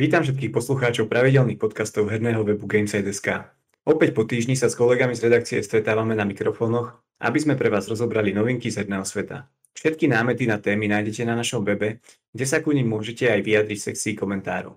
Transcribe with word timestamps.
Vítam 0.00 0.24
všetkých 0.24 0.56
poslucháčov 0.56 1.12
pravidelných 1.12 1.60
podcastov 1.60 2.08
herného 2.08 2.40
webu 2.40 2.64
Gameside.sk. 2.64 3.52
Opäť 3.84 4.16
po 4.16 4.24
týždni 4.24 4.56
sa 4.56 4.72
s 4.72 4.78
kolegami 4.80 5.12
z 5.12 5.28
redakcie 5.28 5.60
stretávame 5.60 6.16
na 6.16 6.24
mikrofónoch, 6.24 6.96
aby 7.20 7.36
sme 7.36 7.52
pre 7.52 7.68
vás 7.68 7.84
rozobrali 7.84 8.32
novinky 8.32 8.72
z 8.72 8.80
herného 8.80 9.04
sveta. 9.04 9.44
Všetky 9.76 10.08
námety 10.08 10.48
na 10.48 10.56
témy 10.56 10.88
nájdete 10.88 11.28
na 11.28 11.36
našom 11.36 11.68
webe, 11.68 12.00
kde 12.32 12.46
sa 12.48 12.64
ku 12.64 12.72
nim 12.72 12.88
môžete 12.88 13.28
aj 13.28 13.44
vyjadriť 13.44 13.76
v 13.76 13.86
sekcii 13.92 14.14
komentárov. 14.16 14.72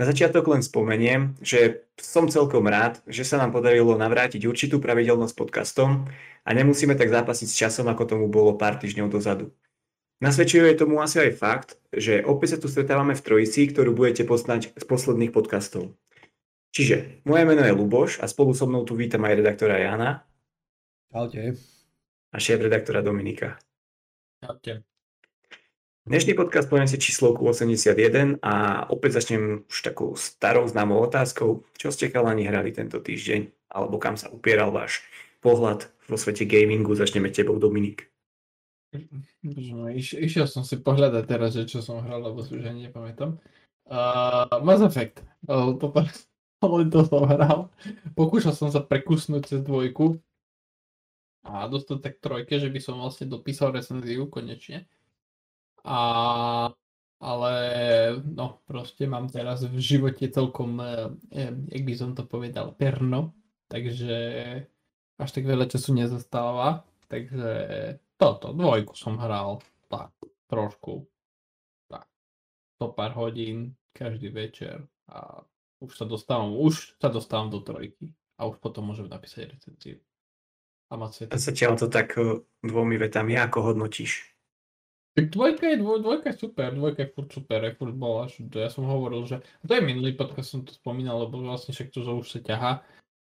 Na 0.00 0.04
začiatok 0.08 0.48
len 0.48 0.64
spomeniem, 0.64 1.36
že 1.44 1.84
som 2.00 2.24
celkom 2.24 2.64
rád, 2.64 3.04
že 3.04 3.20
sa 3.20 3.36
nám 3.36 3.52
podarilo 3.52 4.00
navrátiť 4.00 4.48
určitú 4.48 4.80
pravidelnosť 4.80 5.36
podcastom 5.36 6.08
a 6.40 6.50
nemusíme 6.56 6.96
tak 6.96 7.12
zápasiť 7.12 7.48
s 7.52 7.58
časom, 7.68 7.84
ako 7.92 8.16
tomu 8.16 8.32
bolo 8.32 8.56
pár 8.56 8.80
týždňov 8.80 9.12
dozadu. 9.12 9.52
Nasvedčuje 10.24 10.72
tomu 10.80 11.04
asi 11.04 11.20
aj 11.20 11.36
fakt, 11.36 11.76
že 11.92 12.24
opäť 12.24 12.56
sa 12.56 12.58
tu 12.64 12.72
stretávame 12.72 13.12
v 13.12 13.20
trojici, 13.20 13.68
ktorú 13.68 13.92
budete 13.92 14.24
poznať 14.24 14.72
z 14.72 14.84
posledných 14.88 15.28
podcastov. 15.28 15.92
Čiže, 16.72 17.20
moje 17.28 17.44
meno 17.44 17.60
je 17.60 17.76
Luboš 17.76 18.24
a 18.24 18.24
spolu 18.24 18.56
so 18.56 18.64
mnou 18.64 18.88
tu 18.88 18.96
vítam 18.96 19.20
aj 19.20 19.44
redaktora 19.44 19.76
Jana. 19.76 20.24
Čaute. 21.12 21.60
A 22.32 22.36
šéf 22.40 22.56
redaktora 22.56 23.04
Dominika. 23.04 23.60
Čaute. 24.40 24.88
Dnešný 26.08 26.32
podcast 26.32 26.72
poviem 26.72 26.88
si 26.88 26.96
číslovku 26.96 27.44
81 27.44 28.40
a 28.40 28.84
opäť 28.88 29.20
začnem 29.20 29.68
už 29.68 29.76
takou 29.92 30.16
starou 30.16 30.64
známou 30.64 31.04
otázkou. 31.04 31.68
Čo 31.76 31.92
ste 31.92 32.08
chalani 32.08 32.48
hrali 32.48 32.72
tento 32.72 32.96
týždeň? 32.96 33.68
Alebo 33.68 34.00
kam 34.00 34.16
sa 34.16 34.32
upieral 34.32 34.72
váš 34.72 35.04
pohľad 35.44 35.92
vo 36.08 36.16
svete 36.16 36.48
gamingu? 36.48 36.96
Začneme 36.96 37.28
tebou, 37.28 37.60
Dominik. 37.60 38.13
No, 39.42 39.90
iš, 39.90 40.14
išiel 40.14 40.46
som 40.46 40.62
si 40.62 40.78
pohľadať 40.78 41.24
teraz, 41.26 41.54
že 41.54 41.66
čo 41.66 41.82
som 41.82 42.02
hral, 42.02 42.22
lebo 42.22 42.42
si 42.42 42.54
už 42.54 42.70
ani 42.70 42.88
nepamätám. 42.88 43.36
Uh, 43.84 44.48
Mass 44.64 44.80
Effect. 44.80 45.20
Uh, 45.44 45.76
to, 45.76 45.92
len 46.64 46.88
to 46.94 47.04
som 47.04 47.28
hral. 47.28 47.68
Pokúšal 48.16 48.54
som 48.56 48.70
sa 48.72 48.80
prekusnúť 48.80 49.42
cez 49.50 49.60
dvojku 49.60 50.18
a 51.44 51.68
dostať 51.68 51.98
tak 52.00 52.14
trojke, 52.24 52.56
že 52.56 52.72
by 52.72 52.80
som 52.80 52.96
vlastne 52.96 53.28
dopísal 53.28 53.76
recenziu 53.76 54.24
konečne. 54.32 54.88
A, 55.84 56.72
ale 57.20 57.54
no 58.24 58.64
proste 58.64 59.04
mám 59.04 59.28
teraz 59.28 59.60
v 59.68 59.76
živote 59.76 60.24
celkom, 60.32 60.80
eh, 60.80 61.52
jak 61.68 61.84
by 61.84 61.92
som 61.92 62.16
to 62.16 62.24
povedal, 62.24 62.72
perno, 62.72 63.36
takže 63.68 64.16
až 65.20 65.30
tak 65.30 65.44
veľa 65.44 65.68
času 65.68 65.92
nezastáva, 65.92 66.88
takže 67.12 67.52
toto, 68.16 68.54
dvojku 68.54 68.94
som 68.94 69.18
hral, 69.18 69.62
tak, 69.90 70.10
trošku, 70.46 71.06
tak, 71.90 72.06
to 72.78 72.90
pár 72.90 73.12
hodín 73.18 73.74
každý 73.94 74.30
večer 74.30 74.86
a 75.10 75.42
už 75.82 75.90
sa 75.94 76.06
dostávam, 76.08 76.56
už 76.56 76.96
sa 76.98 77.12
dostávam 77.12 77.52
do 77.52 77.60
trojky 77.60 78.14
a 78.40 78.48
už 78.48 78.58
potom 78.58 78.90
môžem 78.90 79.06
napísať 79.06 79.54
recenziu. 79.54 79.98
A 80.92 81.00
mať 81.00 81.30
A 81.32 81.36
zatiaľ 81.40 81.80
to 81.80 81.88
tak 81.88 82.14
dvomi 82.60 82.96
vetami, 83.00 83.34
ako 83.40 83.72
hodnotíš? 83.72 84.34
Dvojka 85.14 85.70
je, 85.70 85.78
dvoj, 85.78 86.02
dvojka 86.02 86.34
je 86.34 86.36
super, 86.42 86.74
dvojka 86.74 87.06
je 87.06 87.10
furt 87.14 87.30
super, 87.30 87.58
je 87.62 87.72
furt 87.78 87.94
bola, 87.94 88.26
ja 88.50 88.66
som 88.66 88.82
hovoril, 88.82 89.22
že, 89.30 89.46
to 89.62 89.70
je 89.70 89.82
minulý 89.86 90.18
podcast 90.18 90.50
som 90.50 90.66
to 90.66 90.74
spomínal, 90.74 91.22
lebo 91.22 91.38
vlastne 91.38 91.70
však 91.70 91.94
to 91.94 92.02
už 92.02 92.26
sa 92.26 92.42
ťaha, 92.42 92.72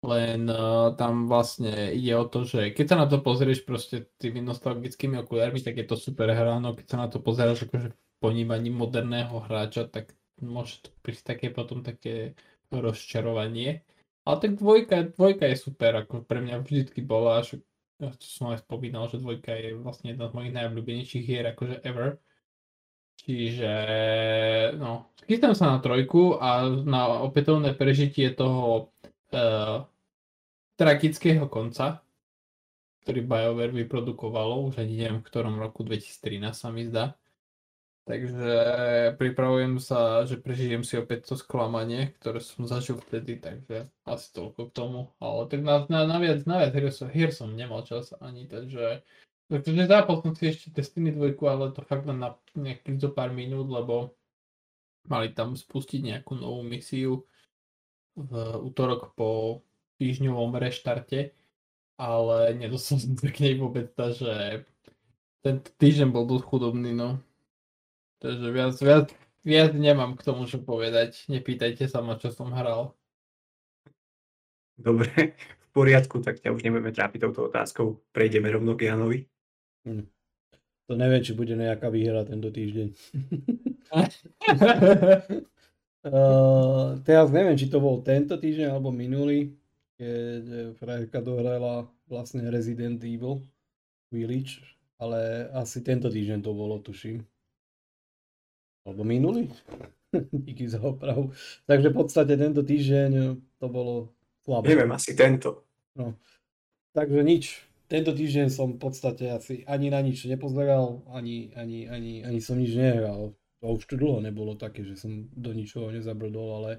len 0.02 0.50
uh, 0.50 0.90
tam 0.98 1.30
vlastne 1.30 1.94
ide 1.94 2.18
o 2.18 2.26
to, 2.26 2.42
že 2.42 2.74
keď 2.74 2.86
sa 2.90 2.96
na 2.98 3.06
to 3.06 3.22
pozrieš 3.22 3.62
proste 3.62 4.10
tými 4.18 4.42
nostalgickými 4.42 5.14
okulármi, 5.22 5.62
tak 5.62 5.78
je 5.78 5.86
to 5.86 5.94
super 5.94 6.26
hra, 6.34 6.58
no 6.58 6.74
keď 6.74 6.86
sa 6.90 6.96
na 6.98 7.06
to 7.06 7.22
pozeráš 7.22 7.70
akože 7.70 7.94
ponímaním 8.18 8.74
moderného 8.74 9.38
hráča, 9.46 9.86
tak 9.86 10.14
môže 10.42 10.82
to 10.82 10.90
prísť 11.06 11.38
také 11.38 11.46
potom 11.54 11.86
také 11.86 12.34
rozčarovanie. 12.74 13.86
Ale 14.26 14.36
tak 14.38 14.58
dvojka, 14.58 15.14
dvojka 15.14 15.50
je 15.50 15.56
super, 15.58 15.98
ako 16.02 16.22
pre 16.26 16.42
mňa 16.42 16.62
vždycky 16.62 17.02
bola, 17.02 17.42
že 17.42 17.62
to 17.98 18.26
som 18.26 18.50
aj 18.50 18.66
spomínal, 18.66 19.06
že 19.06 19.22
dvojka 19.22 19.54
je 19.54 19.78
vlastne 19.78 20.14
jedna 20.14 20.26
z 20.30 20.34
mojich 20.34 20.54
najobľúbenejších 20.54 21.24
hier, 21.26 21.46
akože 21.54 21.82
ever. 21.86 22.18
Čiže, 23.22 23.74
no, 24.82 25.14
chystám 25.30 25.54
sa 25.54 25.74
na 25.74 25.78
trojku 25.78 26.42
a 26.42 26.66
na 26.82 27.22
opätovné 27.22 27.70
prežitie 27.78 28.34
toho 28.34 28.90
uh, 29.32 29.88
tragického 30.78 31.48
konca, 31.48 32.00
ktorý 33.02 33.26
BioWare 33.26 33.74
vyprodukovalo, 33.84 34.70
už 34.70 34.78
ani 34.78 34.94
neviem 35.02 35.18
v 35.20 35.26
ktorom 35.26 35.58
roku, 35.58 35.82
2013 35.82 36.54
sa 36.54 36.68
mi 36.70 36.86
zdá. 36.86 37.18
Takže 38.02 38.54
pripravujem 39.14 39.78
sa, 39.78 40.26
že 40.26 40.34
prežijem 40.34 40.82
si 40.82 40.98
opäť 40.98 41.30
to 41.30 41.34
sklamanie, 41.38 42.10
ktoré 42.18 42.42
som 42.42 42.66
zažil 42.66 42.98
vtedy, 42.98 43.38
takže 43.38 43.86
asi 44.02 44.26
toľko 44.34 44.60
k 44.70 44.74
tomu. 44.74 45.00
Ale 45.22 45.46
tak 45.46 45.62
na, 45.62 45.86
na, 45.86 46.02
na 46.10 46.18
viac, 46.18 46.42
na 46.42 46.66
viac 46.66 46.74
hier, 46.74 46.90
som, 46.90 47.06
hier 47.06 47.30
som 47.30 47.54
nemal 47.54 47.86
čas 47.86 48.10
ani, 48.18 48.50
takže 48.50 49.06
Takže 49.52 49.84
zápal 49.84 50.24
som 50.24 50.32
si 50.32 50.48
ešte 50.48 50.72
Destiny 50.72 51.12
2, 51.12 51.36
ale 51.44 51.76
to 51.76 51.84
fakt 51.84 52.08
len 52.08 52.24
na 52.24 52.32
nejakých 52.56 53.04
zo 53.04 53.10
pár 53.12 53.36
minút, 53.36 53.68
lebo 53.68 54.16
mali 55.04 55.28
tam 55.36 55.52
spustiť 55.52 56.00
nejakú 56.00 56.40
novú 56.40 56.64
misiu 56.64 57.28
v 58.16 58.32
útorok 58.60 59.16
po 59.16 59.62
týždňovom 60.02 60.58
reštarte, 60.58 61.32
ale 61.96 62.36
nedostal 62.58 62.98
som 62.98 63.14
sa 63.14 63.28
k 63.30 63.42
nej 63.44 63.54
vôbec, 63.56 63.92
takže 63.94 64.64
ten 65.42 65.58
týždeň 65.58 66.08
bol 66.10 66.26
dosť 66.26 66.44
chudobný, 66.46 66.94
no. 66.94 67.18
Takže 68.22 68.48
viac, 68.54 68.74
viac, 68.78 69.06
viac 69.42 69.72
nemám 69.74 70.14
k 70.14 70.22
tomu 70.22 70.46
čo 70.46 70.62
povedať. 70.62 71.26
Nepýtajte 71.26 71.90
sa 71.90 71.98
ma, 72.02 72.14
čo 72.14 72.30
som 72.30 72.54
hral. 72.54 72.94
Dobre, 74.78 75.34
v 75.38 75.68
poriadku, 75.74 76.22
tak 76.22 76.38
ťa 76.38 76.54
už 76.54 76.62
nebudeme 76.62 76.94
trápiť 76.94 77.26
touto 77.26 77.50
otázkou. 77.50 78.02
Prejdeme 78.14 78.50
rovno 78.50 78.78
k 78.78 78.90
Janovi. 78.90 79.26
Hm. 79.86 80.06
To 80.90 80.92
neviem, 80.98 81.22
či 81.22 81.34
bude 81.34 81.54
nejaká 81.54 81.90
výhra 81.90 82.26
tento 82.26 82.50
týždeň. 82.50 82.88
uh, 86.06 86.98
teraz 87.06 87.28
neviem, 87.30 87.54
či 87.58 87.70
to 87.70 87.78
bol 87.78 88.02
tento 88.02 88.38
týždeň 88.38 88.68
alebo 88.74 88.90
minulý, 88.90 89.54
keď 89.96 90.74
frajerka 90.78 91.22
dohrala 91.22 91.86
vlastne 92.10 92.42
Resident 92.50 92.98
Evil 93.06 93.42
Village, 94.10 94.60
ale 95.00 95.50
asi 95.56 95.80
tento 95.80 96.10
týždeň 96.10 96.42
to 96.42 96.52
bolo, 96.52 96.78
tuším. 96.82 97.22
Alebo 98.82 99.02
minulý? 99.06 99.46
Díky 100.46 100.68
za 100.68 100.82
opravu. 100.82 101.32
Takže 101.66 101.88
v 101.88 101.96
podstate 101.96 102.34
tento 102.36 102.60
týždeň 102.66 103.10
to 103.56 103.66
bolo 103.70 104.12
slabé. 104.44 104.74
Neviem, 104.74 104.92
asi 104.92 105.14
tento. 105.14 105.64
No. 105.96 106.18
Takže 106.92 107.22
nič. 107.24 107.44
Tento 107.88 108.16
týždeň 108.16 108.48
som 108.48 108.76
v 108.76 108.80
podstate 108.80 109.28
asi 109.28 109.64
ani 109.68 109.92
na 109.92 110.00
nič 110.00 110.24
nepozeral, 110.24 111.04
ani, 111.12 111.52
ani, 111.56 111.88
ani, 111.88 112.24
ani 112.24 112.38
som 112.40 112.56
nič 112.56 112.72
nehral. 112.72 113.36
To 113.62 113.78
už 113.78 113.86
tu 113.86 113.94
dlho 113.94 114.18
nebolo 114.18 114.58
také, 114.58 114.82
že 114.82 114.98
som 114.98 115.30
do 115.30 115.54
ničoho 115.54 115.94
nezabrdol, 115.94 116.48
ale, 116.58 116.72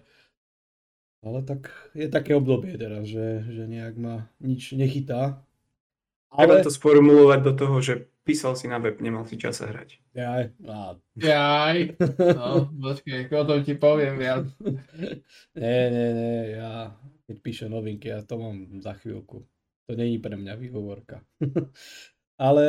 ale 1.24 1.40
tak 1.48 1.72
je 1.96 2.12
také 2.12 2.36
obdobie 2.36 2.76
teraz, 2.76 3.08
že, 3.08 3.48
že 3.48 3.64
nejak 3.72 3.96
ma 3.96 4.28
nič 4.44 4.76
nechytá. 4.76 5.40
Ale... 6.28 6.60
Treba 6.60 6.68
to 6.68 6.74
sformulovať 6.76 7.40
do 7.40 7.54
toho, 7.56 7.76
že 7.80 7.94
písal 8.28 8.60
si 8.60 8.68
na 8.68 8.84
web, 8.84 9.00
nemal 9.00 9.24
si 9.24 9.40
čas 9.40 9.64
hrať. 9.64 10.04
Jaj, 10.12 10.44
á. 10.68 11.00
Jaj, 11.16 11.78
no, 12.40 12.68
počkej, 12.68 13.32
o 13.32 13.44
tom 13.48 13.64
ti 13.64 13.80
poviem 13.80 14.20
viac. 14.20 14.52
nie, 15.64 15.82
nie, 15.88 16.10
nie, 16.12 16.60
ja 16.60 16.92
keď 17.28 17.38
píšem 17.40 17.70
novinky, 17.72 18.12
ja 18.12 18.22
to 18.22 18.36
mám 18.38 18.84
za 18.84 18.94
chvíľku. 19.00 19.48
To 19.88 19.92
není 19.96 20.20
pre 20.20 20.36
mňa 20.36 20.54
výhovorka. 20.56 21.24
Ale 22.38 22.66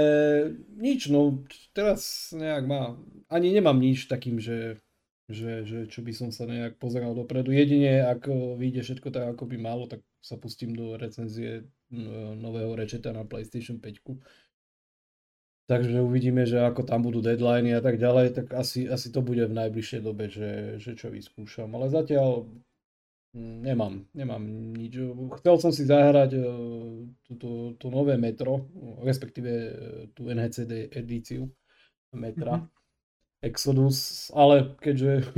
nič, 0.76 1.08
no 1.08 1.40
teraz 1.72 2.30
nejak 2.36 2.64
má, 2.68 3.00
ani 3.32 3.48
nemám 3.50 3.80
nič 3.80 4.06
takým, 4.06 4.36
že, 4.36 4.78
že, 5.32 5.64
že 5.64 5.78
čo 5.88 6.04
by 6.04 6.12
som 6.12 6.28
sa 6.28 6.44
nejak 6.44 6.76
pozeral 6.76 7.16
dopredu. 7.16 7.48
Jedine, 7.48 8.04
ak 8.04 8.28
vyjde 8.60 8.84
všetko 8.84 9.08
tak, 9.08 9.24
ako 9.34 9.48
by 9.48 9.56
malo, 9.56 9.88
tak 9.88 10.04
sa 10.20 10.36
pustím 10.36 10.76
do 10.76 11.00
recenzie 11.00 11.64
nového 12.36 12.76
rečeta 12.76 13.12
na 13.12 13.24
PlayStation 13.24 13.80
5 13.80 14.04
Takže 15.64 16.04
uvidíme, 16.04 16.44
že 16.44 16.60
ako 16.60 16.84
tam 16.84 17.00
budú 17.00 17.24
deadliny 17.24 17.72
a 17.72 17.80
tak 17.80 17.96
ďalej, 17.96 18.36
tak 18.36 18.52
asi, 18.52 18.84
asi 18.84 19.08
to 19.08 19.24
bude 19.24 19.40
v 19.48 19.56
najbližšej 19.64 20.00
dobe, 20.04 20.28
že, 20.28 20.76
že 20.76 20.92
čo 20.92 21.08
vyskúšam. 21.08 21.72
Ale 21.72 21.88
zatiaľ 21.88 22.44
nemám, 23.34 24.06
nemám 24.14 24.42
nič. 24.78 24.94
Chcel 25.42 25.54
som 25.58 25.72
si 25.74 25.84
zahrať 25.84 26.38
to, 27.34 27.74
to 27.76 27.86
nové 27.90 28.14
metro, 28.14 28.70
respektíve 29.02 29.50
e, 29.50 29.70
tú 30.14 30.30
NHCD 30.30 30.94
edíciu 30.94 31.50
metra. 32.14 32.62
Mm-hmm. 32.62 32.72
Exodus, 33.44 34.32
ale 34.32 34.72
keďže 34.80 35.28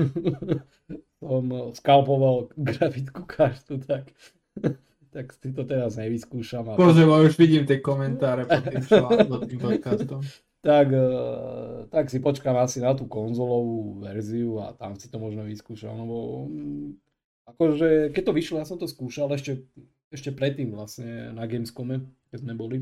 som 1.24 1.74
skalpoval 1.74 2.54
grafickú 2.54 3.26
kartu, 3.26 3.82
tak 3.82 4.14
tak 5.16 5.32
si 5.32 5.48
to 5.48 5.64
teraz 5.64 5.96
nevyskúšam. 5.96 6.68
Ale... 6.68 6.76
Bože, 6.76 7.08
už 7.08 7.40
vidím 7.40 7.64
tie 7.64 7.80
komentáre 7.80 8.44
pod 8.44 8.62
tým, 8.68 8.84
pod 9.32 9.42
tým 9.48 9.60
podcastom. 9.64 10.20
tak, 10.60 10.92
uh, 10.92 11.88
tak 11.88 12.12
si 12.12 12.20
počkám 12.20 12.60
asi 12.60 12.84
na 12.84 12.92
tú 12.92 13.08
konzolovú 13.08 14.04
verziu 14.04 14.60
a 14.60 14.76
tam 14.76 14.92
si 15.00 15.08
to 15.08 15.16
možno 15.16 15.48
vyskúšam, 15.48 15.96
lebo 15.96 16.44
um, 16.44 17.00
akože 17.46 18.10
keď 18.12 18.22
to 18.26 18.32
vyšlo, 18.34 18.60
ja 18.60 18.66
som 18.66 18.78
to 18.78 18.90
skúšal 18.90 19.30
ešte, 19.32 19.64
ešte 20.10 20.34
predtým 20.34 20.74
vlastne 20.74 21.32
na 21.32 21.46
Gamescome, 21.46 22.06
keď 22.30 22.38
sme 22.42 22.54
boli. 22.58 22.78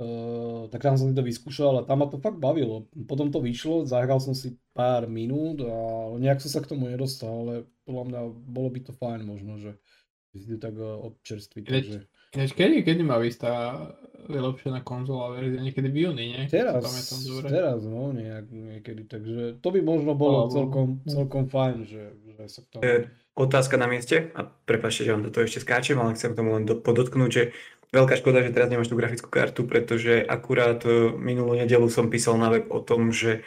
Uh, 0.00 0.64
tak 0.72 0.80
tam 0.80 0.96
som 0.96 1.12
si 1.12 1.14
to 1.14 1.20
vyskúšal 1.20 1.76
a 1.76 1.84
tam 1.84 2.00
ma 2.00 2.08
to 2.08 2.16
fakt 2.16 2.40
bavilo. 2.40 2.88
Potom 3.04 3.28
to 3.28 3.44
vyšlo, 3.44 3.84
zahral 3.84 4.16
som 4.16 4.32
si 4.32 4.56
pár 4.72 5.04
minút 5.04 5.60
a 5.60 5.76
nejak 6.16 6.40
som 6.40 6.48
sa 6.48 6.64
k 6.64 6.72
tomu 6.72 6.88
nedostal, 6.88 7.44
ale 7.44 7.54
podľa 7.84 8.04
mňa 8.08 8.20
bolo 8.48 8.68
by 8.72 8.80
to 8.80 8.96
fajn 8.96 9.20
možno, 9.28 9.60
že 9.60 9.76
si 10.32 10.56
to 10.56 10.56
tak 10.56 10.72
občerstviť. 10.80 11.64
Takže... 11.68 12.00
Ináč, 12.30 12.54
kedy, 12.54 12.86
kedy 12.86 13.02
má 13.02 13.18
vysť 13.18 13.38
tá 13.42 13.54
vylepšená 14.30 14.86
konzola 14.86 15.34
verzia? 15.34 15.58
Niekedy 15.66 15.88
v 15.90 15.96
júni, 16.06 16.24
nie? 16.30 16.46
Teraz, 16.46 16.86
teraz, 17.42 17.82
no, 17.82 18.14
nejak, 18.14 18.46
niekedy, 18.46 19.02
takže 19.10 19.58
to 19.58 19.68
by 19.74 19.80
možno 19.82 20.14
bolo 20.14 20.46
oh, 20.46 20.50
celkom, 20.50 21.02
celkom 21.10 21.50
fajn, 21.50 21.76
že, 21.90 22.02
že 22.38 22.44
sa 22.46 22.60
to... 22.70 22.78
Otázka 23.34 23.74
na 23.80 23.90
mieste, 23.90 24.30
a 24.36 24.46
prepáčte, 24.46 25.06
že 25.06 25.16
vám 25.16 25.26
do 25.26 25.32
toho 25.32 25.46
ešte 25.48 25.64
skáčem, 25.64 25.98
ale 25.98 26.14
chcem 26.14 26.36
tomu 26.36 26.54
len 26.54 26.68
do, 26.68 26.78
podotknúť, 26.78 27.30
že 27.30 27.42
veľká 27.90 28.14
škoda, 28.22 28.46
že 28.46 28.54
teraz 28.54 28.70
nemáš 28.70 28.90
tú 28.90 28.98
grafickú 28.98 29.26
kartu, 29.26 29.66
pretože 29.66 30.22
akurát 30.22 30.82
e, 30.86 31.10
minulú 31.18 31.58
nedelu 31.58 31.86
som 31.90 32.12
písal 32.12 32.38
na 32.38 32.52
web 32.52 32.70
o 32.70 32.78
tom, 32.78 33.10
že 33.10 33.42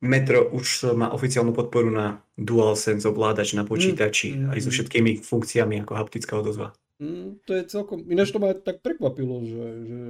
Metro 0.00 0.48
už 0.48 0.96
má 0.96 1.12
oficiálnu 1.12 1.52
podporu 1.52 1.92
na 1.92 2.24
DualSense 2.40 3.04
ovládač 3.04 3.52
na 3.52 3.68
počítači 3.68 4.32
mm, 4.32 4.40
mm, 4.48 4.50
aj 4.56 4.58
so 4.64 4.70
mm. 4.72 4.74
všetkými 4.76 5.10
funkciami 5.20 5.74
ako 5.84 5.92
haptická 5.92 6.40
odozva. 6.40 6.72
Mm, 7.00 7.40
to 7.48 7.56
je 7.56 7.62
celkom, 7.64 8.04
ináč 8.06 8.28
to 8.30 8.38
ma 8.38 8.52
tak 8.52 8.84
prekvapilo, 8.84 9.40
že, 9.48 9.66
že 9.88 10.00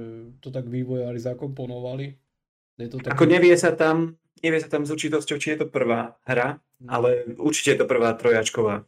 to 0.43 0.51
tak 0.51 0.67
vývojári 0.67 1.17
zakomponovali. 1.17 2.19
Je 2.75 2.89
to 2.91 2.99
tak... 2.99 3.15
Ako 3.15 3.25
nevie 3.25 3.55
sa 3.55 3.71
tam, 3.71 4.19
nevie 4.43 4.59
sa 4.59 4.67
tam 4.67 4.83
s 4.83 4.91
určitosťou, 4.91 5.37
či 5.39 5.55
je 5.55 5.63
to 5.63 5.67
prvá 5.71 6.19
hra, 6.27 6.59
mm. 6.83 6.87
ale 6.91 7.09
určite 7.39 7.73
je 7.73 7.79
to 7.79 7.87
prvá 7.87 8.11
trojačková 8.19 8.83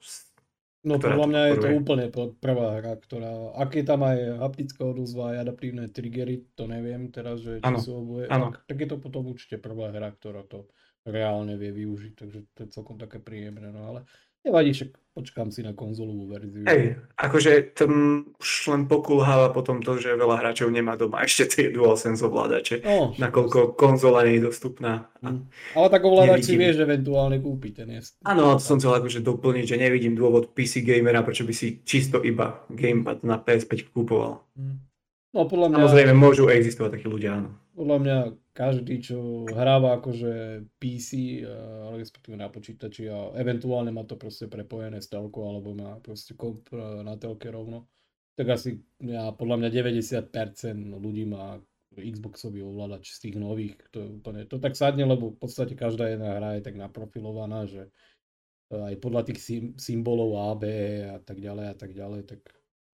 No 0.83 0.99
podľa 0.99 1.27
mňa 1.31 1.41
je 1.47 1.55
to 1.63 1.69
úplne 1.79 2.05
prvá 2.43 2.83
hra, 2.83 2.99
ktorá, 2.99 3.55
ak 3.55 3.71
je 3.79 3.85
tam 3.87 4.03
aj 4.03 4.19
haptická 4.43 4.83
odozva 4.83 5.31
aj 5.31 5.47
adaptívne 5.47 5.87
triggery, 5.87 6.43
to 6.59 6.67
neviem 6.67 7.07
teraz, 7.07 7.39
že 7.39 7.63
či 7.63 7.73
sú 7.79 8.03
oboje, 8.03 8.27
tak, 8.27 8.67
tak 8.67 8.77
je 8.83 8.87
to 8.91 8.97
potom 8.99 9.31
určite 9.31 9.63
prvá 9.63 9.95
hra, 9.95 10.11
ktorá 10.11 10.43
to 10.43 10.67
reálne 11.07 11.55
vie 11.55 11.71
využiť, 11.71 12.13
takže 12.19 12.39
to 12.51 12.59
je 12.67 12.69
celkom 12.75 12.99
také 12.99 13.23
príjemné, 13.23 13.71
no 13.71 13.95
ale 13.95 13.99
nevadí, 14.43 14.71
však 14.75 14.89
počkám 15.13 15.53
si 15.53 15.61
na 15.61 15.77
konzolovú 15.77 16.25
verziu. 16.25 16.65
Hej, 16.65 16.97
akože 17.21 17.77
tam 17.77 18.25
už 18.41 18.49
len 18.73 18.89
pokulháva 18.89 19.53
potom 19.53 19.79
to, 19.85 20.01
že 20.01 20.17
veľa 20.17 20.41
hráčov 20.41 20.73
nemá 20.73 20.97
doma 20.97 21.21
ešte 21.21 21.45
tie 21.53 21.65
DualSense 21.69 22.25
ovládače, 22.25 22.81
no, 22.81 23.13
nakoľko 23.21 23.77
konzola 23.77 24.25
nie 24.25 24.41
je 24.41 24.49
dostupná. 24.49 25.13
Mm. 25.21 25.45
Ale 25.77 25.87
tak 25.93 26.01
ovládač 26.01 26.49
si 26.49 26.57
vieš 26.57 26.81
eventuálne 26.81 27.37
kúpiť 27.37 27.85
ten 27.85 27.89
jest. 27.93 28.17
Áno, 28.25 28.57
to 28.57 28.65
som 28.65 28.81
chcel 28.81 28.97
akože 28.97 29.21
doplniť, 29.21 29.65
že 29.69 29.77
nevidím 29.77 30.17
dôvod 30.17 30.51
PC 30.51 30.81
gamera, 30.81 31.21
prečo 31.21 31.45
by 31.45 31.53
si 31.53 31.85
čisto 31.85 32.17
iba 32.25 32.65
gamepad 32.73 33.21
na 33.21 33.37
PS5 33.37 33.93
kúpoval. 33.93 34.41
Mm. 34.57 34.81
No 35.33 35.45
podľa 35.45 35.67
mňa... 35.69 35.77
Samozrejme 35.77 36.13
môžu 36.17 36.49
existovať 36.49 36.97
takí 36.97 37.05
ľudia, 37.09 37.41
áno. 37.41 37.49
Podľa 37.73 37.97
mňa 38.01 38.17
každý, 38.53 39.01
čo 39.01 39.49
hráva 39.49 39.97
akože 39.97 40.63
PC, 40.77 41.41
ale 41.89 42.05
respektíve 42.05 42.37
na 42.37 42.47
počítači 42.53 43.09
a 43.09 43.33
eventuálne 43.33 43.89
má 43.89 44.05
to 44.05 44.13
proste 44.13 44.45
prepojené 44.45 45.01
s 45.01 45.09
telkou 45.09 45.49
alebo 45.49 45.73
má 45.73 45.97
proste 45.99 46.37
komp 46.37 46.69
e, 46.69 46.77
na 47.01 47.17
telke 47.17 47.49
rovno, 47.49 47.89
tak 48.37 48.53
asi 48.53 48.77
ja, 49.01 49.33
podľa 49.33 49.65
mňa 49.65 49.69
90% 49.73 51.01
ľudí 51.01 51.25
má 51.25 51.57
Xboxový 51.93 52.65
ovládač 52.65 53.13
z 53.13 53.29
tých 53.29 53.35
nových, 53.37 53.77
to, 53.93 54.21
úplne, 54.21 54.45
to 54.49 54.57
tak 54.57 54.73
sadne, 54.73 55.05
lebo 55.05 55.33
v 55.33 55.37
podstate 55.37 55.77
každá 55.77 56.13
jedna 56.13 56.37
hra 56.37 56.57
je 56.57 56.65
tak 56.65 56.77
naprofilovaná, 56.77 57.69
že 57.69 57.89
aj 58.73 58.97
podľa 58.97 59.29
tých 59.29 59.39
symbolov 59.77 60.33
A, 60.33 60.57
B 60.57 60.65
a 61.05 61.21
tak 61.21 61.37
ďalej 61.37 61.65
a 61.69 61.75
tak 61.77 61.93
ďalej, 61.93 62.21
tak 62.25 62.41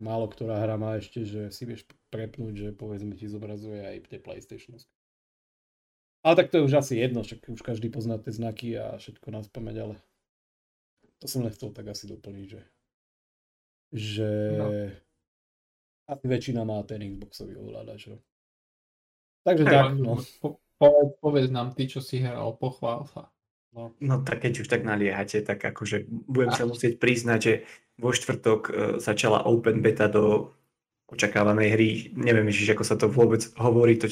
málo 0.03 0.27
ktorá 0.27 0.59
hra 0.59 0.75
má 0.75 0.99
ešte, 0.99 1.23
že 1.23 1.47
si 1.51 1.63
vieš 1.63 1.87
prepnúť, 2.11 2.53
že 2.55 2.69
povedzme 2.75 3.15
ti 3.15 3.31
zobrazuje 3.31 3.79
aj 3.79 4.11
tie 4.11 4.19
PlayStation. 4.19 4.75
Ale 6.19 6.35
tak 6.35 6.51
to 6.51 6.59
je 6.59 6.67
už 6.67 6.73
asi 6.83 6.99
jedno, 6.99 7.23
však 7.23 7.47
už 7.47 7.61
každý 7.63 7.87
pozná 7.87 8.19
tie 8.19 8.35
znaky 8.35 8.75
a 8.75 8.99
všetko 8.99 9.27
nás 9.31 9.47
pamäť, 9.47 9.87
ale 9.87 9.95
to 11.19 11.31
som 11.31 11.47
nechcel 11.47 11.71
tak 11.71 11.87
asi 11.87 12.11
doplniť, 12.11 12.47
že, 12.47 12.61
že 13.95 14.29
no. 14.59 14.67
asi 16.11 16.25
väčšina 16.27 16.67
má 16.67 16.83
ten 16.83 17.03
Xboxový 17.03 17.55
ovládač. 17.55 18.11
No. 18.11 18.17
Takže 19.47 19.63
hey, 19.63 19.71
tak, 19.71 19.95
no. 19.95 20.19
Po, 20.43 20.59
povedz, 20.75 21.11
povedz 21.23 21.49
nám 21.51 21.71
ty, 21.71 21.87
čo 21.87 22.03
si 22.03 22.19
hral, 22.19 22.55
pochvál 22.59 23.07
sa. 23.07 23.31
No. 23.71 23.95
no 24.01 24.19
tak 24.25 24.43
keď 24.43 24.65
už 24.65 24.67
tak 24.67 24.83
naliehate, 24.83 25.39
tak 25.45 25.61
akože 25.61 26.09
budem 26.09 26.51
sa 26.51 26.65
musieť 26.65 26.97
priznať, 26.97 27.39
že 27.39 27.53
vo 28.01 28.11
štvrtok 28.11 28.61
e, 28.67 28.71
začala 28.97 29.45
open 29.45 29.79
beta 29.79 30.09
do 30.09 30.51
očakávanej 31.09 31.69
hry, 31.73 31.89
neviem 32.17 32.49
ešte, 32.49 32.73
ako 32.73 32.85
sa 32.85 32.95
to 32.97 33.09
vôbec 33.09 33.41
hovorí, 33.57 33.97
to 33.97 34.09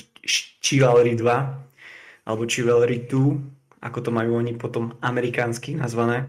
Chivalry 0.61 1.13
2, 1.13 1.66
alebo 2.27 2.43
Chivalry 2.43 3.07
2, 3.07 3.79
ako 3.79 3.99
to 4.03 4.11
majú 4.11 4.35
oni 4.35 4.59
potom 4.59 4.99
amerikánsky 4.99 5.79
nazvané. 5.79 6.27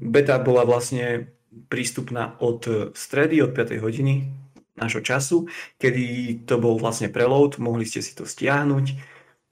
Beta 0.00 0.40
bola 0.40 0.64
vlastne 0.64 1.28
prístupná 1.68 2.40
od 2.40 2.94
stredy, 2.96 3.44
od 3.44 3.52
5. 3.52 3.84
hodiny 3.84 4.32
nášho 4.78 5.02
času, 5.02 5.50
kedy 5.76 6.38
to 6.46 6.56
bol 6.62 6.78
vlastne 6.78 7.10
preload, 7.10 7.58
mohli 7.58 7.82
ste 7.82 7.98
si 7.98 8.14
to 8.14 8.22
stiahnuť, 8.22 8.94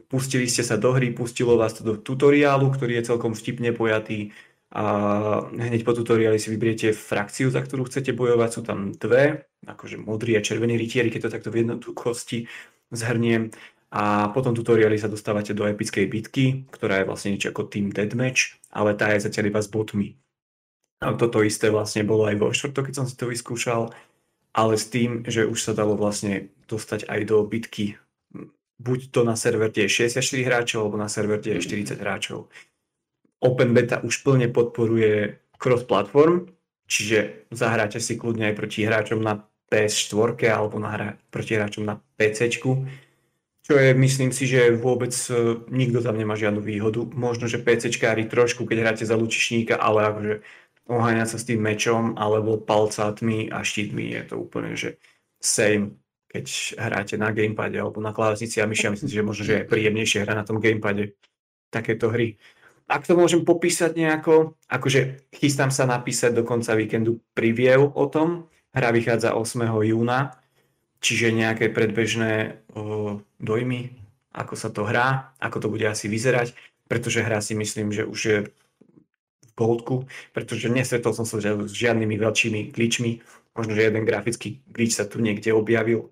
pustili 0.07 0.47
ste 0.47 0.63
sa 0.63 0.79
do 0.79 0.95
hry, 0.95 1.11
pustilo 1.11 1.59
vás 1.59 1.75
to 1.75 1.83
do 1.83 1.99
tutoriálu, 1.99 2.71
ktorý 2.71 3.03
je 3.03 3.09
celkom 3.11 3.35
vtipne 3.35 3.75
pojatý 3.75 4.31
a 4.71 4.85
hneď 5.51 5.83
po 5.83 5.95
tutoriáli 5.95 6.39
si 6.39 6.51
vybriete 6.51 6.95
frakciu, 6.95 7.51
za 7.51 7.63
ktorú 7.63 7.87
chcete 7.87 8.15
bojovať. 8.15 8.51
Sú 8.51 8.63
tam 8.67 8.95
dve, 8.95 9.47
akože 9.67 9.99
modrý 9.99 10.39
a 10.39 10.45
červený 10.45 10.79
rytieri, 10.79 11.11
keď 11.11 11.27
to 11.27 11.35
takto 11.35 11.51
v 11.51 11.67
jednoduchosti 11.67 12.47
zhrniem. 12.95 13.51
A 13.95 14.35
potom 14.35 14.51
tutoriáli 14.51 14.99
sa 14.99 15.07
dostávate 15.07 15.55
do 15.55 15.63
epickej 15.63 16.07
bitky, 16.11 16.45
ktorá 16.75 17.01
je 17.01 17.09
vlastne 17.09 17.31
niečo 17.35 17.55
ako 17.55 17.71
Team 17.71 17.95
Deathmatch, 17.95 18.59
ale 18.75 18.99
tá 18.99 19.15
je 19.15 19.25
zatiaľ 19.31 19.55
iba 19.55 19.61
s 19.63 19.71
botmi. 19.71 20.19
A 21.01 21.15
toto 21.15 21.45
isté 21.45 21.71
vlastne 21.71 22.03
bolo 22.03 22.27
aj 22.27 22.37
vo 22.41 22.51
štvrtok, 22.51 22.91
keď 22.91 22.95
som 22.99 23.07
si 23.07 23.15
to 23.15 23.31
vyskúšal, 23.31 23.95
ale 24.57 24.75
s 24.75 24.89
tým, 24.91 25.23
že 25.29 25.47
už 25.47 25.61
sa 25.61 25.73
dalo 25.77 25.95
vlastne 25.95 26.51
dostať 26.67 27.07
aj 27.07 27.21
do 27.29 27.45
bitky 27.47 28.01
buď 28.79 29.11
to 29.11 29.25
na 29.25 29.37
server, 29.37 29.71
kde 29.71 29.89
je 29.89 30.13
64 30.13 30.45
hráčov, 30.45 30.79
alebo 30.85 30.97
na 31.01 31.09
server, 31.09 31.41
kde 31.41 31.57
je 31.57 31.65
40 31.65 32.01
hráčov. 32.01 32.49
Open 33.41 33.73
Beta 33.77 34.01
už 34.01 34.25
plne 34.25 34.49
podporuje 34.49 35.41
cross-platform, 35.57 36.49
čiže 36.89 37.49
zahráte 37.53 38.01
si 38.01 38.17
kľudne 38.17 38.53
aj 38.53 38.55
proti 38.57 38.85
hráčom 38.85 39.21
na 39.21 39.45
PS4 39.69 40.37
alebo 40.53 40.77
na 40.79 40.91
hra, 40.93 41.09
proti 41.33 41.57
hráčom 41.57 41.85
na 41.85 42.01
PC. 42.17 42.53
Čo 43.67 43.75
je, 43.83 43.99
myslím 43.99 44.31
si, 44.31 44.47
že 44.47 44.71
vôbec 44.79 45.11
e, 45.27 45.59
nikto 45.75 45.99
tam 45.99 46.15
nemá 46.15 46.39
žiadnu 46.39 46.63
výhodu. 46.63 47.03
Možno, 47.11 47.51
že 47.51 47.59
PCčkári 47.59 48.31
trošku, 48.31 48.63
keď 48.63 48.77
hráte 48.79 49.03
za 49.03 49.19
lučišníka, 49.19 49.75
ale 49.75 50.07
akože 50.07 50.35
oháňať 50.87 51.29
sa 51.35 51.39
s 51.43 51.47
tým 51.51 51.59
mečom 51.59 52.15
alebo 52.15 52.63
palcátmi 52.63 53.51
a 53.51 53.67
štítmi 53.67 54.15
je 54.15 54.23
to 54.23 54.35
úplne, 54.39 54.79
že 54.79 55.03
same 55.43 55.99
keď 56.37 56.47
hráte 56.77 57.15
na 57.17 57.33
gamepade 57.33 57.81
alebo 57.81 58.03
na 58.03 58.13
klávesnici 58.13 58.61
a 58.61 58.67
ja 58.67 58.69
myslím, 58.69 59.09
že 59.09 59.25
možno, 59.25 59.43
že 59.47 59.55
je 59.63 59.71
príjemnejšie 59.71 60.27
hrať 60.27 60.37
na 60.37 60.45
tom 60.45 60.61
gamepade 60.61 61.17
takéto 61.73 62.13
hry. 62.13 62.37
Ak 62.87 63.03
to 63.03 63.19
môžem 63.19 63.43
popísať 63.43 63.99
nejako, 63.99 64.55
akože 64.71 65.33
chystám 65.35 65.75
sa 65.75 65.89
napísať 65.89 66.37
do 66.37 66.47
konca 66.47 66.77
víkendu 66.79 67.19
preview 67.35 67.91
o 67.91 68.05
tom, 68.07 68.47
hra 68.71 68.95
vychádza 68.95 69.35
8. 69.35 69.65
júna, 69.91 70.39
čiže 71.07 71.31
nejaké 71.31 71.71
predbežné 71.71 72.59
o, 72.75 73.23
dojmy, 73.39 73.95
ako 74.35 74.55
sa 74.59 74.75
to 74.75 74.83
hrá, 74.83 75.31
ako 75.39 75.63
to 75.63 75.69
bude 75.71 75.87
asi 75.87 76.11
vyzerať, 76.11 76.59
pretože 76.91 77.23
hra 77.23 77.39
si 77.39 77.55
myslím, 77.55 77.95
že 77.95 78.03
už 78.03 78.21
je 78.27 78.39
v 79.47 79.51
goldku, 79.55 80.11
pretože 80.35 80.67
nesvetol 80.67 81.15
som 81.15 81.23
sa 81.23 81.39
s 81.39 81.73
žiadnymi 81.73 82.19
veľkými 82.19 82.75
glitchmi, 82.75 83.23
možno, 83.55 83.79
že 83.79 83.87
jeden 83.87 84.03
grafický 84.03 84.59
glitch 84.67 84.99
sa 84.99 85.07
tu 85.07 85.23
niekde 85.23 85.55
objavil, 85.55 86.11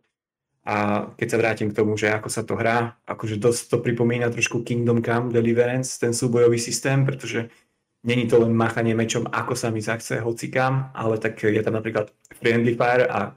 a 0.65 1.07
keď 1.21 1.29
sa 1.29 1.37
vrátim 1.37 1.69
k 1.69 1.77
tomu, 1.77 1.93
že 2.01 2.09
ako 2.09 2.33
sa 2.33 2.41
to 2.41 2.57
hrá, 2.57 2.97
akože 3.05 3.37
dosť 3.37 3.69
to 3.69 3.77
pripomína 3.85 4.33
trošku 4.33 4.65
Kingdom 4.65 5.05
Come 5.05 5.29
Deliverance, 5.29 6.01
ten 6.01 6.17
súbojový 6.17 6.57
systém, 6.57 7.05
pretože 7.05 7.53
není 8.01 8.25
to 8.25 8.41
len 8.41 8.57
machanie 8.57 8.97
mečom, 8.97 9.29
ako 9.29 9.53
sa 9.53 9.69
mi 9.69 9.85
zachce, 9.85 10.25
hocikám, 10.25 10.89
ale 10.97 11.21
tak 11.21 11.37
je 11.45 11.61
tam 11.61 11.77
napríklad 11.77 12.09
Friendly 12.41 12.81
Fire 12.81 13.05
a 13.13 13.37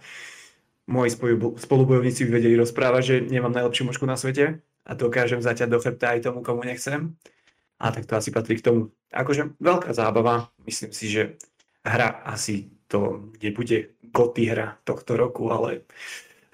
moji 0.87 1.11
spolubojovníci 1.59 2.25
vedeli 2.25 2.55
rozprávať, 2.55 3.03
že 3.03 3.15
nemám 3.27 3.51
najlepšiu 3.51 3.91
možku 3.91 4.07
na 4.07 4.15
svete 4.15 4.63
a 4.87 4.91
dokážem 4.95 5.43
zaťať 5.43 5.67
do 5.67 5.79
chrbta 5.83 6.15
aj 6.15 6.31
tomu, 6.31 6.39
komu 6.39 6.63
nechcem. 6.63 7.19
A 7.77 7.91
tak 7.91 8.07
to 8.07 8.15
asi 8.15 8.31
patrí 8.31 8.57
k 8.57 8.65
tomu. 8.65 8.95
Akože 9.11 9.59
veľká 9.59 9.91
zábava, 9.93 10.49
myslím 10.65 10.91
si, 10.95 11.11
že 11.11 11.37
hra 11.83 12.23
asi 12.25 12.71
to 12.87 13.29
nebude 13.43 13.99
goty 14.09 14.47
hra 14.47 14.79
tohto 14.87 15.19
roku, 15.19 15.51
ale 15.51 15.83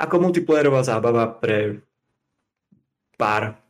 ako 0.01 0.19
multiplayerová 0.19 0.81
zábava 0.81 1.29
pre 1.29 1.79
pár 3.15 3.61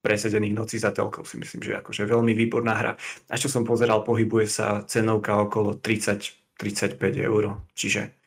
presedených 0.00 0.56
nocí 0.56 0.76
za 0.80 0.90
telkou 0.96 1.28
si 1.28 1.36
myslím, 1.36 1.60
že 1.60 1.76
akože 1.76 2.08
veľmi 2.08 2.32
výborná 2.32 2.72
hra. 2.72 2.92
A 3.28 3.34
čo 3.36 3.52
som 3.52 3.68
pozeral, 3.68 4.00
pohybuje 4.00 4.48
sa 4.48 4.80
cenovka 4.88 5.36
okolo 5.36 5.76
30-35 5.76 6.96
eur, 7.20 7.60
čiže 7.76 8.19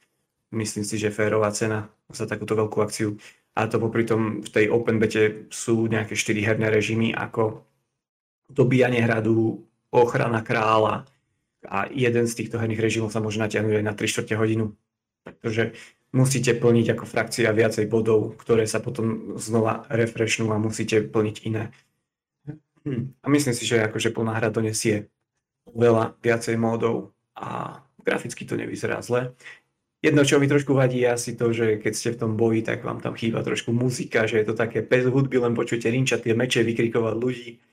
myslím 0.53 0.85
si, 0.85 1.01
že 1.01 1.13
férová 1.13 1.49
cena 1.49 1.89
za 2.13 2.29
takúto 2.29 2.53
veľkú 2.53 2.79
akciu. 2.79 3.17
A 3.53 3.69
to 3.69 3.77
popri 3.77 4.05
tom 4.05 4.41
v 4.41 4.49
tej 4.49 4.65
Open 4.69 4.97
bete 4.97 5.49
sú 5.53 5.85
nejaké 5.85 6.17
4 6.17 6.41
herné 6.41 6.67
režimy 6.73 7.13
ako 7.13 7.65
dobíjanie 8.49 9.01
hradu, 9.01 9.61
ochrana 9.93 10.41
kráľa 10.41 11.05
a 11.69 11.85
jeden 11.89 12.25
z 12.25 12.33
týchto 12.33 12.57
herných 12.57 12.81
režimov 12.81 13.13
sa 13.13 13.21
môže 13.21 13.37
natiahnuť 13.37 13.73
aj 13.77 13.85
na 13.85 13.93
3 13.93 14.09
čtvrte 14.09 14.33
hodinu. 14.37 14.73
Pretože 15.23 15.77
musíte 16.13 16.53
plniť 16.57 16.97
ako 16.97 17.03
frakcia 17.05 17.49
viacej 17.53 17.85
bodov, 17.89 18.37
ktoré 18.41 18.65
sa 18.69 18.81
potom 18.81 19.37
znova 19.37 19.85
refreshnú 19.89 20.49
a 20.53 20.61
musíte 20.61 21.01
plniť 21.05 21.35
iné. 21.45 21.73
A 23.23 23.27
myslím 23.31 23.55
si, 23.55 23.63
že 23.63 23.85
akože 23.85 24.11
plná 24.11 24.37
hra 24.37 24.51
donesie 24.51 25.07
veľa 25.71 26.19
viacej 26.19 26.59
módov 26.59 27.15
a 27.33 27.79
graficky 28.03 28.43
to 28.43 28.59
nevyzerá 28.59 28.99
zle. 28.99 29.31
Jedno, 30.03 30.27
čo 30.27 30.35
mi 30.35 30.51
trošku 30.51 30.75
vadí, 30.75 31.07
je 31.07 31.15
asi 31.15 31.31
to, 31.31 31.55
že 31.55 31.79
keď 31.79 31.93
ste 31.95 32.09
v 32.11 32.19
tom 32.19 32.31
boji, 32.35 32.59
tak 32.59 32.83
vám 32.83 32.99
tam 32.99 33.15
chýba 33.15 33.39
trošku 33.39 33.71
muzika, 33.71 34.27
že 34.27 34.43
je 34.43 34.51
to 34.51 34.55
také 34.59 34.83
bez 34.83 35.07
hudby, 35.07 35.39
len 35.39 35.55
počujete 35.55 35.87
rinčať 35.87 36.27
tie 36.27 36.35
meče, 36.35 36.59
vykrikovať 36.67 37.15
ľudí 37.15 37.63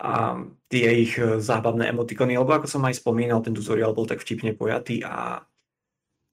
a 0.00 0.40
tie 0.70 0.86
ich 1.02 1.18
zábavné 1.18 1.90
emotikony, 1.90 2.38
lebo 2.38 2.54
ako 2.54 2.70
som 2.70 2.86
aj 2.86 3.02
spomínal, 3.02 3.42
ten 3.42 3.52
tutoriál 3.52 3.92
bol 3.92 4.06
tak 4.06 4.22
vtipne 4.22 4.54
pojatý 4.54 5.02
a 5.02 5.44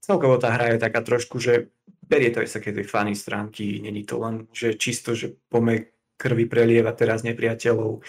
celkovo 0.05 0.37
tá 0.37 0.53
hra 0.53 0.77
je 0.77 0.85
taká 0.85 1.01
trošku, 1.03 1.41
že 1.41 1.73
berie 2.05 2.31
to 2.31 2.39
aj 2.39 2.47
sa 2.53 2.63
tej 2.63 2.87
fany 2.87 3.11
stránky, 3.17 3.81
není 3.83 4.05
to 4.05 4.21
len, 4.21 4.47
že 4.53 4.77
čisto, 4.79 5.17
že 5.17 5.35
pome 5.49 5.91
krvi 6.15 6.45
prelieva 6.45 6.93
teraz 6.93 7.25
nepriateľov, 7.27 8.05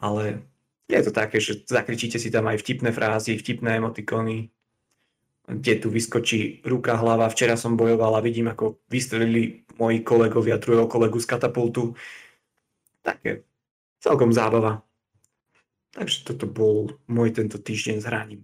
ale 0.00 0.40
je 0.88 1.02
to 1.02 1.12
také, 1.12 1.42
že 1.42 1.66
zakričíte 1.68 2.16
si 2.16 2.30
tam 2.30 2.48
aj 2.48 2.62
vtipné 2.62 2.94
frázy, 2.94 3.36
vtipné 3.36 3.76
emotikony, 3.76 4.54
kde 5.44 5.74
tu 5.76 5.92
vyskočí 5.92 6.64
ruka, 6.64 6.96
hlava. 6.96 7.28
Včera 7.28 7.56
som 7.56 7.76
bojoval 7.76 8.16
a 8.16 8.24
vidím, 8.24 8.48
ako 8.48 8.80
vystrelili 8.88 9.68
moji 9.76 10.00
kolegovia 10.00 10.56
druhého 10.56 10.88
kolegu 10.88 11.20
z 11.20 11.26
katapultu. 11.28 11.92
Také 13.04 13.44
celkom 14.00 14.32
zábava. 14.32 14.80
Takže 15.92 16.24
toto 16.24 16.48
bol 16.48 16.96
môj 17.06 17.36
tento 17.36 17.60
týždeň 17.60 17.96
s 18.00 18.08
hraním. 18.08 18.42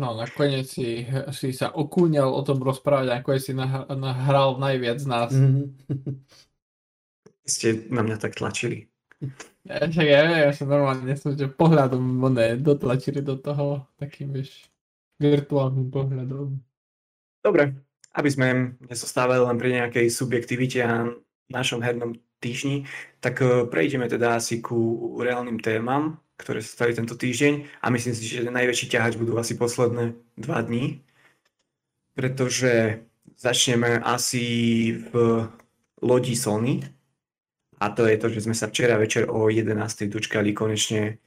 No, 0.00 0.16
nakoniec 0.16 0.70
si, 0.70 1.04
si 1.36 1.50
sa 1.52 1.74
okúňal 1.74 2.30
o 2.32 2.40
tom 2.40 2.62
rozprávať, 2.64 3.20
ako 3.20 3.28
si 3.36 3.52
nahral 3.52 4.56
najviac 4.56 4.98
z 5.02 5.06
nás. 5.06 5.30
Mm-hmm. 5.34 5.66
Ste 7.44 7.90
na 7.92 8.00
mňa 8.06 8.16
tak 8.16 8.38
tlačili. 8.38 8.88
Ja, 9.68 9.84
však 9.84 10.06
ja, 10.08 10.48
ja 10.48 10.50
som 10.56 10.72
normálne 10.72 11.12
som, 11.20 11.36
že 11.36 11.44
pohľadom 11.50 12.00
ne, 12.32 12.56
dotlačili 12.56 13.20
do 13.20 13.36
toho 13.36 13.84
takým, 14.00 14.32
vieš, 14.32 14.69
virtuálnym 15.20 15.92
pohľadom. 15.92 16.56
Dobre, 17.44 17.76
aby 18.16 18.28
sme 18.32 18.74
nezostávali 18.88 19.44
len 19.44 19.56
pri 19.60 19.70
nejakej 19.84 20.06
subjektivite 20.08 20.80
a 20.82 21.12
našom 21.52 21.84
hernom 21.84 22.16
týždni, 22.40 22.88
tak 23.20 23.44
eh, 23.44 23.68
prejdeme 23.68 24.08
teda 24.08 24.40
asi 24.40 24.64
ku 24.64 24.98
reálnym 25.20 25.60
témam, 25.60 26.18
ktoré 26.40 26.64
sa 26.64 26.82
stali 26.82 26.96
tento 26.96 27.14
týždeň 27.14 27.84
a 27.84 27.86
myslím 27.92 28.14
si, 28.16 28.24
že 28.24 28.48
najväčší 28.48 28.86
ťahač 28.88 29.20
budú 29.20 29.36
asi 29.36 29.60
posledné 29.60 30.16
dva 30.40 30.64
dní, 30.64 31.04
pretože 32.16 33.04
začneme 33.36 34.00
asi 34.00 34.44
v 35.12 35.12
lodi 36.00 36.32
Sony 36.32 36.80
a 37.76 37.92
to 37.92 38.08
je 38.08 38.16
to, 38.16 38.32
že 38.32 38.48
sme 38.48 38.56
sa 38.56 38.72
včera 38.72 38.96
večer 38.96 39.28
o 39.28 39.52
11. 39.52 39.76
dočkali 40.08 40.56
konečne 40.56 41.20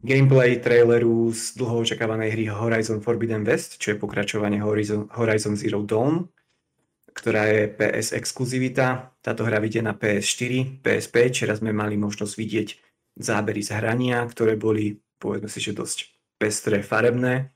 gameplay 0.00 0.56
traileru 0.56 1.32
z 1.32 1.56
dlho 1.60 1.84
očakávanej 1.84 2.32
hry 2.32 2.44
Horizon 2.48 3.04
Forbidden 3.04 3.44
West, 3.44 3.76
čo 3.76 3.94
je 3.94 4.00
pokračovanie 4.00 4.60
Horizon, 4.60 5.08
Horizon 5.12 5.54
Zero 5.56 5.84
Dawn, 5.84 6.28
ktorá 7.12 7.48
je 7.52 7.68
PS 7.68 8.16
exkluzivita. 8.16 9.12
Táto 9.20 9.44
hra 9.44 9.60
vidie 9.60 9.84
na 9.84 9.92
PS4, 9.92 10.80
PSP, 10.80 11.28
včera 11.28 11.52
sme 11.52 11.76
mali 11.76 12.00
možnosť 12.00 12.34
vidieť 12.34 12.68
zábery 13.20 13.60
z 13.60 13.70
hrania, 13.76 14.24
ktoré 14.24 14.56
boli, 14.56 14.96
povedzme 15.20 15.52
si, 15.52 15.60
že 15.60 15.76
dosť 15.76 16.08
pestré, 16.40 16.80
farebné. 16.80 17.52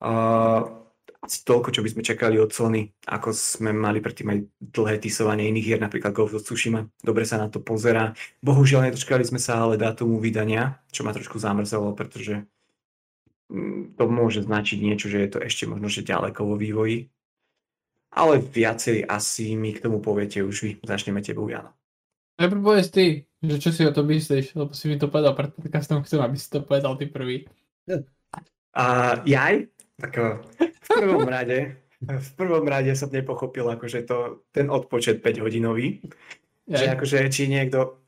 Uh, 0.00 0.87
toľko, 1.26 1.74
čo 1.74 1.82
by 1.82 1.90
sme 1.90 2.02
čakali 2.06 2.38
od 2.38 2.54
Sony, 2.54 2.94
ako 3.10 3.34
sme 3.34 3.74
mali 3.74 3.98
predtým 3.98 4.28
aj 4.30 4.38
dlhé 4.62 5.02
tisovanie 5.02 5.50
iných 5.50 5.66
hier, 5.66 5.80
napríklad 5.82 6.14
Ghost 6.14 6.38
of 6.38 6.46
Tsushima. 6.46 6.86
Dobre 7.02 7.26
sa 7.26 7.42
na 7.42 7.50
to 7.50 7.58
pozerá. 7.58 8.14
Bohužiaľ 8.38 8.88
nedočkali 8.88 9.26
sme 9.26 9.42
sa 9.42 9.66
ale 9.66 9.74
dátumu 9.74 10.22
vydania, 10.22 10.78
čo 10.94 11.02
ma 11.02 11.10
trošku 11.10 11.42
zamrzelo, 11.42 11.90
pretože 11.98 12.46
mm, 13.50 13.98
to 13.98 14.04
môže 14.06 14.46
značiť 14.46 14.78
niečo, 14.78 15.10
že 15.10 15.18
je 15.26 15.30
to 15.34 15.38
ešte 15.42 15.66
možno 15.66 15.90
že 15.90 16.06
ďaleko 16.06 16.46
vo 16.46 16.54
vývoji. 16.54 17.10
Ale 18.14 18.40
viacej 18.40 19.04
asi 19.04 19.52
mi 19.58 19.74
k 19.74 19.84
tomu 19.84 20.00
poviete 20.00 20.40
už 20.40 20.56
vy. 20.64 20.70
Začneme 20.80 21.20
tebou, 21.20 21.50
Jano. 21.50 21.74
Najprv 22.38 22.60
povedz 22.62 22.88
ty, 22.94 23.26
že 23.42 23.58
čo 23.58 23.74
si 23.74 23.82
o 23.82 23.90
to 23.90 24.06
myslíš, 24.06 24.54
lebo 24.54 24.70
si 24.70 24.86
mi 24.86 24.94
to 24.94 25.10
povedal 25.10 25.34
pred 25.34 25.50
podcastom, 25.50 26.06
chcem, 26.06 26.22
aby 26.22 26.38
si 26.38 26.46
to 26.46 26.62
povedal 26.62 26.94
ty 26.94 27.10
prvý. 27.10 27.50
A 28.78 29.18
jaj? 29.26 29.66
Tak 29.98 30.14
v 30.88 30.96
prvom 30.96 31.28
rade, 31.28 31.76
v 32.00 32.30
prvom 32.34 32.64
rade 32.64 32.92
som 32.96 33.12
nepochopil 33.12 33.68
akože 33.68 34.08
to, 34.08 34.48
ten 34.50 34.72
odpočet 34.72 35.20
5 35.20 35.44
hodinový. 35.44 36.00
Že 36.68 36.96
akože 36.96 37.16
či 37.32 37.48
niekto, 37.48 38.00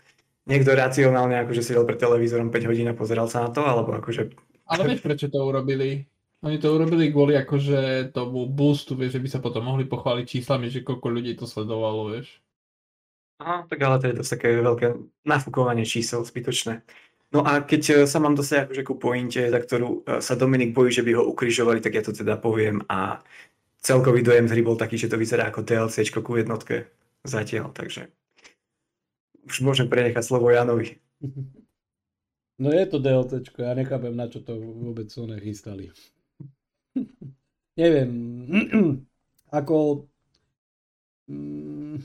niekto 0.49 0.73
racionálne 0.73 1.37
akože 1.45 1.61
sedel 1.65 1.85
pred 1.85 2.01
televízorom 2.01 2.49
5 2.53 2.69
hodín 2.69 2.89
a 2.89 2.97
pozeral 2.97 3.29
sa 3.29 3.49
na 3.49 3.51
to, 3.53 3.65
alebo 3.65 3.97
akože... 3.97 4.33
Ale 4.71 4.87
vieš, 4.87 5.03
prečo 5.03 5.27
to 5.29 5.41
urobili? 5.43 6.05
Oni 6.41 6.57
to 6.57 6.73
urobili 6.73 7.13
kvôli 7.13 7.37
akože 7.37 8.13
tomu 8.17 8.49
boostu, 8.49 8.97
vieš, 8.97 9.21
že 9.21 9.23
by 9.25 9.29
sa 9.29 9.41
potom 9.45 9.61
mohli 9.61 9.85
pochváliť 9.85 10.25
číslami, 10.25 10.73
že 10.73 10.81
koľko 10.81 11.07
ľudí 11.13 11.37
to 11.37 11.45
sledovalo, 11.45 12.17
vieš. 12.17 12.41
Aha, 13.41 13.65
tak 13.69 13.81
ale 13.81 13.97
to 14.01 14.09
je 14.13 14.19
dosť 14.21 14.33
také 14.37 14.49
veľké 14.61 14.87
nafúkovanie 15.25 15.89
čísel, 15.89 16.21
zbytočné. 16.25 16.85
No 17.31 17.47
a 17.47 17.63
keď 17.63 17.83
e, 17.91 17.95
sa 18.11 18.19
mám 18.19 18.35
dostať 18.35 18.67
akože 18.67 18.83
ku 18.83 18.99
pointe, 18.99 19.39
za 19.39 19.61
ktorú 19.63 20.03
e, 20.03 20.19
sa 20.19 20.35
Dominik 20.35 20.75
bojí, 20.75 20.91
že 20.91 21.07
by 21.07 21.15
ho 21.15 21.23
ukrižovali, 21.31 21.79
tak 21.79 21.95
ja 21.95 22.03
to 22.03 22.11
teda 22.11 22.35
poviem 22.43 22.83
a 22.91 23.23
celkový 23.79 24.27
dojem 24.27 24.51
z 24.51 24.53
hry 24.59 24.63
bol 24.67 24.75
taký, 24.75 24.99
že 24.99 25.07
to 25.07 25.15
vyzerá 25.15 25.49
ako 25.49 25.63
DLC 25.63 26.03
ku 26.11 26.35
jednotke 26.35 26.91
zatiaľ, 27.23 27.71
takže 27.71 28.11
už 29.47 29.63
môžem 29.63 29.87
prenechať 29.87 30.27
slovo 30.27 30.51
Janovi. 30.51 30.99
No 32.61 32.75
je 32.75 32.85
to 32.91 32.99
DLC, 32.99 33.47
ja 33.47 33.73
nechápem, 33.79 34.13
na 34.13 34.27
čo 34.27 34.43
to 34.43 34.59
vôbec 34.59 35.07
sú 35.09 35.25
nechystali. 35.31 35.95
Neviem, 37.81 38.11
ako... 39.59 40.07
Mm, 41.31 42.03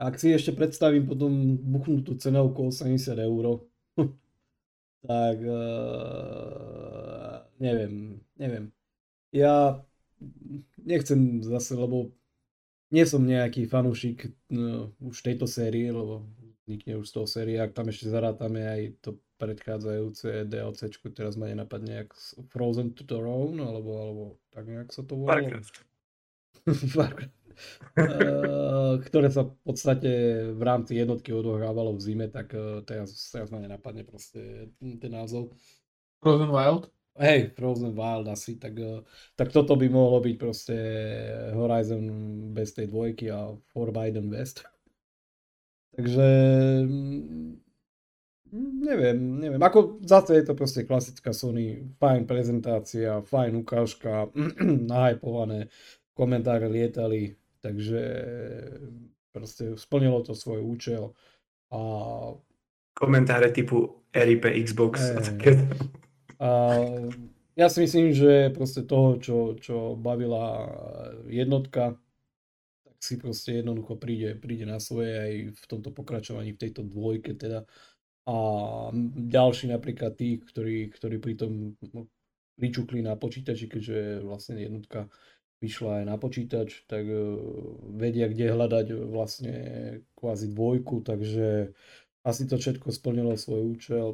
ak 0.00 0.16
si 0.16 0.32
ešte 0.32 0.56
predstavím 0.56 1.04
potom 1.04 1.60
buchnutú 1.60 2.16
cenovku 2.16 2.72
80 2.72 3.20
eur, 3.20 3.60
tak 5.08 5.38
uh, 5.40 6.70
neviem, 7.58 8.20
neviem. 8.36 8.72
Ja 9.30 9.82
nechcem 10.82 11.42
zase, 11.42 11.78
lebo 11.78 12.10
nie 12.90 13.06
som 13.06 13.22
nejaký 13.22 13.70
fanúšik 13.70 14.34
no, 14.50 14.92
už 14.98 15.22
tejto 15.22 15.46
série, 15.46 15.94
lebo 15.94 16.26
vznikne 16.66 16.98
už 16.98 17.06
z 17.08 17.14
toho 17.14 17.26
série, 17.30 17.56
ak 17.58 17.74
tam 17.74 17.88
ešte 17.88 18.10
zarátame 18.10 18.66
aj 18.66 18.80
to 19.02 19.10
predchádzajúce 19.40 20.44
DLC, 20.46 20.92
teraz 21.16 21.34
ma 21.40 21.48
nenapadne, 21.48 22.04
jak 22.04 22.12
Frozen 22.52 22.92
to 22.92 23.08
the 23.08 23.16
Throne, 23.16 23.56
alebo, 23.56 23.90
alebo 23.96 24.24
tak 24.52 24.68
nejak 24.68 24.92
sa 24.92 25.00
to 25.02 25.16
volalo. 25.16 25.48
Warcraft. 25.48 25.76
Eh, 26.60 27.30
ktoré 29.10 29.28
sa 29.30 29.46
v 29.46 29.52
podstate 29.64 30.10
v 30.52 30.62
rámci 30.62 30.98
jednotky 30.98 31.32
odohrávalo 31.34 31.96
v 31.96 32.00
zime, 32.02 32.26
tak 32.28 32.54
eh, 32.54 32.82
teraz, 32.84 33.12
teraz 33.30 33.48
ma 33.50 33.58
nenapadne 33.58 34.06
proste 34.06 34.72
ten 34.78 35.12
názov. 35.12 35.52
Frozen 36.20 36.52
Wild? 36.52 36.92
Hej, 37.18 37.52
Frozen 37.58 37.92
Wild 37.92 38.26
asi, 38.30 38.56
tak, 38.56 38.78
eh, 38.78 39.02
tak 39.36 39.50
toto 39.50 39.74
by 39.76 39.86
mohlo 39.90 40.22
byť 40.22 40.36
proste 40.38 40.76
Horizon 41.56 42.04
bez 42.54 42.72
tej 42.76 42.86
dvojky 42.88 43.28
a 43.30 43.54
Forbidden 43.74 44.30
West. 44.30 44.64
Takže 45.96 46.28
mm, 46.86 47.60
neviem, 48.82 49.18
neviem. 49.38 49.62
Ako 49.62 50.02
zase 50.06 50.38
je 50.38 50.44
to 50.46 50.54
proste 50.54 50.86
klasická 50.86 51.34
Sony, 51.34 51.82
fajn 51.98 52.26
prezentácia, 52.26 53.22
fajn 53.26 53.52
ukážka, 53.62 54.30
nahypované, 54.92 55.70
komentáre 56.14 56.68
lietali, 56.68 57.39
Takže 57.60 58.02
proste 59.30 59.76
splnilo 59.76 60.24
to 60.24 60.34
svoj 60.34 60.64
účel 60.64 61.14
a 61.70 61.80
komentáre 62.96 63.54
typu 63.54 64.02
RIP 64.10 64.44
Xbox 64.66 65.00
e, 65.00 65.16
a 65.16 65.20
takéto. 65.22 65.62
A 66.40 66.48
ja 67.54 67.68
si 67.68 67.84
myslím, 67.84 68.16
že 68.16 68.50
proste 68.50 68.82
toho, 68.82 69.20
čo, 69.20 69.54
čo 69.60 69.94
bavila 69.94 70.66
jednotka, 71.28 72.00
tak 72.82 72.96
si 72.98 73.20
proste 73.20 73.60
jednoducho 73.60 74.00
príde, 74.00 74.34
príde 74.40 74.66
na 74.66 74.80
svoje 74.82 75.14
aj 75.14 75.32
v 75.56 75.64
tomto 75.68 75.92
pokračovaní, 75.94 76.56
v 76.56 76.62
tejto 76.66 76.82
dvojke 76.82 77.36
teda. 77.36 77.68
A 78.24 78.36
ďalší 79.16 79.72
napríklad 79.72 80.16
tí, 80.16 80.40
ktorí, 80.40 80.92
ktorí 80.92 81.16
pri 81.20 81.34
tom 81.36 81.76
no, 81.92 82.08
pričukli 82.56 83.00
na 83.00 83.16
počítači, 83.16 83.68
keďže 83.68 84.24
vlastne 84.24 84.60
jednotka 84.60 85.08
vyšla 85.60 86.02
aj 86.02 86.04
na 86.08 86.16
počítač, 86.16 86.88
tak 86.88 87.04
uh, 87.04 87.36
vedia, 87.96 88.28
kde 88.32 88.52
hľadať 88.52 88.86
vlastne 89.08 89.54
kvázi 90.16 90.50
dvojku, 90.52 91.04
takže 91.04 91.76
asi 92.24 92.42
to 92.48 92.56
všetko 92.56 92.92
splnilo 92.92 93.36
svoj 93.36 93.62
účel. 93.76 94.08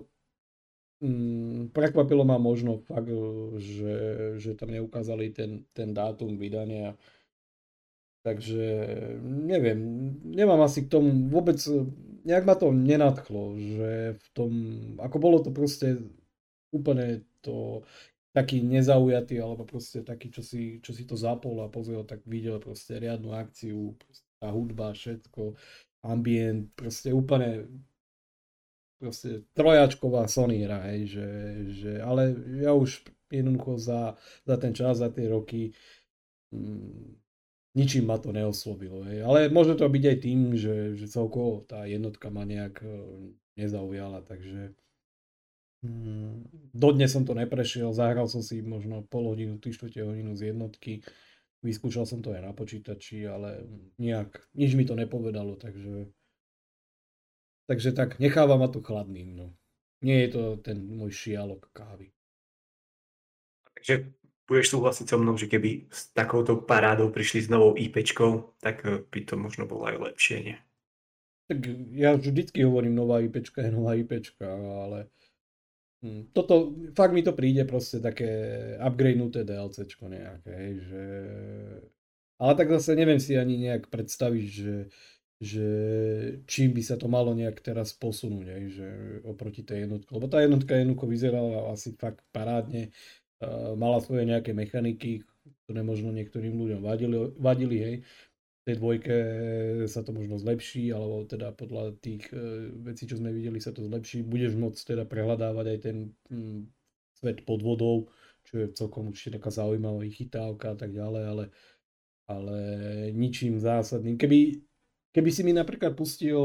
Mm, 1.02 1.70
prekvapilo 1.70 2.24
ma 2.24 2.38
možno 2.38 2.82
fakt, 2.82 3.12
že, 3.60 3.94
že 4.40 4.56
tam 4.58 4.72
neukázali 4.72 5.30
ten, 5.30 5.68
ten 5.76 5.92
dátum 5.92 6.40
vydania 6.40 6.96
Takže 8.26 8.66
neviem, 9.22 9.78
nemám 10.26 10.66
asi 10.66 10.82
k 10.82 10.98
tomu 10.98 11.30
vôbec, 11.30 11.62
nejak 12.26 12.42
ma 12.42 12.58
to 12.58 12.74
nenadchlo, 12.74 13.54
že 13.54 14.18
v 14.18 14.26
tom, 14.34 14.50
ako 14.98 15.16
bolo 15.22 15.38
to 15.46 15.54
proste 15.54 16.02
úplne 16.74 17.22
to 17.38 17.86
taký 18.36 18.60
nezaujatý, 18.60 19.40
alebo 19.40 19.64
proste 19.64 20.04
taký, 20.04 20.28
čo 20.28 20.44
si, 20.44 20.84
čo 20.84 20.92
si 20.92 21.08
to 21.08 21.16
zapol 21.16 21.64
a 21.64 21.72
pozrel, 21.72 22.04
tak 22.04 22.20
videl 22.28 22.60
proste 22.60 23.00
riadnu 23.00 23.32
akciu, 23.32 23.96
proste 23.96 24.28
tá 24.36 24.52
hudba, 24.52 24.92
všetko, 24.92 25.56
ambient, 26.04 26.68
proste 26.76 27.16
úplne 27.16 27.64
proste 29.00 29.48
trojačková 29.56 30.28
Sony 30.28 30.68
hra, 30.68 30.92
hej, 30.92 31.16
že, 31.16 31.28
že, 31.80 31.92
ale 32.04 32.36
ja 32.60 32.76
už 32.76 33.08
jednoducho 33.32 33.80
za, 33.80 34.20
za 34.44 34.56
ten 34.60 34.76
čas, 34.76 35.00
za 35.00 35.08
tie 35.08 35.32
roky 35.32 35.72
mm, 36.52 37.16
ničím 37.76 38.08
ma 38.08 38.16
to 38.16 38.32
neoslovilo. 38.32 39.04
Hej. 39.04 39.24
Ale 39.24 39.38
môže 39.52 39.76
to 39.76 39.88
byť 39.88 40.04
aj 40.04 40.18
tým, 40.20 40.40
že, 40.56 40.96
že 40.96 41.12
celkovo 41.12 41.64
tá 41.68 41.84
jednotka 41.84 42.32
ma 42.32 42.48
nejak 42.48 42.80
e, 42.80 42.88
nezaujala, 43.60 44.24
takže 44.24 44.72
dodnes 46.73 47.12
som 47.12 47.25
to 47.25 47.37
neprešiel, 47.37 47.92
zahral 47.92 48.26
som 48.26 48.40
si 48.40 48.64
možno 48.64 49.04
pol 49.06 49.33
hodinu, 49.33 49.61
3 49.61 49.92
hodinu 50.02 50.33
z 50.35 50.52
jednotky, 50.52 51.04
vyskúšal 51.61 52.06
som 52.09 52.23
to 52.23 52.33
aj 52.33 52.42
na 52.45 52.52
počítači, 52.52 53.26
ale 53.26 53.66
nejak, 54.00 54.50
nič 54.56 54.73
mi 54.78 54.87
to 54.87 54.97
nepovedalo, 54.97 55.59
takže 55.59 56.11
takže 57.66 57.90
tak, 57.92 58.23
necháva 58.23 58.56
ma 58.56 58.71
to 58.71 58.80
chladným, 58.80 59.37
no. 59.37 59.47
Nie 60.04 60.28
je 60.28 60.38
to 60.38 60.42
ten 60.61 60.87
môj 60.87 61.11
šialok 61.11 61.73
kávy. 61.73 62.12
Takže 63.75 64.12
budeš 64.47 64.76
súhlasiť 64.76 65.06
so 65.11 65.18
mnou, 65.18 65.35
že 65.35 65.50
keby 65.50 65.90
s 65.90 66.14
takouto 66.14 66.62
parádou 66.62 67.11
prišli 67.11 67.45
s 67.45 67.49
novou 67.50 67.75
IPčkou, 67.75 68.56
tak 68.62 68.87
eh, 68.87 69.02
by 69.02 69.21
to 69.26 69.35
možno 69.35 69.66
bolo 69.66 69.90
aj 69.90 69.97
lepšie, 70.12 70.37
nie? 70.42 70.59
Tak 71.47 71.62
ja 71.95 72.18
vždycky 72.18 72.66
hovorím 72.66 72.99
nová 72.99 73.23
IPčka 73.23 73.62
je 73.62 73.71
nová 73.71 73.95
IPčka, 73.95 74.47
ale 74.50 75.06
hm, 76.06 76.20
toto, 76.30 76.70
fakt 76.94 77.10
mi 77.10 77.26
to 77.26 77.34
príde 77.34 77.66
proste 77.66 77.98
také 77.98 78.30
upgradenuté 78.78 79.42
DLCčko 79.42 80.06
nejaké, 80.06 80.78
že... 80.78 81.04
Ale 82.38 82.52
tak 82.54 82.70
zase 82.70 82.94
neviem 82.94 83.18
si 83.18 83.34
ani 83.34 83.58
nejak 83.58 83.90
predstaviť, 83.90 84.46
že, 84.46 84.76
že 85.42 85.68
čím 86.46 86.76
by 86.76 86.82
sa 86.84 86.94
to 87.00 87.10
malo 87.10 87.34
nejak 87.34 87.58
teraz 87.58 87.90
posunúť, 87.96 88.46
že 88.70 88.88
oproti 89.26 89.66
tej 89.66 89.88
jednotke. 89.88 90.12
Lebo 90.14 90.28
tá 90.30 90.44
jednotka 90.44 90.76
jednoducho 90.76 91.08
vyzerala 91.08 91.72
asi 91.72 91.96
fakt 91.96 92.22
parádne 92.30 92.92
mala 93.76 94.00
svoje 94.00 94.25
nejaké 94.25 94.56
mechaniky, 94.56 95.25
ktoré 95.64 95.84
možno 95.84 96.12
niektorým 96.12 96.56
ľuďom 96.56 96.80
vadili, 96.80 97.16
vadili 97.36 97.76
hej. 97.80 97.96
Tej 98.66 98.82
dvojke 98.82 99.16
sa 99.87 100.02
to 100.02 100.11
možno 100.11 100.42
zlepší, 100.42 100.90
alebo 100.90 101.23
teda 101.23 101.54
podľa 101.54 101.94
tých 102.02 102.26
e, 102.35 102.75
vecí, 102.82 103.06
čo 103.06 103.14
sme 103.14 103.30
videli, 103.30 103.62
sa 103.62 103.70
to 103.70 103.87
zlepší. 103.87 104.26
Budeš 104.26 104.58
môcť 104.58 104.82
teda 104.90 105.06
prehľadávať 105.06 105.66
aj 105.70 105.78
ten 105.87 106.11
hm, 106.26 106.66
svet 107.14 107.46
pod 107.46 107.62
vodou, 107.62 108.11
čo 108.42 108.66
je 108.66 108.75
celkom 108.75 109.14
určite 109.14 109.38
taká 109.38 109.54
zaujímavá 109.54 110.02
chytávka 110.11 110.75
a 110.75 110.76
tak 110.82 110.90
ďalej, 110.90 111.25
ale, 111.30 111.44
ale 112.26 112.56
ničím 113.14 113.62
zásadným. 113.62 114.19
Keby, 114.19 114.58
keby 115.14 115.30
si 115.30 115.47
mi 115.47 115.54
napríklad 115.54 115.95
pustil 115.95 116.43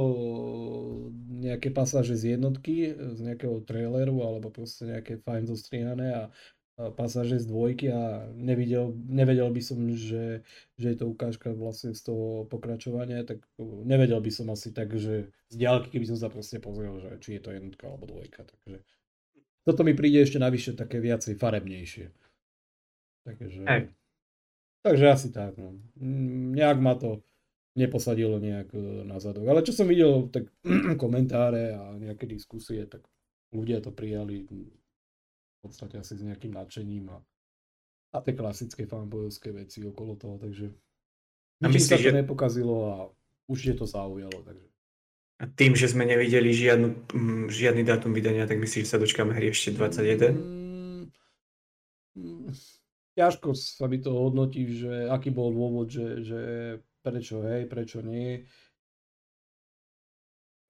nejaké 1.41 1.74
pasáže 1.74 2.13
z 2.22 2.38
jednotky, 2.38 2.93
z 2.93 3.19
nejakého 3.34 3.65
traileru, 3.65 4.22
alebo 4.22 4.54
proste 4.54 4.86
nejaké 4.86 5.17
fajn 5.26 5.50
zostrihané 5.50 6.13
a 6.13 6.24
pasáže 6.89 7.38
z 7.38 7.46
dvojky 7.46 7.94
a 7.94 8.26
nevidel, 8.34 8.98
nevedel 9.06 9.54
by 9.54 9.62
som, 9.62 9.78
že, 9.94 10.41
že 10.82 10.88
je 10.89 10.98
to 10.98 11.06
ukážka 11.13 11.54
vlastne 11.54 11.94
z 11.94 12.02
toho 12.10 12.50
pokračovania, 12.50 13.22
tak 13.22 13.46
nevedel 13.62 14.17
by 14.17 14.32
som 14.34 14.50
asi 14.50 14.74
tak, 14.74 14.98
že 14.98 15.30
z 15.54 15.56
diálky, 15.56 15.94
keby 15.94 16.10
som 16.10 16.17
sa 16.17 16.34
proste 16.34 16.58
pozrel, 16.58 16.98
že 16.98 17.22
či 17.22 17.38
je 17.38 17.41
to 17.46 17.54
jednotka 17.54 17.86
alebo 17.86 18.10
dvojka. 18.10 18.41
Takže 18.41 18.82
toto 19.62 19.86
mi 19.86 19.94
príde 19.94 20.26
ešte 20.26 20.41
navyše 20.41 20.74
také 20.74 20.98
viacej 20.98 21.38
farebnejšie. 21.38 22.10
Takže, 23.22 23.62
hey. 23.70 23.94
takže 24.82 25.06
asi 25.06 25.30
tak. 25.30 25.54
No. 25.62 25.78
Mm, 26.02 26.58
nejak 26.58 26.80
ma 26.82 26.98
to 26.98 27.22
neposadilo 27.78 28.41
nejak 28.41 28.74
e, 28.74 29.06
na 29.06 29.22
zadok. 29.22 29.46
Ale 29.48 29.62
čo 29.62 29.72
som 29.72 29.86
videl, 29.86 30.28
tak 30.34 30.50
komentáre 31.04 31.78
a 31.78 31.94
nejaké 31.96 32.26
diskusie, 32.26 32.89
tak 32.89 33.06
ľudia 33.54 33.80
to 33.84 33.94
prijali 33.94 34.50
v 35.62 35.69
podstate 35.69 36.02
asi 36.02 36.17
s 36.17 36.26
nejakým 36.26 36.58
nadšením 36.58 37.13
a, 37.13 37.21
a 38.12 38.17
tie 38.26 38.34
klasické 38.34 38.89
fanbojovské 38.89 39.54
veci 39.54 39.86
okolo 39.86 40.17
toho, 40.17 40.41
takže 40.41 40.74
a 41.62 41.69
myslíš, 41.69 41.86
sa 41.86 42.02
to 42.02 42.10
že... 42.10 42.17
nepokazilo 42.26 42.76
a 42.89 42.95
už 43.45 43.60
je 43.69 43.76
to 43.78 43.86
zaujalo, 43.86 44.41
takže. 44.41 44.65
A 45.41 45.45
tým, 45.45 45.78
že 45.78 45.89
sme 45.89 46.06
nevideli 46.06 46.54
žiadnu, 46.54 46.88
mm, 47.13 47.45
žiadny 47.50 47.82
dátum 47.86 48.13
vydania, 48.13 48.50
tak 48.50 48.62
myslíš, 48.62 48.86
že 48.86 48.91
sa 48.93 49.02
dočkáme 49.02 49.34
hry 49.34 49.54
ešte 49.54 49.74
21? 49.78 50.34
Mm, 50.34 51.04
mm, 52.17 52.50
ťažko 53.13 53.54
sa 53.54 53.86
mi 53.86 54.02
to 54.02 54.13
hodnotí, 54.13 54.65
že 54.65 55.10
aký 55.10 55.30
bol 55.30 55.54
dôvod, 55.54 55.89
že, 55.89 56.26
že 56.26 56.41
prečo 57.06 57.45
hej, 57.45 57.69
prečo 57.69 58.02
nie 58.02 58.45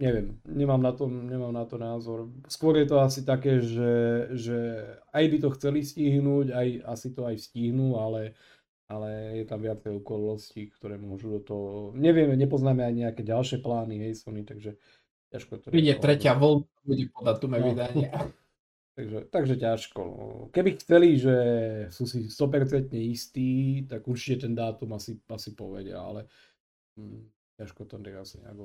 neviem, 0.02 0.42
nemám 0.50 0.82
na, 0.82 0.92
to, 0.92 1.06
nemám 1.06 1.54
na 1.54 1.64
to 1.70 1.78
názor. 1.78 2.26
Skôr 2.50 2.82
je 2.82 2.90
to 2.90 2.98
asi 2.98 3.22
také, 3.22 3.62
že, 3.62 3.94
že 4.34 4.58
aj 5.14 5.26
by 5.30 5.38
to 5.38 5.50
chceli 5.54 5.86
stihnúť, 5.86 6.50
aj 6.50 6.68
asi 6.90 7.08
to 7.14 7.22
aj 7.30 7.38
stihnú, 7.38 8.02
ale, 8.02 8.34
ale 8.90 9.38
je 9.38 9.46
tam 9.46 9.62
viacej 9.62 10.02
okolností, 10.02 10.74
ktoré 10.74 10.98
môžu 10.98 11.38
do 11.38 11.42
toho... 11.46 11.70
Nevieme, 11.94 12.34
nepoznáme 12.34 12.82
aj 12.82 12.94
nejaké 12.98 13.22
ďalšie 13.22 13.62
plány, 13.62 14.10
hej 14.10 14.18
Sony, 14.18 14.42
takže 14.42 14.82
ťažko 15.30 15.62
to... 15.62 15.66
Príde 15.70 15.94
tretia 16.02 16.34
voľba, 16.34 16.66
bude 16.82 17.06
po 17.14 17.22
datume 17.22 17.62
no. 17.62 17.66
vydania. 17.70 18.12
takže, 18.98 19.30
takže 19.30 19.56
ťažko. 19.62 20.02
No. 20.02 20.26
Keby 20.50 20.82
chceli, 20.82 21.22
že 21.22 21.36
sú 21.94 22.10
si 22.10 22.26
100% 22.26 22.90
istí, 22.98 23.86
tak 23.86 24.02
určite 24.10 24.50
ten 24.50 24.58
dátum 24.58 24.98
asi, 24.98 25.22
asi 25.30 25.54
povedia, 25.54 26.02
ale 26.02 26.26
hm, 26.98 27.30
ťažko 27.62 27.86
to 27.86 28.02
asi 28.02 28.42
nejak 28.42 28.58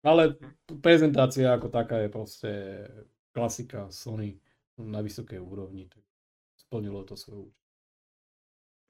ale 0.00 0.36
prezentácia 0.80 1.52
ako 1.52 1.68
taká 1.68 2.00
je 2.04 2.08
proste 2.08 2.52
klasika 3.30 3.88
Sony 3.92 4.40
na 4.80 5.04
vysokej 5.04 5.38
úrovni. 5.40 5.86
Tak 5.86 6.02
splnilo 6.56 7.04
to 7.04 7.14
svoju 7.16 7.52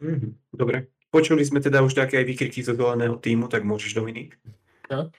mm-hmm. 0.02 0.32
Dobre. 0.54 0.90
Počuli 1.10 1.42
sme 1.42 1.58
teda 1.58 1.82
už 1.82 1.98
také 1.98 2.22
aj 2.22 2.26
výkriky 2.30 2.62
zo 2.62 2.78
zeleného 2.78 3.18
týmu, 3.18 3.50
tak 3.50 3.66
môžeš 3.66 3.98
Dominik. 3.98 4.38
Čo? 4.86 5.10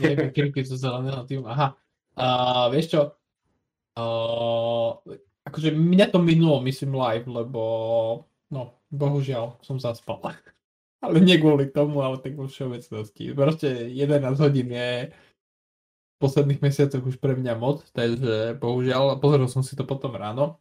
Nie, 0.00 0.16
výkriky 0.16 0.64
zo 0.64 0.80
zeleného 0.80 1.28
týmu, 1.28 1.44
aha. 1.44 1.76
A, 2.16 2.26
vieš 2.72 2.96
čo? 2.96 3.02
A, 4.00 4.04
akože 5.44 5.76
mňa 5.76 6.08
to 6.08 6.24
minulo, 6.24 6.64
myslím, 6.64 6.96
live, 6.96 7.28
lebo 7.28 7.62
no, 8.48 8.80
bohužiaľ 8.88 9.60
som 9.60 9.76
zaspal. 9.76 10.24
Ale 11.00 11.16
nie 11.24 11.40
kvôli 11.40 11.72
tomu, 11.72 12.04
ale 12.04 12.20
tak 12.20 12.36
vo 12.36 12.44
všeobecnosti. 12.44 13.32
Proste 13.32 13.88
11 13.88 14.36
hodín 14.36 14.68
je 14.68 15.08
v 15.08 16.16
posledných 16.20 16.60
mesiacoch 16.60 17.00
už 17.00 17.16
pre 17.16 17.32
mňa 17.32 17.56
moc, 17.56 17.88
takže 17.96 18.60
bohužiaľ, 18.60 19.16
pozrel 19.16 19.48
som 19.48 19.64
si 19.64 19.72
to 19.72 19.88
potom 19.88 20.12
ráno. 20.12 20.60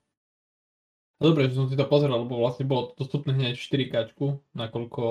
Dobre, 1.19 1.51
že 1.51 1.59
som 1.59 1.67
si 1.67 1.75
to 1.75 1.83
pozrel, 1.83 2.15
lebo 2.15 2.39
vlastne 2.39 2.63
bolo 2.63 2.95
dostupné 2.95 3.35
hneď 3.35 3.59
4 3.59 3.91
kačku, 3.91 4.39
nakoľko, 4.55 5.03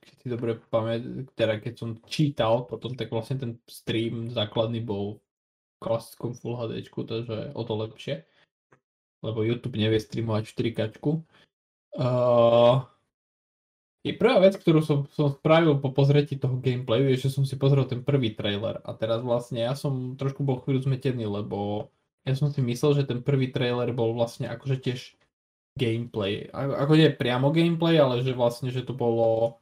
keď 0.00 0.14
si 0.16 0.26
dobre 0.32 0.56
pamäť, 0.72 1.28
teda 1.36 1.60
keď 1.60 1.74
som 1.76 2.00
čítal 2.08 2.64
potom, 2.64 2.96
tak 2.96 3.12
vlastne 3.12 3.36
ten 3.36 3.52
stream 3.68 4.32
základný 4.32 4.80
bol 4.80 5.20
v 5.20 5.76
klasickom 5.84 6.32
Full 6.32 6.56
HD, 6.56 6.88
takže 6.88 7.52
o 7.52 7.62
to 7.68 7.74
lepšie. 7.76 8.24
Lebo 9.20 9.44
YouTube 9.44 9.76
nevie 9.76 10.00
streamovať 10.00 10.48
4 10.48 10.72
kačku. 10.72 11.28
Uh, 11.92 12.80
je 14.00 14.12
prvá 14.16 14.40
vec, 14.40 14.56
ktorú 14.56 14.80
som, 14.80 14.98
som 15.12 15.28
spravil 15.28 15.76
po 15.76 15.92
pozretí 15.92 16.40
toho 16.40 16.56
gameplayu, 16.56 17.12
je, 17.12 17.28
že 17.28 17.36
som 17.36 17.44
si 17.44 17.60
pozrel 17.60 17.84
ten 17.84 18.00
prvý 18.00 18.32
trailer 18.32 18.80
a 18.80 18.96
teraz 18.96 19.20
vlastne 19.20 19.60
ja 19.60 19.76
som 19.76 20.16
trošku 20.16 20.40
bol 20.40 20.64
chvíľu 20.64 20.88
zmetený, 20.88 21.28
lebo 21.28 21.88
ja 22.24 22.32
som 22.36 22.48
si 22.48 22.64
myslel, 22.64 23.00
že 23.00 23.08
ten 23.08 23.20
prvý 23.20 23.52
trailer 23.52 23.92
bol 23.92 24.16
vlastne 24.16 24.48
akože 24.48 24.76
tiež 24.80 25.00
gameplay. 25.76 26.48
A, 26.52 26.84
ako 26.84 26.92
nie 26.96 27.12
priamo 27.12 27.52
gameplay, 27.52 27.96
ale 28.00 28.24
že 28.24 28.36
vlastne, 28.36 28.68
že 28.72 28.84
to 28.84 28.92
bolo 28.96 29.60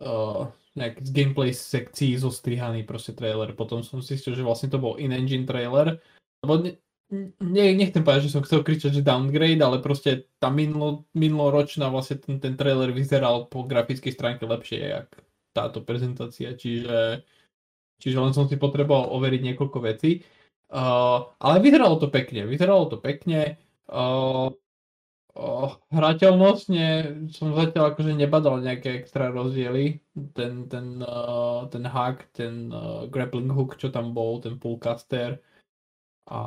uh, 0.00 0.48
nejak 0.76 1.04
z 1.04 1.10
gameplay 1.12 1.50
sekcií 1.52 2.16
zostrihaný 2.16 2.88
proste 2.88 3.12
trailer. 3.12 3.52
Potom 3.52 3.84
som 3.84 4.00
zistil, 4.00 4.32
že 4.32 4.44
vlastne 4.44 4.72
to 4.72 4.80
bol 4.80 4.96
in-engine 4.96 5.44
trailer. 5.44 6.00
Lebo 6.40 6.64
ne, 7.38 7.64
nechcem 7.76 8.00
povedať, 8.00 8.26
že 8.26 8.34
som 8.34 8.42
chcel 8.42 8.64
kričať, 8.64 8.90
že 8.96 9.04
downgrade, 9.04 9.60
ale 9.60 9.84
proste 9.84 10.32
tá 10.40 10.48
minulo, 10.48 11.04
minuloročná 11.12 11.92
vlastne 11.92 12.18
ten, 12.18 12.40
ten 12.40 12.56
trailer 12.56 12.90
vyzeral 12.90 13.46
po 13.52 13.68
grafickej 13.68 14.16
stránke 14.16 14.48
lepšie, 14.48 14.80
jak 14.80 15.08
táto 15.52 15.84
prezentácia. 15.84 16.56
Čiže, 16.56 17.22
čiže 18.00 18.16
len 18.16 18.32
som 18.32 18.48
si 18.48 18.56
potreboval 18.56 19.12
overiť 19.12 19.40
niekoľko 19.52 19.78
vecí. 19.84 20.24
Uh, 20.72 21.28
ale 21.36 21.60
vyzeralo 21.60 22.00
to 22.00 22.08
pekne, 22.08 22.48
vyzeralo 22.48 22.88
to 22.88 22.96
pekne. 22.96 23.60
Uh, 23.92 24.48
Oh, 25.32 25.80
hrateľnostne 25.88 27.08
som 27.32 27.56
zatiaľ 27.56 27.96
akože 27.96 28.12
nebadal 28.12 28.60
nejaké 28.60 29.00
extra 29.00 29.32
rozdiely. 29.32 29.96
Ten, 30.36 30.68
ten, 30.68 31.00
uh, 31.00 31.64
ten 31.72 31.88
hack, 31.88 32.28
ten 32.36 32.68
uh, 32.68 33.08
grappling 33.08 33.48
hook, 33.48 33.80
čo 33.80 33.88
tam 33.88 34.12
bol, 34.12 34.44
ten 34.44 34.60
pullcaster 34.60 35.40
a 36.26 36.38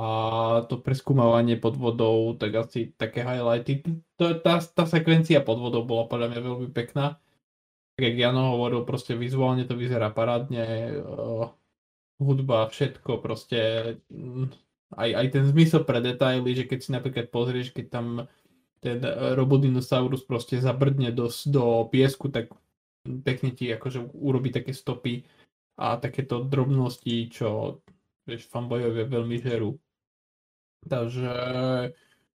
to 0.72 0.80
preskúmavanie 0.80 1.60
pod 1.60 1.76
vodou, 1.76 2.32
tak 2.40 2.56
asi 2.56 2.96
také 2.96 3.28
highlighty. 3.28 3.84
Tá, 4.16 4.60
tá 4.64 4.84
sekvencia 4.88 5.44
pod 5.44 5.60
vodou 5.60 5.84
bola 5.84 6.08
podľa 6.08 6.32
mňa 6.32 6.42
veľmi 6.42 6.70
pekná. 6.72 7.20
Tak 7.96 8.04
jak 8.12 8.16
Jano 8.16 8.56
hovoril, 8.56 8.88
proste 8.88 9.16
vizuálne 9.16 9.68
to 9.68 9.76
vyzerá 9.76 10.12
parádne, 10.12 10.96
uh, 11.00 11.48
hudba, 12.20 12.68
všetko, 12.72 13.20
proste 13.20 13.60
mm, 14.12 14.52
aj, 14.96 15.10
aj 15.16 15.28
ten 15.32 15.44
zmysel 15.48 15.84
pre 15.84 16.00
detaily, 16.00 16.56
že 16.56 16.68
keď 16.68 16.80
si 16.80 16.90
napríklad 16.92 17.28
pozrieš, 17.32 17.76
keď 17.76 17.86
tam 17.92 18.08
ten 18.80 19.00
e, 19.04 19.36
Robodinosaurus 19.36 20.24
proste 20.24 20.60
zabrdne 20.60 21.12
do, 21.12 21.28
do 21.50 21.88
piesku, 21.92 22.32
tak 22.32 22.52
pekne 23.04 23.52
ti 23.52 23.70
akože 23.74 24.14
urobí 24.14 24.54
také 24.54 24.72
stopy 24.72 25.26
a 25.76 26.00
takéto 26.00 26.44
drobnosti, 26.46 27.28
čo 27.28 27.80
vieš, 28.26 28.50
fanbojovia 28.52 29.06
veľmi 29.08 29.38
žerú. 29.40 29.78
Takže 30.86 31.32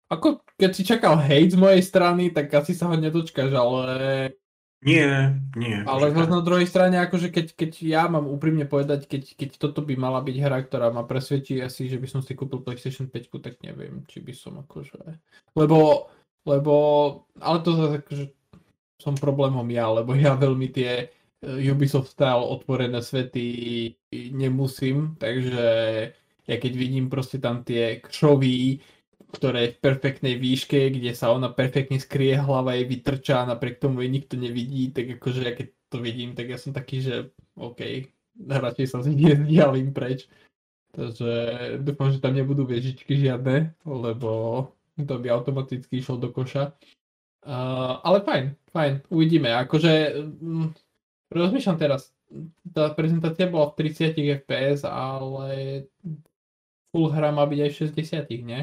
ako 0.09 0.41
keď 0.57 0.71
si 0.73 0.83
čakal 0.89 1.21
hate 1.21 1.53
z 1.53 1.59
mojej 1.61 1.83
strany, 1.85 2.33
tak 2.33 2.49
asi 2.53 2.73
sa 2.73 2.89
ho 2.89 2.97
nedočkáš, 2.97 3.53
ale... 3.53 3.87
Nie, 4.79 5.35
nie. 5.59 5.83
Ale 5.83 6.15
zase 6.15 6.31
na 6.31 6.39
druhej 6.39 6.71
strane, 6.71 7.03
akože 7.03 7.35
keď, 7.35 7.47
keď 7.59 7.71
ja 7.83 8.07
mám 8.07 8.31
úprimne 8.31 8.63
povedať, 8.63 9.11
keď, 9.11 9.35
keď 9.35 9.51
toto 9.59 9.83
by 9.83 9.99
mala 9.99 10.23
byť 10.23 10.37
hra, 10.39 10.65
ktorá 10.65 10.95
ma 10.95 11.03
presvedčí 11.03 11.59
asi, 11.59 11.91
že 11.91 11.99
by 11.99 12.07
som 12.07 12.21
si 12.23 12.39
kúpil 12.39 12.63
PlayStation 12.63 13.11
5, 13.11 13.43
tak 13.43 13.59
neviem, 13.67 14.07
či 14.07 14.23
by 14.23 14.33
som 14.33 14.63
akože... 14.63 15.19
Lebo 15.59 16.07
lebo, 16.49 16.75
ale 17.45 17.59
to 17.61 17.71
zase 17.77 17.95
akože 18.01 18.25
som 18.99 19.15
problémom 19.15 19.69
ja, 19.69 19.93
lebo 19.93 20.17
ja 20.17 20.33
veľmi 20.35 20.73
tie 20.73 21.13
Ubisoft 21.43 22.11
style 22.11 22.43
otvorené 22.43 22.99
svety 22.99 23.47
nemusím, 24.35 25.15
takže 25.23 25.67
ja 26.49 26.57
keď 26.59 26.73
vidím 26.75 27.07
proste 27.07 27.39
tam 27.39 27.63
tie 27.63 28.03
kšovy, 28.03 28.83
ktoré 29.31 29.59
je 29.69 29.73
v 29.77 29.83
perfektnej 29.85 30.35
výške, 30.41 30.91
kde 30.91 31.13
sa 31.15 31.31
ona 31.31 31.53
perfektne 31.53 32.01
skrie, 32.01 32.35
hlava 32.35 32.75
jej 32.75 32.89
vytrčá, 32.89 33.45
napriek 33.45 33.79
tomu 33.79 34.03
jej 34.03 34.11
nikto 34.11 34.35
nevidí, 34.41 34.91
tak 34.91 35.21
akože 35.21 35.41
ja 35.45 35.53
keď 35.55 35.69
to 35.93 35.97
vidím, 36.01 36.35
tak 36.35 36.49
ja 36.49 36.59
som 36.59 36.73
taký, 36.73 37.05
že 37.05 37.15
OK, 37.55 38.09
radšej 38.49 38.87
sa 38.89 39.05
zdialím 39.05 39.93
preč. 39.93 40.27
Takže 40.97 41.31
dúfam, 41.85 42.09
že 42.09 42.19
tam 42.19 42.33
nebudú 42.33 42.65
viežičky 42.65 43.21
žiadne, 43.21 43.77
lebo 43.85 44.31
to 44.97 45.15
by 45.21 45.29
automaticky 45.31 46.01
išlo 46.01 46.17
do 46.17 46.33
koša. 46.33 46.73
Uh, 47.45 48.03
ale 48.03 48.25
fajn, 48.25 48.45
fajn, 48.73 48.93
uvidíme. 49.13 49.53
Akože 49.55 50.17
um, 50.43 50.75
rozmýšľam 51.33 51.77
teraz, 51.77 52.13
tá 52.73 52.93
prezentácia 52.93 53.49
bola 53.49 53.73
v 53.73 53.89
30 53.89 54.45
fps, 54.45 54.85
ale 54.85 55.49
full 56.93 57.09
hra 57.13 57.33
má 57.33 57.45
byť 57.45 57.59
aj 57.65 57.71
v 57.71 57.79
60, 57.93 58.49
nie? 58.49 58.63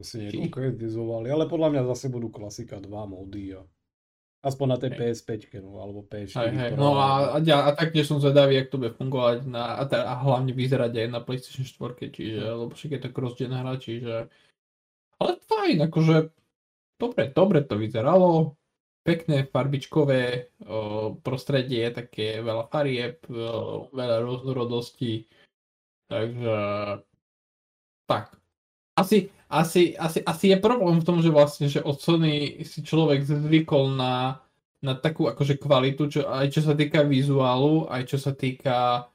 Asi 0.00 0.32
nekonkretizovali, 0.32 1.28
ale 1.28 1.44
podľa 1.50 1.68
mňa 1.76 1.82
zase 1.92 2.08
budú 2.08 2.32
klasika 2.32 2.80
2 2.80 2.88
mody 2.88 3.58
a 3.58 3.60
aspoň 4.40 4.66
na 4.66 4.78
tej 4.80 4.90
PS5 4.96 5.60
no, 5.60 5.84
alebo 5.84 6.00
PS4. 6.08 6.48
Hej, 6.48 6.50
hej. 6.56 6.70
No 6.80 6.96
a, 6.96 7.36
a, 7.36 7.38
a 7.44 7.70
taktiež 7.76 8.08
som 8.08 8.24
zvedavý, 8.24 8.56
jak 8.56 8.72
to 8.72 8.80
bude 8.80 8.96
fungovať 8.96 9.44
na, 9.44 9.76
a, 9.76 9.84
a 9.84 10.14
hlavne 10.24 10.56
vyzerať 10.56 10.92
aj 10.96 11.08
na 11.12 11.20
PlayStation 11.20 11.68
4, 11.68 12.08
čiže, 12.08 12.40
lebo 12.40 12.72
však 12.72 12.90
je 12.96 13.00
to 13.04 13.08
cross-gen 13.12 13.52
hra, 13.52 13.76
čiže 13.76 14.32
ale 15.20 15.36
fajn, 15.44 15.78
akože 15.84 16.16
dobre, 16.96 17.22
dobre 17.36 17.60
to 17.68 17.76
vyzeralo, 17.76 18.56
pekné 19.00 19.48
farbičkové 19.48 20.52
o, 20.68 21.16
prostredie, 21.24 21.88
také 21.90 22.44
veľa 22.44 22.68
farieb, 22.68 23.24
veľa 23.92 24.16
rôznorodostí, 24.22 25.24
takže 26.10 26.56
tak. 28.04 28.34
Asi, 28.98 29.30
asi, 29.48 29.96
asi, 29.96 30.20
asi 30.26 30.44
je 30.52 30.58
problém 30.58 31.00
v 31.00 31.06
tom, 31.06 31.22
že 31.22 31.30
vlastne, 31.32 31.70
že 31.70 31.80
od 31.80 31.96
Sony 32.02 32.60
si 32.66 32.82
človek 32.82 33.24
zvykol 33.24 33.94
na, 33.96 34.42
na 34.84 34.92
takú 34.98 35.30
akože 35.30 35.56
kvalitu, 35.56 36.10
čo, 36.10 36.20
aj 36.28 36.50
čo 36.52 36.60
sa 36.66 36.74
týka 36.74 37.06
vizuálu, 37.06 37.88
aj 37.88 38.02
čo 38.10 38.18
sa 38.20 38.34
týka 38.34 39.08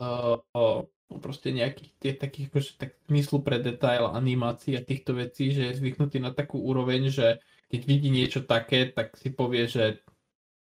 uh, 0.00 0.36
uh, 0.42 0.80
proste 1.20 1.54
nejakých 1.54 1.90
tie, 2.00 2.12
takých 2.16 2.46
akože, 2.50 2.70
tak 2.80 2.90
myslu 3.12 3.44
pre 3.44 3.60
detail, 3.62 4.10
animácií 4.10 4.74
a 4.74 4.82
týchto 4.82 5.14
vecí, 5.14 5.54
že 5.54 5.70
je 5.70 5.78
zvyknutý 5.78 6.18
na 6.18 6.32
takú 6.32 6.58
úroveň, 6.58 7.12
že 7.12 7.38
keď 7.68 7.80
vidí 7.84 8.08
niečo 8.08 8.44
také, 8.44 8.88
tak 8.88 9.14
si 9.20 9.28
povie, 9.30 9.68
že 9.68 10.00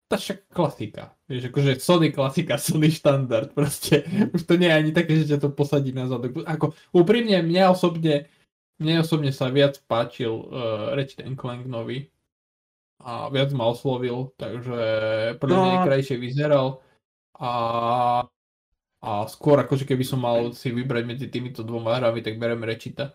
tá 0.06 0.22
však 0.22 0.50
klasika. 0.54 1.18
Vieš, 1.26 1.50
akože 1.50 1.72
Sony 1.82 2.10
klasika, 2.14 2.58
Sony 2.62 2.94
štandard, 2.94 3.54
proste. 3.54 4.06
Už 4.34 4.46
to 4.46 4.58
nie 4.58 4.70
je 4.70 4.78
ani 4.78 4.92
také, 4.94 5.18
že 5.22 5.34
ťa 5.34 5.40
to 5.42 5.50
posadí 5.54 5.94
na 5.94 6.06
zadok. 6.06 6.46
Ako 6.46 6.78
úprimne, 6.94 7.42
mne 7.42 7.74
osobne, 7.74 8.30
mne 8.78 9.02
osobne 9.02 9.34
sa 9.34 9.50
viac 9.50 9.82
páčil 9.90 10.34
uh, 10.34 10.94
Ratchet 10.94 11.26
Clank 11.38 11.66
nový 11.66 12.10
a 13.02 13.30
viac 13.30 13.54
ma 13.54 13.70
oslovil, 13.70 14.34
takže 14.40 14.80
podľa 15.38 15.58
mňa 15.62 15.78
no. 15.78 15.86
krajšie 15.86 16.16
vyzeral 16.18 16.68
a 17.38 17.52
a 19.06 19.30
skôr 19.30 19.62
akože 19.62 19.86
keby 19.86 20.02
som 20.02 20.18
mal 20.18 20.50
si 20.58 20.74
vybrať 20.74 21.04
medzi 21.06 21.30
týmito 21.30 21.62
dvoma 21.62 22.02
hrami, 22.02 22.26
tak 22.26 22.42
berem 22.42 22.66
Rečita. 22.66 23.14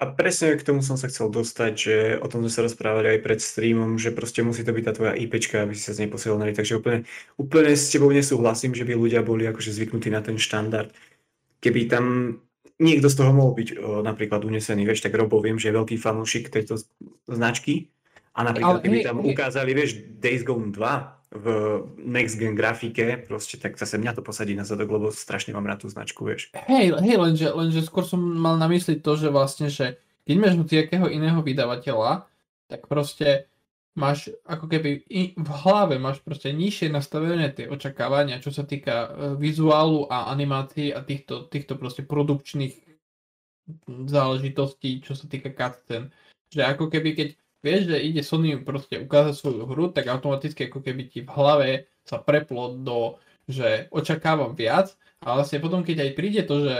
A 0.00 0.08
presne 0.08 0.56
k 0.56 0.64
tomu 0.64 0.80
som 0.80 0.96
sa 0.96 1.12
chcel 1.12 1.28
dostať, 1.28 1.72
že 1.76 1.96
o 2.16 2.24
tom 2.24 2.40
sme 2.40 2.48
sa 2.48 2.64
rozprávali 2.64 3.12
aj 3.12 3.20
pred 3.20 3.36
streamom, 3.36 4.00
že 4.00 4.16
proste 4.16 4.40
musí 4.40 4.64
to 4.64 4.72
byť 4.72 4.84
tá 4.88 4.92
tvoja 4.96 5.12
IPčka, 5.12 5.68
aby 5.68 5.76
si 5.76 5.84
sa 5.84 5.92
z 5.92 6.00
nej 6.00 6.08
posielali. 6.08 6.56
Takže 6.56 6.80
úplne, 6.80 7.04
úplne 7.36 7.76
s 7.76 7.92
tebou 7.92 8.08
nesúhlasím, 8.08 8.72
že 8.72 8.88
by 8.88 8.96
ľudia 8.96 9.20
boli 9.20 9.44
akože 9.44 9.76
zvyknutí 9.76 10.08
na 10.08 10.24
ten 10.24 10.40
štandard. 10.40 10.88
Keby 11.60 11.92
tam 11.92 12.04
niekto 12.80 13.12
z 13.12 13.16
toho 13.20 13.36
mohol 13.36 13.52
byť 13.52 13.68
o, 13.76 14.00
napríklad 14.00 14.40
unesený, 14.48 14.88
vieš, 14.88 15.04
tak 15.04 15.12
Robo 15.12 15.36
viem, 15.44 15.60
že 15.60 15.68
je 15.68 15.76
veľký 15.76 16.00
fanúšik 16.00 16.48
tejto 16.48 16.80
značky. 17.28 17.92
A 18.32 18.40
napríklad, 18.40 18.80
keby 18.80 19.04
tam 19.04 19.20
ukázali, 19.20 19.76
vieš, 19.76 20.00
Days 20.16 20.48
Gone 20.48 20.72
2, 20.72 21.19
v 21.30 21.46
next 22.02 22.42
gen 22.42 22.58
grafike, 22.58 23.22
proste 23.22 23.54
tak 23.54 23.78
zase 23.78 24.02
mňa 24.02 24.18
to 24.18 24.22
posadí 24.26 24.58
na 24.58 24.66
zadok, 24.66 24.90
lebo 24.90 25.06
strašne 25.14 25.54
mám 25.54 25.62
rád 25.62 25.86
tú 25.86 25.88
značku, 25.88 26.26
vieš. 26.26 26.50
Hej, 26.66 26.98
hej, 26.98 27.16
lenže, 27.22 27.48
lenže 27.54 27.86
skôr 27.86 28.02
som 28.02 28.18
mal 28.18 28.58
na 28.58 28.66
mysli 28.66 28.98
to, 28.98 29.14
že 29.14 29.30
vlastne, 29.30 29.70
že 29.70 30.02
keď 30.26 30.36
máš 30.42 30.54
nejakého 30.58 31.06
iného 31.06 31.38
vydavateľa, 31.38 32.26
tak 32.66 32.90
proste 32.90 33.46
máš 33.94 34.30
ako 34.46 34.70
keby 34.70 35.06
v 35.34 35.50
hlave 35.66 35.98
máš 35.98 36.22
proste 36.22 36.50
nižšie 36.50 36.90
nastavené 36.90 37.50
tie 37.50 37.66
očakávania, 37.66 38.42
čo 38.42 38.54
sa 38.54 38.62
týka 38.62 38.94
e, 38.94 39.08
vizuálu 39.38 40.06
a 40.06 40.30
animácií 40.30 40.94
a 40.94 41.02
týchto, 41.02 41.50
týchto 41.50 41.74
proste 41.74 42.06
produkčných 42.06 42.74
záležitostí, 43.86 45.02
čo 45.02 45.14
sa 45.14 45.26
týka 45.26 45.50
cutscene. 45.54 46.10
Že 46.50 46.62
ako 46.74 46.84
keby 46.90 47.10
keď 47.14 47.28
vieš, 47.60 47.92
že 47.92 47.96
ide 48.00 48.22
Sony 48.24 48.58
proste 48.60 49.00
ukázať 49.00 49.34
svoju 49.36 49.62
hru, 49.68 49.92
tak 49.92 50.08
automaticky 50.08 50.68
ako 50.68 50.80
keby 50.84 51.08
ti 51.08 51.20
v 51.24 51.30
hlave 51.30 51.68
sa 52.04 52.18
preplo 52.18 52.76
do, 52.80 53.20
že 53.46 53.88
očakávam 53.92 54.56
viac, 54.56 54.96
a 55.20 55.36
vlastne 55.36 55.60
potom, 55.60 55.84
keď 55.84 56.00
aj 56.00 56.10
príde 56.16 56.42
to, 56.48 56.64
že, 56.64 56.76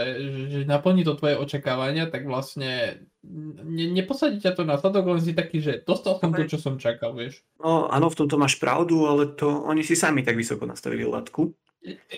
že 0.49 0.59
naplní 0.65 1.05
to 1.05 1.13
tvoje 1.13 1.37
očakávania, 1.37 2.09
tak 2.09 2.25
vlastne 2.25 3.05
ne, 3.21 3.85
neposadí 3.93 4.41
ťa 4.41 4.57
to 4.57 4.65
na 4.65 4.81
sadok, 4.81 5.13
len 5.13 5.21
si 5.21 5.37
taký, 5.37 5.61
že 5.61 5.85
dostal 5.85 6.17
som 6.17 6.33
to, 6.33 6.49
čo 6.49 6.57
som 6.57 6.81
čakal, 6.81 7.13
vieš. 7.13 7.45
No 7.61 7.85
áno, 7.85 8.09
v 8.09 8.17
tomto 8.17 8.41
máš 8.41 8.57
pravdu, 8.57 9.05
ale 9.05 9.37
to 9.37 9.45
oni 9.45 9.85
si 9.85 9.93
sami 9.93 10.25
tak 10.25 10.41
vysoko 10.41 10.65
nastavili 10.65 11.05
latku. 11.05 11.53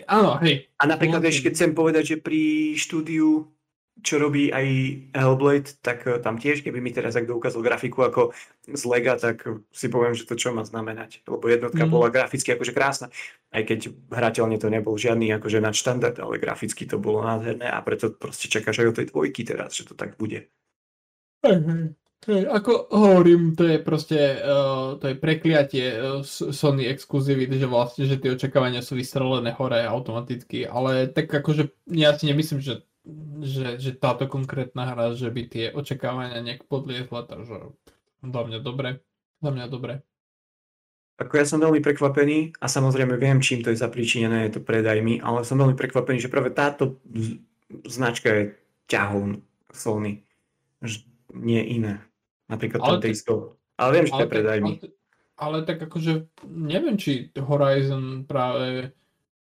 Áno, 0.07 0.39
hej. 0.39 0.71
A 0.79 0.87
napríklad, 0.87 1.19
vieš, 1.19 1.43
keď 1.43 1.59
chcem 1.59 1.71
povedať, 1.75 2.15
že 2.15 2.17
pri 2.23 2.71
štúdiu 2.79 3.51
čo 4.01 4.17
robí 4.17 4.49
aj 4.49 4.65
Hellblade, 5.13 5.77
tak 5.85 6.09
eh, 6.09 6.17
tam 6.17 6.41
tiež, 6.41 6.65
keby 6.65 6.81
mi 6.81 6.89
teraz 6.89 7.13
niekto 7.13 7.37
ukázal 7.37 7.61
grafiku 7.61 8.07
ako 8.07 8.21
z 8.65 8.83
Lega, 8.89 9.19
tak 9.19 9.45
si 9.69 9.87
poviem, 9.91 10.17
že 10.17 10.25
to 10.25 10.33
čo 10.33 10.55
má 10.55 10.65
znamenať. 10.65 11.21
Lebo 11.29 11.45
jednotka 11.45 11.85
mm. 11.85 11.91
bola 11.91 12.09
graficky 12.09 12.55
akože 12.55 12.73
krásna. 12.73 13.07
Aj 13.53 13.61
keď 13.61 13.93
hrateľne 14.09 14.57
to 14.57 14.71
nebol 14.73 14.97
žiadny 14.97 15.29
akože 15.37 15.61
nadštandard, 15.61 16.17
ale 16.17 16.41
graficky 16.41 16.89
to 16.89 16.97
bolo 16.97 17.21
nádherné 17.21 17.69
a 17.69 17.77
preto 17.85 18.09
proste 18.09 18.49
čakáš 18.49 18.81
aj 18.81 18.89
o 18.89 18.97
tej 18.97 19.05
dvojky 19.13 19.45
teraz, 19.45 19.77
že 19.77 19.85
to 19.85 19.93
tak 19.93 20.17
bude. 20.17 20.49
Mm-hmm. 21.43 22.03
Hej, 22.23 22.47
ako 22.47 22.87
hovorím, 22.87 23.51
to 23.51 23.67
je 23.67 23.83
proste, 23.83 24.15
uh, 24.39 24.95
to 24.95 25.11
je 25.11 25.15
prekliatie 25.19 25.85
uh, 25.91 26.23
Sony 26.23 26.87
exkluzivity, 26.87 27.59
že 27.59 27.67
vlastne, 27.67 28.07
že 28.07 28.15
tie 28.15 28.31
očakávania 28.31 28.79
sú 28.79 28.95
vystrelené 28.95 29.51
hore 29.51 29.83
automaticky, 29.83 30.63
ale 30.63 31.11
tak 31.11 31.27
akože 31.27 31.91
ja 31.91 32.15
si 32.15 32.31
nemyslím, 32.31 32.63
že, 32.63 32.79
že, 33.43 33.83
že 33.83 33.91
táto 33.95 34.31
konkrétna 34.31 34.95
hra, 34.95 35.11
že 35.13 35.27
by 35.27 35.41
tie 35.47 35.65
očakávania 35.75 36.39
nejak 36.39 36.67
podliezla, 36.71 37.27
takže 37.27 37.75
za 38.23 38.41
mňa 38.47 38.59
dobre, 38.63 39.03
za 39.43 39.51
mňa 39.51 39.65
dobre. 39.67 40.03
Ako 41.19 41.37
ja 41.37 41.45
som 41.45 41.61
veľmi 41.61 41.83
prekvapený 41.83 42.57
a 42.57 42.65
samozrejme 42.65 43.19
viem, 43.21 43.37
čím 43.43 43.61
to 43.61 43.69
je 43.69 43.77
zapríčinené, 43.77 44.49
je 44.49 44.57
to 44.57 44.61
predajmi, 44.65 45.21
ale 45.21 45.45
som 45.45 45.61
veľmi 45.61 45.77
prekvapený, 45.77 46.17
že 46.17 46.31
práve 46.31 46.49
táto 46.49 46.97
značka 47.85 48.33
je 48.33 48.43
ťahom 48.89 49.43
Sony, 49.69 50.25
nie 51.33 51.61
iné. 51.65 52.01
Napríklad 52.49 52.81
ale 52.81 53.01
ten 53.01 53.13
Days 53.13 53.25
Ale 53.77 53.89
viem, 53.93 54.05
že 54.09 54.13
to 54.13 54.25
je 54.25 54.31
predajmi. 54.31 54.71
Ale, 54.73 54.89
ale 55.37 55.57
tak 55.65 55.85
akože 55.85 56.13
neviem, 56.49 56.95
či 56.97 57.33
Horizon 57.37 58.25
práve 58.29 58.93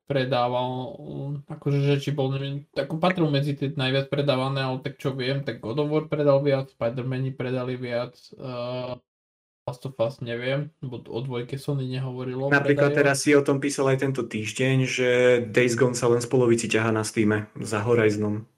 predával, 0.09 0.97
akože, 1.45 1.85
že 1.85 1.95
či 2.01 2.11
bol, 2.17 2.33
neviem, 2.33 2.65
tak 2.73 2.89
patril 2.97 3.29
medzi 3.29 3.53
tie 3.53 3.69
najviac 3.77 4.09
predávané, 4.09 4.65
ale 4.65 4.81
tak 4.81 4.97
čo 4.97 5.13
viem, 5.13 5.45
tak 5.45 5.61
God 5.61 5.85
of 5.85 5.93
War 5.93 6.09
predal 6.09 6.41
viac, 6.41 6.73
Spider-Mani 6.73 7.37
predali 7.37 7.77
viac, 7.77 8.17
uh, 8.41 8.97
Last 9.69 9.85
of 9.85 10.01
Us 10.01 10.25
neviem, 10.25 10.73
lebo 10.81 11.05
o 11.05 11.21
dvojke 11.21 11.61
Sony 11.61 11.85
nehovorilo. 11.93 12.49
Napríklad 12.49 12.97
predajú. 12.97 13.01
teraz 13.05 13.17
si 13.21 13.37
o 13.37 13.45
tom 13.45 13.61
písal 13.61 13.93
aj 13.93 14.01
tento 14.01 14.25
týždeň, 14.25 14.77
že 14.89 15.09
Days 15.45 15.77
Gone 15.77 15.93
sa 15.93 16.09
len 16.09 16.25
z 16.25 16.29
polovici 16.33 16.73
ťaha 16.73 16.89
na 16.89 17.05
Steam 17.05 17.45
za 17.61 17.85
Horizonom. 17.85 18.49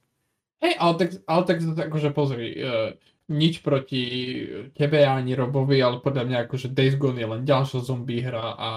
Hej, 0.62 0.78
ale 0.78 0.94
tak, 1.02 1.10
ale 1.26 1.42
tak 1.50 1.58
akože 1.66 2.14
pozri, 2.14 2.54
uh, 2.62 2.94
nič 3.30 3.62
proti 3.62 4.02
tebe 4.74 5.06
ani 5.06 5.38
Robovi, 5.38 5.78
ale 5.78 6.02
podľa 6.02 6.26
mňa 6.26 6.38
akože 6.50 6.74
Days 6.74 6.98
Gone 6.98 7.22
je 7.22 7.30
len 7.30 7.46
ďalšia 7.46 7.80
zombie 7.86 8.18
hra 8.18 8.58
a 8.58 8.70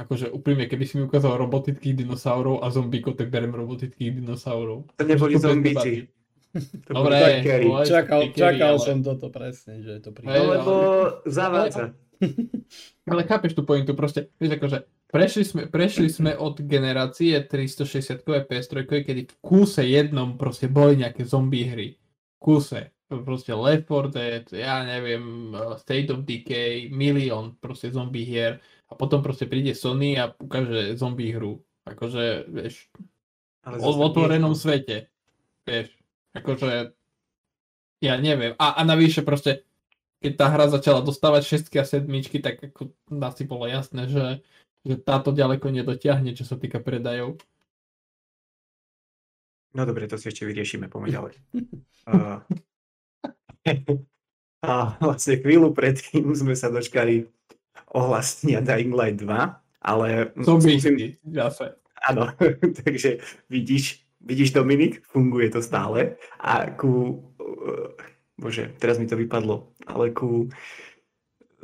akože 0.00 0.32
úprimne, 0.32 0.64
keby 0.64 0.84
si 0.88 0.96
mi 0.96 1.04
ukázal 1.04 1.36
robotických 1.36 1.92
dinosaurov 1.92 2.64
a 2.64 2.72
zombíko, 2.72 3.12
tak 3.12 3.28
berem 3.28 3.52
robotických 3.52 4.16
dinosaurov. 4.16 4.88
To 4.96 5.04
neboli 5.04 5.36
zombíci. 5.36 6.08
Dobre, 6.88 7.44
čakal, 7.84 8.32
čakal 8.32 8.80
ale... 8.80 8.80
som 8.80 9.04
toto 9.04 9.28
presne, 9.28 9.84
že 9.84 10.00
je 10.00 10.00
to 10.00 10.10
príde. 10.16 10.32
No 10.32 10.42
lebo 10.56 10.72
zavádza. 11.28 11.92
Ale 13.12 13.28
chápeš 13.28 13.52
tú 13.52 13.68
pointu, 13.68 13.92
proste, 13.92 14.32
vieš 14.40 14.56
akože, 14.56 14.78
prešli 15.12 15.44
sme, 15.44 15.62
prešli 15.68 16.08
sme 16.08 16.32
od 16.32 16.64
generácie 16.64 17.44
360 17.44 18.24
PS3, 18.24 18.88
kedy 18.88 19.22
v 19.28 19.34
kúse 19.44 19.84
jednom 19.84 20.40
proste 20.40 20.72
boli 20.72 21.04
nejaké 21.04 21.28
zombie 21.28 21.68
hry. 21.68 21.88
V 22.00 22.36
kúse 22.40 22.95
proste 23.06 23.54
Left 23.54 23.86
4 23.86 24.10
Dead, 24.10 24.44
ja 24.50 24.82
neviem, 24.82 25.54
uh, 25.54 25.78
State 25.78 26.10
of 26.10 26.26
Decay, 26.26 26.90
milión 26.90 27.54
proste 27.62 27.94
zombie 27.94 28.26
hier 28.26 28.58
a 28.90 28.98
potom 28.98 29.22
proste 29.22 29.46
príde 29.46 29.74
Sony 29.78 30.18
a 30.18 30.34
ukáže 30.34 30.98
zombie 30.98 31.30
hru. 31.30 31.62
Akože, 31.86 32.50
vieš, 32.50 32.90
Ale 33.62 33.78
v 33.78 34.02
otvorenom 34.02 34.58
svete. 34.58 35.06
Vieš, 35.62 35.94
akože, 36.34 36.94
ja 38.02 38.14
neviem. 38.18 38.58
A, 38.58 38.78
a 38.78 38.80
navyše 38.82 39.22
proste, 39.22 39.62
keď 40.18 40.32
tá 40.34 40.46
hra 40.50 40.66
začala 40.66 41.02
dostávať 41.02 41.46
šestky 41.46 41.78
a 41.78 41.86
sedmičky, 41.86 42.42
tak 42.42 42.58
ako 42.58 42.90
asi 43.22 43.46
bolo 43.46 43.70
jasné, 43.70 44.10
že, 44.10 44.42
že 44.82 44.98
táto 44.98 45.30
ďaleko 45.30 45.70
nedotiahne, 45.70 46.34
čo 46.34 46.42
sa 46.42 46.58
týka 46.58 46.82
predajov. 46.82 47.38
No 49.78 49.86
dobre, 49.86 50.10
to 50.10 50.18
si 50.18 50.32
ešte 50.32 50.42
vyriešime, 50.42 50.90
poďme 50.90 51.10
ďalej. 51.14 51.34
Uh, 52.10 52.42
A 54.66 54.98
vlastne 54.98 55.38
chvíľu 55.38 55.76
predtým 55.76 56.32
sme 56.34 56.56
sa 56.56 56.72
dočkali 56.72 57.28
ohlásenia 57.92 58.64
Dying 58.64 58.94
Light 58.94 59.20
2, 59.20 59.26
ale... 59.84 60.34
Zombie, 60.42 60.80
skúsim... 60.80 60.96
zase. 61.22 61.76
Áno, 62.06 62.30
takže 62.82 63.22
vidíš, 63.50 64.02
vidíš 64.22 64.54
Dominik, 64.54 65.02
funguje 65.06 65.50
to 65.50 65.60
stále 65.62 66.18
a 66.40 66.70
ku... 66.74 67.22
Bože, 68.36 68.68
teraz 68.76 69.00
mi 69.00 69.08
to 69.08 69.16
vypadlo, 69.16 69.72
ale 69.88 70.12
ku 70.12 70.52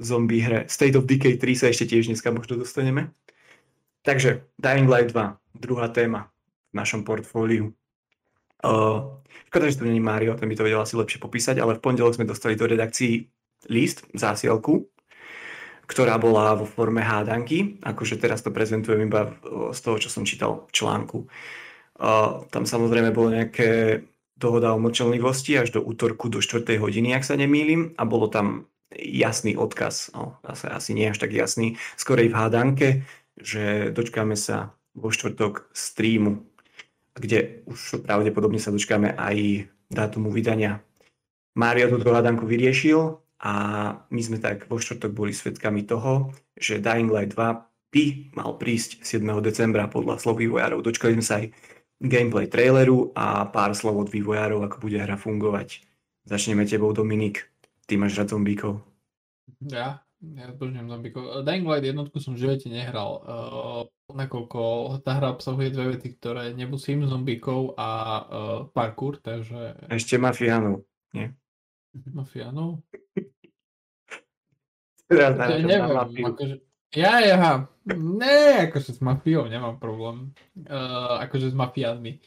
zombie 0.01 0.41
hre 0.41 0.65
State 0.73 0.97
of 0.97 1.05
Decay 1.05 1.37
3 1.37 1.53
sa 1.53 1.67
ešte 1.69 1.85
tiež 1.85 2.09
dneska 2.09 2.33
možno 2.33 2.57
dostaneme. 2.57 3.13
Takže 4.03 4.43
Dying 4.57 4.89
Light 4.89 5.13
2, 5.13 5.61
druhá 5.61 5.93
téma 5.93 6.33
v 6.73 6.81
našom 6.81 7.05
portfóliu. 7.05 7.77
Uh, 8.63 9.19
škoda, 9.51 9.71
že 9.71 9.79
tu 9.79 9.85
není 9.85 10.01
Mário, 10.01 10.35
ten 10.39 10.49
by 10.49 10.55
to 10.55 10.63
vedel 10.63 10.81
asi 10.81 10.95
lepšie 10.95 11.19
popísať, 11.19 11.59
ale 11.59 11.75
v 11.77 11.83
pondelok 11.83 12.15
sme 12.15 12.31
dostali 12.31 12.55
do 12.55 12.67
redakcií 12.67 13.27
list, 13.67 14.07
zásielku, 14.15 14.87
ktorá 15.87 16.17
bola 16.17 16.55
vo 16.55 16.65
forme 16.65 17.03
hádanky, 17.03 17.83
akože 17.83 18.23
teraz 18.23 18.41
to 18.41 18.55
prezentujem 18.55 19.11
iba 19.11 19.35
z 19.75 19.81
toho, 19.83 19.97
čo 19.99 20.09
som 20.09 20.23
čítal 20.23 20.67
v 20.67 20.73
článku. 20.73 21.19
Uh, 21.99 22.47
tam 22.55 22.65
samozrejme 22.67 23.11
bolo 23.11 23.35
nejaké 23.35 24.03
dohoda 24.39 24.75
o 24.75 24.83
mlčelnivosti 24.83 25.55
až 25.59 25.79
do 25.79 25.81
útorku 25.83 26.27
do 26.27 26.43
4. 26.43 26.67
hodiny, 26.79 27.15
ak 27.15 27.27
sa 27.27 27.39
nemýlim, 27.39 27.95
a 27.99 28.03
bolo 28.03 28.27
tam 28.27 28.67
jasný 28.97 29.55
odkaz, 29.55 30.11
no, 30.15 30.39
asi, 30.43 30.67
asi 30.69 30.91
nie 30.95 31.11
až 31.11 31.19
tak 31.23 31.35
jasný, 31.35 31.79
skorej 31.95 32.31
v 32.31 32.39
hádanke, 32.39 32.89
že 33.39 33.95
dočkáme 33.95 34.37
sa 34.37 34.77
vo 34.93 35.09
štvrtok 35.09 35.73
streamu 35.73 36.52
kde 37.17 37.65
už 37.69 38.03
pravdepodobne 38.05 38.59
sa 38.59 38.73
dočkáme 38.73 39.13
aj 39.17 39.69
dátumu 39.93 40.33
vydania. 40.33 40.81
Mário 41.53 41.93
túto 41.93 42.09
hádanku 42.13 42.49
vyriešil 42.49 43.21
a 43.45 43.55
my 44.09 44.21
sme 44.25 44.39
tak 44.41 44.65
vo 44.71 44.81
štvrtok 44.81 45.13
boli 45.13 45.37
svedkami 45.37 45.85
toho, 45.85 46.33
že 46.57 46.81
Dying 46.81 47.13
Light 47.13 47.37
2 47.37 47.93
by 47.93 48.05
mal 48.33 48.57
prísť 48.57 49.05
7. 49.05 49.21
decembra 49.45 49.85
podľa 49.85 50.17
slov 50.17 50.41
vývojárov. 50.41 50.81
Dočkali 50.81 51.13
sme 51.21 51.25
sa 51.25 51.45
aj 51.45 51.53
gameplay 52.01 52.49
traileru 52.49 53.13
a 53.13 53.45
pár 53.53 53.77
slov 53.77 54.09
od 54.09 54.09
vývojárov, 54.09 54.65
ako 54.65 54.77
bude 54.81 54.97
hra 54.97 55.21
fungovať. 55.21 55.85
Začneme 56.25 56.65
tebou, 56.65 56.91
Dominik. 56.97 57.53
Ty 57.85 58.01
máš 58.01 58.17
rád 58.17 58.33
zombíkov. 58.33 58.81
Ja? 59.69 60.01
Ja 60.23 60.55
zbožňujem 60.55 60.87
zombíkov. 60.87 61.23
Dying 61.43 61.67
Light 61.67 61.83
jednotku 61.83 62.23
som 62.23 62.39
v 62.39 62.47
živote 62.47 62.71
nehral. 62.71 63.11
Uh, 63.27 63.83
nakoľko 64.15 64.61
tá 65.03 65.19
hra 65.19 65.35
obsahuje 65.35 65.75
dve 65.75 65.99
vety, 65.99 66.15
ktoré 66.23 66.55
nemusím 66.55 67.03
zombíkov 67.11 67.75
a 67.75 67.91
uh, 67.91 68.23
parkour, 68.71 69.19
takže... 69.19 69.75
Ešte 69.91 70.23
mafiánov, 70.23 70.87
nie? 71.11 71.27
Mafiánov? 72.19 72.87
Teraz 75.11 75.35
ja 75.35 75.59
neviem, 75.59 75.91
akože... 75.91 76.57
Ja, 76.95 77.19
ja, 77.25 77.67
ne, 77.91 78.71
akože 78.71 78.95
s 78.95 79.01
mafiou 79.03 79.51
nemám 79.51 79.83
problém. 79.83 80.31
Uh, 80.55 81.19
akože 81.19 81.51
s 81.51 81.57
mafiánmi. 81.57 82.23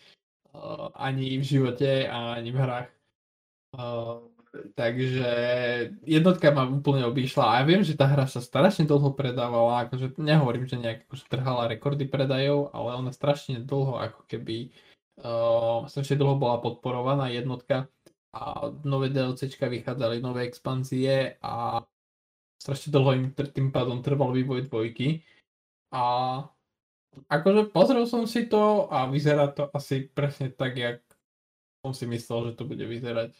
Uh, 0.51 0.91
ani 0.99 1.39
v 1.39 1.43
živote, 1.47 2.11
ani 2.11 2.51
v 2.51 2.57
hrách. 2.59 2.89
Uh, 3.71 4.34
Takže 4.75 5.29
jednotka 6.07 6.47
ma 6.55 6.63
úplne 6.63 7.03
obišla 7.03 7.43
a 7.43 7.53
ja 7.59 7.63
viem, 7.67 7.83
že 7.83 7.99
tá 7.99 8.07
hra 8.07 8.23
sa 8.23 8.39
strašne 8.39 8.87
dlho 8.87 9.11
predávala, 9.11 9.83
akože 9.87 10.15
nehovorím, 10.15 10.63
že 10.63 10.79
nejak 10.79 10.99
akože 11.07 11.25
trhala 11.27 11.67
rekordy 11.67 12.07
predajov, 12.07 12.71
ale 12.71 12.95
ona 12.95 13.11
strašne 13.11 13.59
dlho 13.59 13.99
ako 13.99 14.23
keby 14.31 14.71
uh, 15.19 15.83
strašne 15.91 16.15
dlho 16.15 16.39
bola 16.39 16.63
podporovaná 16.63 17.27
jednotka 17.35 17.91
a 18.31 18.71
nové 18.87 19.11
DLCčka 19.11 19.67
vychádzali, 19.67 20.23
nové 20.23 20.47
expanzie 20.47 21.35
a 21.43 21.83
strašne 22.59 22.95
dlho 22.95 23.11
im 23.15 23.25
tým 23.31 23.71
pádom 23.75 23.99
trval 23.99 24.31
vývoj 24.31 24.71
dvojky. 24.71 25.23
A 25.95 26.03
akože 27.31 27.71
pozrel 27.71 28.03
som 28.07 28.27
si 28.27 28.47
to 28.47 28.87
a 28.91 29.07
vyzerá 29.07 29.51
to 29.51 29.67
asi 29.71 30.07
presne 30.11 30.51
tak, 30.51 30.75
jak 30.75 30.99
som 31.83 31.95
si 31.95 32.07
myslel, 32.07 32.51
že 32.51 32.59
to 32.59 32.63
bude 32.67 32.83
vyzerať 32.83 33.35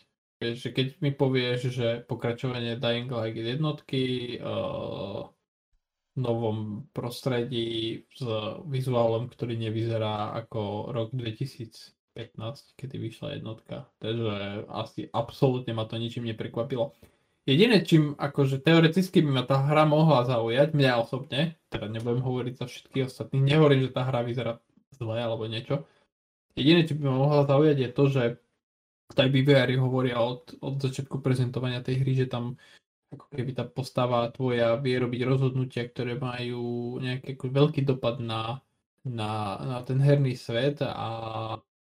že 0.54 0.70
keď 0.70 1.02
mi 1.02 1.10
povieš, 1.10 1.60
že 1.74 1.88
pokračovanie 2.06 2.78
Dying 2.78 3.10
Light 3.10 3.34
jednotky 3.34 4.38
uh, 4.38 5.26
v 6.16 6.18
novom 6.22 6.88
prostredí 6.96 8.04
s 8.14 8.24
vizuálom, 8.70 9.28
ktorý 9.28 9.58
nevyzerá 9.58 10.38
ako 10.46 10.94
rok 10.94 11.10
2015, 11.12 12.78
kedy 12.78 12.96
vyšla 13.02 13.42
jednotka. 13.42 13.90
Takže 13.98 14.70
asi 14.70 15.10
absolútne 15.10 15.74
ma 15.74 15.90
to 15.90 16.00
ničím 16.00 16.30
neprekvapilo. 16.30 16.96
Jediné, 17.46 17.86
čím 17.86 18.18
akože 18.18 18.58
teoreticky 18.58 19.22
by 19.22 19.30
ma 19.30 19.44
tá 19.46 19.62
hra 19.62 19.86
mohla 19.86 20.26
zaujať, 20.26 20.74
mňa 20.74 20.98
osobne, 20.98 21.54
teda 21.70 21.86
nebudem 21.94 22.26
hovoriť 22.26 22.54
za 22.58 22.66
všetkých 22.66 23.06
ostatných, 23.06 23.46
nehovorím, 23.54 23.86
že 23.86 23.94
tá 23.94 24.02
hra 24.02 24.26
vyzerá 24.26 24.58
zle 24.98 25.18
alebo 25.22 25.46
niečo. 25.46 25.86
Jediné, 26.58 26.88
čo 26.88 26.98
by 26.98 27.06
ma 27.06 27.16
mohla 27.22 27.44
zaujať 27.46 27.78
je 27.78 27.90
to, 27.92 28.04
že 28.10 28.24
aj 29.14 29.30
vývojári 29.30 29.78
hovoria 29.78 30.18
od, 30.18 30.58
od 30.66 30.82
začiatku 30.82 31.22
prezentovania 31.22 31.86
tej 31.86 32.02
hry, 32.02 32.26
že 32.26 32.28
tam 32.32 32.58
ako 33.14 33.26
keby 33.32 33.52
tá 33.54 33.64
postava 33.64 34.28
tvoja 34.34 34.76
vie 34.82 34.98
robiť 34.98 35.22
rozhodnutia, 35.24 35.86
ktoré 35.88 36.18
majú 36.18 36.98
nejaký 37.00 37.38
veľký 37.38 37.86
dopad 37.86 38.18
na, 38.20 38.60
na, 39.06 39.62
na 39.62 39.78
ten 39.86 40.02
herný 40.02 40.34
svet 40.34 40.82
a, 40.82 41.12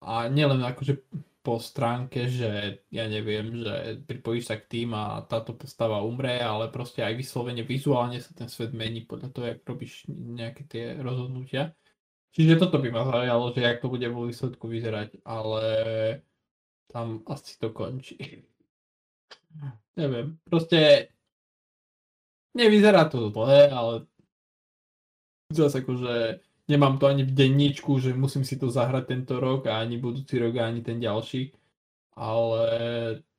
a 0.01 0.14
nielen 0.31 0.62
akože 0.62 1.03
po 1.40 1.57
stránke, 1.57 2.29
že 2.29 2.85
ja 2.92 3.09
neviem, 3.09 3.64
že 3.64 4.05
pripojíš 4.05 4.44
sa 4.53 4.57
k 4.61 4.68
tým 4.68 4.92
a 4.92 5.25
táto 5.25 5.57
postava 5.57 6.05
umre, 6.05 6.37
ale 6.37 6.68
proste 6.68 7.01
aj 7.01 7.16
vyslovene 7.16 7.64
vizuálne 7.64 8.20
sa 8.20 8.37
ten 8.37 8.46
svet 8.46 8.77
mení 8.77 9.09
podľa 9.09 9.29
toho, 9.33 9.44
jak 9.49 9.61
robíš 9.64 10.05
nejaké 10.09 10.62
tie 10.68 10.85
rozhodnutia. 11.01 11.73
Čiže 12.31 12.61
toto 12.61 12.79
by 12.79 12.88
ma 12.92 13.03
zaujalo, 13.09 13.57
že 13.57 13.64
jak 13.64 13.81
to 13.83 13.88
bude 13.88 14.07
vo 14.12 14.29
výsledku 14.29 14.68
vyzerať, 14.68 15.25
ale 15.25 15.64
tam 16.92 17.22
asi 17.26 17.59
to 17.59 17.70
končí. 17.70 18.18
Neviem, 20.00 20.38
proste 20.46 21.09
nevyzerá 22.55 23.07
to 23.07 23.31
zle, 23.31 23.70
ale 23.70 24.07
zase 25.50 25.83
akože 25.83 26.40
nemám 26.70 26.98
to 26.98 27.07
ani 27.07 27.26
v 27.26 27.35
denníčku, 27.35 27.98
že 27.98 28.14
musím 28.14 28.46
si 28.46 28.59
to 28.59 28.70
zahrať 28.70 29.07
tento 29.07 29.42
rok 29.42 29.66
a 29.66 29.83
ani 29.83 29.98
budúci 29.98 30.38
rok 30.38 30.55
a 30.59 30.66
ani 30.70 30.83
ten 30.83 31.03
ďalší. 31.03 31.53
Ale 32.14 32.62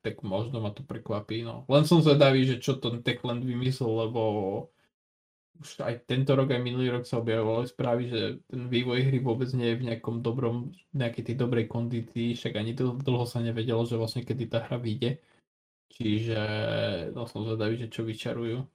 tak 0.02 0.24
možno 0.26 0.60
ma 0.60 0.76
to 0.76 0.84
prekvapí. 0.84 1.46
No. 1.46 1.64
Len 1.70 1.86
som 1.88 2.04
zvedavý, 2.04 2.44
že 2.44 2.60
čo 2.60 2.76
ten 2.76 3.00
Techland 3.06 3.46
vymyslel, 3.46 4.10
lebo 4.10 4.22
už 5.62 5.86
aj 5.86 6.10
tento 6.10 6.34
rok, 6.34 6.50
aj 6.50 6.62
minulý 6.62 6.90
rok 6.90 7.06
sa 7.06 7.22
objavovali 7.22 7.70
správy, 7.70 8.04
že 8.10 8.22
ten 8.50 8.66
vývoj 8.66 9.14
hry 9.14 9.22
vôbec 9.22 9.54
nie 9.54 9.72
je 9.72 9.78
v 9.78 9.86
nejakom 9.94 10.26
dobrom, 10.26 10.74
nejakej 10.98 11.32
tej 11.32 11.36
dobrej 11.38 11.70
kondícii, 11.70 12.34
však 12.34 12.58
ani 12.58 12.74
to 12.74 12.98
dlho 12.98 13.30
sa 13.30 13.46
nevedelo, 13.46 13.86
že 13.86 14.02
vlastne 14.02 14.26
kedy 14.26 14.50
tá 14.50 14.66
hra 14.66 14.82
vyjde. 14.82 15.22
Čiže 15.94 16.42
no 17.14 17.30
som 17.30 17.46
zvedavý, 17.46 17.78
že 17.78 17.94
čo 17.94 18.02
vyčarujú. 18.02 18.66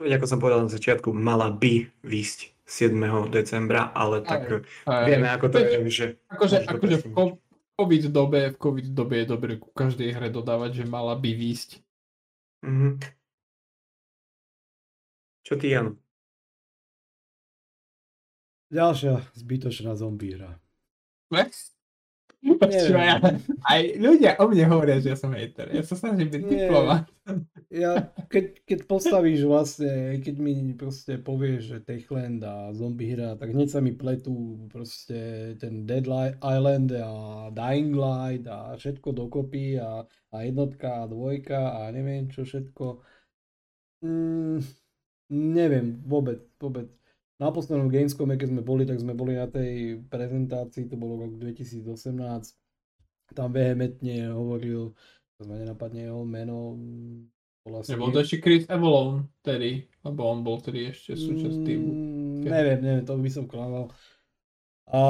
Ako 0.00 0.24
som 0.24 0.40
povedal 0.40 0.64
na 0.64 0.72
začiatku, 0.72 1.12
mala 1.12 1.52
by 1.52 1.84
výsť 2.00 2.56
7. 2.64 2.96
decembra, 3.28 3.92
ale 3.92 4.24
tak 4.24 4.64
aj, 4.88 5.04
vieme, 5.04 5.28
ako 5.28 5.46
to 5.52 5.58
je, 5.60 5.68
že... 5.92 6.06
Akože, 6.32 6.64
akože 6.64 6.96
v 7.04 7.36
COVID 7.76 8.04
dobe, 8.08 8.40
v 8.52 8.56
COVID 8.56 8.88
dobe 8.96 9.14
je 9.20 9.26
dobre 9.28 9.60
ku 9.60 9.68
každej 9.68 10.16
hre 10.16 10.32
dodávať, 10.32 10.80
že 10.80 10.84
mala 10.88 11.12
by 11.12 11.30
výsť. 11.36 11.84
Mm-hmm. 12.64 12.92
Čo 15.42 15.54
ty, 15.58 15.76
Jan? 15.76 16.01
Ďalšia 18.72 19.20
zbytočná 19.36 19.92
zombie 20.00 20.32
hra. 20.32 20.56
Ja, 22.42 23.22
aj 23.70 23.80
ľudia 24.02 24.34
o 24.42 24.50
mne 24.50 24.66
hovoria, 24.66 24.98
že 24.98 25.14
ja 25.14 25.18
som 25.18 25.30
hater. 25.30 25.70
Ja 25.70 25.86
sa 25.86 25.94
snažím 25.94 26.26
byť 26.26 26.42
diplomat. 26.42 27.06
Ja, 27.70 28.10
keď, 28.26 28.66
keď 28.66 28.78
postavíš 28.90 29.46
vlastne, 29.46 30.18
keď 30.18 30.36
mi 30.42 30.74
proste 30.74 31.22
povieš, 31.22 31.60
že 31.70 31.78
Techland 31.86 32.42
a 32.42 32.74
zombie 32.74 33.14
hra, 33.14 33.38
tak 33.38 33.54
hneď 33.54 33.68
sa 33.70 33.78
mi 33.78 33.94
pletú 33.94 34.66
proste 34.74 35.54
ten 35.62 35.86
Dead 35.86 36.02
Island 36.42 36.90
a 36.98 37.48
Dying 37.54 37.94
Light 37.94 38.44
a 38.50 38.74
všetko 38.74 39.14
dokopy 39.14 39.78
a, 39.78 40.02
a 40.34 40.36
jednotka 40.42 41.06
a 41.06 41.08
dvojka 41.08 41.78
a 41.78 41.94
neviem 41.94 42.26
čo 42.26 42.42
všetko. 42.42 43.06
Mm, 44.02 44.66
neviem, 45.30 46.02
vôbec, 46.02 46.42
vôbec 46.58 46.90
na 47.42 47.50
poslednom 47.50 47.90
Gamescome, 47.90 48.38
keď 48.38 48.48
sme 48.54 48.62
boli, 48.62 48.86
tak 48.86 49.02
sme 49.02 49.18
boli 49.18 49.34
na 49.34 49.50
tej 49.50 49.98
prezentácii, 50.06 50.86
to 50.86 50.94
bolo 50.94 51.26
rok 51.26 51.34
2018, 51.42 51.82
tam 53.34 53.50
vehementne 53.50 54.30
hovoril, 54.30 54.94
to 55.34 55.42
ma 55.50 55.58
nenapadne 55.58 56.06
jeho 56.06 56.22
meno, 56.22 56.78
bola 57.62 57.82
Nebol 57.86 58.10
to 58.10 58.22
ešte 58.22 58.42
Chris 58.42 58.66
Avalon 58.66 59.26
tedy, 59.42 59.86
lebo 60.02 60.26
on 60.26 60.42
bol 60.42 60.58
tedy 60.58 60.90
ešte 60.90 61.14
súčasť 61.14 61.58
týmu. 61.62 61.90
Mm, 61.90 62.38
neviem, 62.42 62.78
neviem, 62.82 63.04
to 63.06 63.14
by 63.14 63.30
som 63.30 63.46
klamal. 63.46 63.90
A 64.90 65.00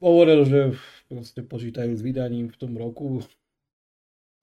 hovoril, 0.00 0.44
že 0.44 0.60
proste 1.08 1.40
počítajú 1.40 1.96
s 1.96 2.04
vydaním 2.04 2.52
v 2.52 2.56
tom 2.60 2.76
roku 2.76 3.24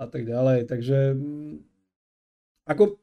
a 0.02 0.10
tak 0.10 0.26
ďalej, 0.26 0.66
takže 0.66 1.14
mm, 1.14 1.56
ako 2.66 2.98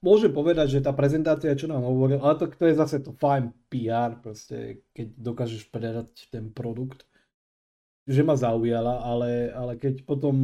môže 0.00 0.28
povedať, 0.28 0.80
že 0.80 0.84
tá 0.84 0.92
prezentácia, 0.92 1.56
čo 1.56 1.68
nám 1.68 1.84
hovoril, 1.84 2.20
ale 2.20 2.36
to, 2.36 2.46
to 2.48 2.64
je 2.68 2.74
zase 2.76 2.96
to 3.00 3.12
fajn 3.16 3.52
PR, 3.72 4.16
proste, 4.20 4.84
keď 4.92 5.06
dokážeš 5.16 5.68
predať 5.72 6.28
ten 6.28 6.52
produkt, 6.52 7.08
že 8.10 8.26
ma 8.26 8.34
zaujala, 8.34 9.04
ale, 9.06 9.52
ale 9.52 9.72
keď 9.76 10.02
potom 10.02 10.36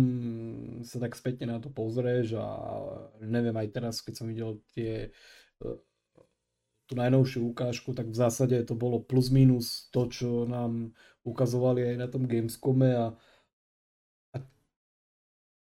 sa 0.87 1.03
tak 1.03 1.19
spätne 1.19 1.51
na 1.51 1.59
to 1.59 1.73
pozrieš 1.73 2.39
a 2.39 2.49
neviem 3.25 3.57
aj 3.57 3.69
teraz, 3.73 3.95
keď 4.05 4.15
som 4.15 4.27
videl 4.29 4.63
tie 4.77 5.09
e, 5.09 5.69
tú 6.87 6.93
najnovšiu 6.95 7.43
ukážku, 7.51 7.91
tak 7.97 8.13
v 8.13 8.17
zásade 8.17 8.57
to 8.63 8.79
bolo 8.79 9.03
plus 9.03 9.35
minus 9.35 9.91
to, 9.91 10.07
čo 10.07 10.47
nám 10.47 10.95
ukazovali 11.27 11.91
aj 11.91 11.97
na 11.99 12.07
tom 12.07 12.31
Gamescome 12.31 12.93
a, 12.95 13.07
a 14.31 14.37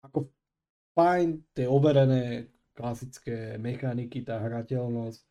ako 0.07 0.31
fajn, 0.95 1.27
tie 1.51 1.67
overené 1.67 2.50
klasické 2.73 3.55
mechaniky, 3.59 4.23
tá 4.23 4.39
hrateľnosť. 4.39 5.21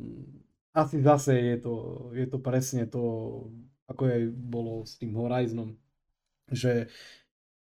Mm, 0.00 0.40
asi 0.72 0.96
zase 1.04 1.36
je 1.36 1.56
to, 1.60 1.74
je 2.16 2.26
to 2.26 2.38
presne 2.40 2.88
to, 2.88 3.04
ako 3.88 4.08
aj 4.08 4.22
bolo 4.32 4.88
s 4.88 4.96
tým 4.96 5.12
Horizonom, 5.12 5.76
že 6.48 6.88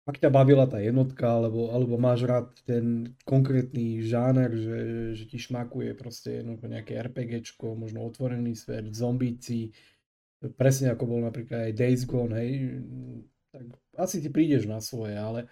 ak 0.08 0.18
ťa 0.18 0.34
bavila 0.34 0.66
tá 0.66 0.82
jednotka, 0.82 1.30
alebo, 1.30 1.70
alebo 1.70 1.96
máš 2.02 2.26
rád 2.26 2.50
ten 2.66 3.14
konkrétny 3.22 4.02
žáner, 4.02 4.50
že, 4.50 4.80
že 5.14 5.24
ti 5.30 5.38
šmakuje 5.38 5.94
proste 5.94 6.42
nejaké 6.42 6.98
RPGčko, 6.98 7.78
možno 7.78 8.02
otvorený 8.10 8.58
svet, 8.58 8.90
zombíci, 8.98 9.76
presne 10.58 10.90
ako 10.90 11.04
bol 11.06 11.22
napríklad 11.22 11.70
aj 11.70 11.74
Days 11.78 12.04
Gone, 12.10 12.34
hej, 12.34 12.82
tak 13.54 13.66
asi 14.00 14.26
ti 14.26 14.34
prídeš 14.34 14.66
na 14.66 14.82
svoje, 14.82 15.14
ale 15.14 15.46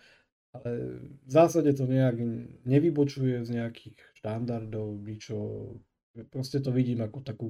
ale 0.53 0.99
v 1.25 1.31
zásade 1.31 1.73
to 1.77 1.85
nejak 1.85 2.17
nevybočuje 2.65 3.45
z 3.45 3.49
nejakých 3.61 3.97
štandardov, 4.17 4.97
ničo. 5.05 5.37
Proste 6.33 6.59
to 6.59 6.73
vidím 6.73 7.05
ako 7.05 7.19
takú 7.21 7.47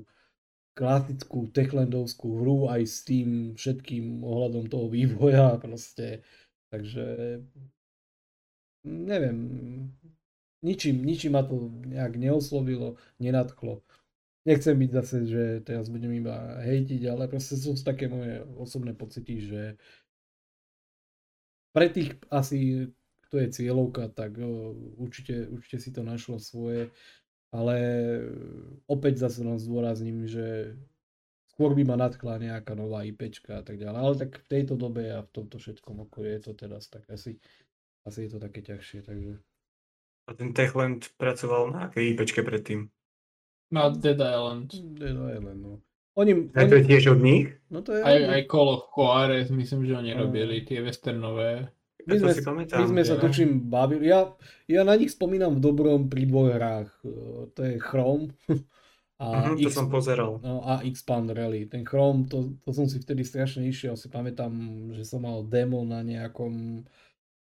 klasickú 0.75 1.51
techlandovskú 1.51 2.43
hru 2.43 2.71
aj 2.71 2.81
s 2.88 2.97
tým 3.07 3.55
všetkým 3.55 4.23
ohľadom 4.23 4.67
toho 4.67 4.88
vývoja 4.91 5.55
proste. 5.63 6.23
Takže 6.69 7.39
neviem, 8.85 9.38
ničím, 10.62 11.01
ničím 11.01 11.33
ma 11.33 11.43
to 11.43 11.71
nejak 11.88 12.15
neoslovilo, 12.15 12.95
nenadchlo. 13.19 13.81
Nechcem 14.47 14.79
byť 14.79 14.91
zase, 14.91 15.17
že 15.27 15.43
teraz 15.67 15.91
budem 15.91 16.15
iba 16.15 16.63
hejtiť, 16.63 17.12
ale 17.12 17.27
proste 17.27 17.59
sú 17.59 17.75
také 17.75 18.07
moje 18.07 18.39
osobné 18.55 18.95
pocity, 18.95 19.35
že 19.43 19.62
pre 21.79 21.87
tých 21.87 22.11
asi, 22.27 22.91
kto 23.31 23.39
je 23.39 23.47
cieľovka, 23.55 24.11
tak 24.11 24.35
určite, 24.99 25.47
určite 25.47 25.79
si 25.79 25.95
to 25.95 26.03
našlo 26.03 26.35
svoje, 26.35 26.91
ale 27.55 27.75
opäť 28.83 29.23
zase 29.23 29.47
len 29.47 29.55
zdôrazním, 29.55 30.27
že 30.27 30.75
skôr 31.55 31.71
by 31.71 31.87
ma 31.87 31.95
nadchla 31.95 32.35
nejaká 32.35 32.75
nová 32.75 33.07
IPčka 33.07 33.59
a 33.59 33.63
tak 33.63 33.79
ďalej, 33.79 33.95
ale 33.95 34.15
tak 34.19 34.43
v 34.43 34.49
tejto 34.51 34.75
dobe 34.75 35.07
a 35.07 35.23
v 35.23 35.31
tomto 35.31 35.55
všetkom 35.55 36.03
okolí 36.03 36.35
je 36.35 36.51
to 36.51 36.53
teraz 36.59 36.91
tak 36.91 37.07
asi, 37.07 37.39
asi 38.03 38.27
je 38.27 38.29
to 38.35 38.43
také 38.43 38.59
ťažšie, 38.59 38.99
takže. 39.07 39.39
A 40.27 40.35
ten 40.35 40.51
Techland 40.51 41.15
pracoval 41.15 41.71
na 41.71 41.79
akej 41.87 42.11
IPčke 42.11 42.43
predtým? 42.43 42.91
Na 43.71 43.87
Dead 43.87 44.19
Island. 44.19 44.75
Dead 44.99 45.15
Island, 45.15 45.63
no. 45.63 45.79
Oni, 46.19 46.51
a 46.51 46.67
to 46.67 46.75
je 46.75 46.84
tiež 46.84 47.15
od 47.15 47.23
nich? 47.23 47.47
No 47.71 47.79
to 47.79 47.95
je 47.95 48.03
aj, 48.03 48.19
aj 48.27 48.41
Call 48.51 48.75
of 48.75 48.91
Juarez, 48.91 49.47
myslím, 49.47 49.88
že 49.88 49.95
oni 49.95 50.12
robili 50.12 50.67
tie 50.67 50.84
westernové. 50.84 51.71
My 52.03 52.15
sme, 52.19 52.34
my 52.65 52.86
sme 52.89 53.03
sa 53.08 53.15
tučím 53.15 53.71
bavili. 53.71 54.12
Ja, 54.12 54.34
ja 54.67 54.82
na 54.84 54.99
nich 54.99 55.15
spomínam 55.15 55.62
v 55.62 55.63
dobrom 55.63 56.12
pri 56.12 56.27
dvoch 56.27 56.51
hrách. 56.51 56.91
To 57.55 57.60
je 57.60 57.77
Chrome 57.79 58.34
a 59.19 59.51
uh-huh, 59.51 59.60
X, 59.60 59.67
to 59.67 59.69
som 59.84 59.91
pozeral. 59.91 60.39
No, 60.39 60.63
a 60.63 60.79
Expand 60.88 61.29
Rally. 61.36 61.67
Ten 61.67 61.84
Chrome, 61.84 62.25
to, 62.32 62.55
to 62.63 62.71
som 62.71 62.88
si 62.88 63.03
vtedy 63.03 63.27
strašne 63.27 63.67
išiel. 63.67 63.99
Si 63.99 64.08
pamätám, 64.08 64.51
že 64.95 65.03
som 65.03 65.27
mal 65.27 65.43
demo 65.43 65.84
na 65.84 65.99
nejakom 66.01 66.84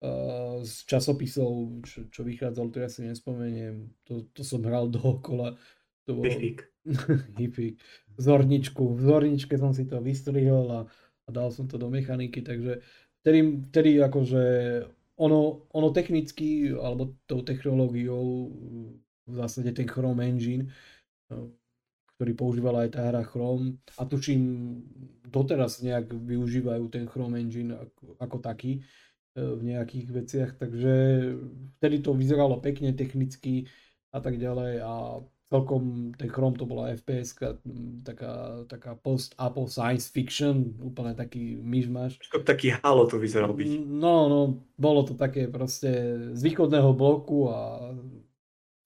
uh, 0.01 0.65
z 0.65 0.73
časopisov, 0.89 1.85
čo, 1.85 2.09
čo 2.09 2.21
vychádzalo, 2.25 2.73
to 2.73 2.81
ja 2.81 2.89
si 2.89 3.05
nespomeniem. 3.05 3.93
To, 4.09 4.25
to 4.33 4.41
som 4.41 4.65
hral 4.65 4.89
dookola. 4.89 5.55
To 6.09 6.19
bolo... 6.19 6.25
Hipik 6.25 6.65
zorničku. 8.19 8.83
V 8.93 9.01
zorničke 9.01 9.55
som 9.55 9.71
si 9.71 9.87
to 9.87 10.03
vystrihol 10.03 10.67
a, 10.69 10.81
a 11.25 11.29
dal 11.31 11.49
som 11.55 11.65
to 11.65 11.79
do 11.79 11.87
mechaniky, 11.87 12.43
takže 12.43 12.83
vtedy, 13.23 13.63
vtedy 13.71 13.91
akože 14.03 14.43
ono, 15.19 15.67
ono 15.71 15.89
technicky, 15.91 16.71
alebo 16.75 17.15
tou 17.27 17.43
technológiou, 17.43 18.51
v 19.29 19.33
zásade 19.35 19.71
ten 19.71 19.85
Chrome 19.85 20.25
Engine, 20.25 20.73
ktorý 22.17 22.31
používala 22.35 22.83
aj 22.83 22.89
tá 22.97 23.01
hra 23.07 23.23
Chrome 23.23 23.79
a 23.95 24.03
tuším 24.03 24.41
doteraz 25.29 25.79
nejak 25.85 26.09
využívajú 26.09 26.89
ten 26.89 27.05
Chrome 27.05 27.37
Engine 27.37 27.77
ako, 27.77 28.17
ako 28.17 28.37
taký 28.41 28.71
e, 28.75 29.39
v 29.39 29.61
nejakých 29.71 30.07
veciach, 30.09 30.51
takže 30.57 30.93
vtedy 31.79 32.01
to 32.01 32.11
vyzeralo 32.17 32.57
pekne 32.59 32.91
technicky 32.97 33.69
a 34.09 34.19
tak 34.19 34.41
ďalej 34.41 34.81
a 34.81 35.21
celkom 35.49 36.13
ten 36.13 36.29
Chrome 36.29 36.55
to 36.55 36.69
bola 36.69 36.93
FPS, 36.93 37.33
taká, 38.05 38.63
taká 38.69 38.93
post-Apple 39.01 39.65
science 39.65 40.05
fiction, 40.05 40.77
úplne 40.77 41.17
taký 41.17 41.57
myšmaš. 41.57 42.21
Taký 42.45 42.77
halo 42.85 43.09
to 43.09 43.17
vyzeral 43.17 43.57
byť. 43.57 43.81
No, 43.81 44.29
no, 44.29 44.61
bolo 44.77 45.01
to 45.01 45.17
také 45.17 45.49
proste 45.49 45.89
z 46.37 46.41
východného 46.45 46.93
bloku 46.93 47.49
a 47.49 47.81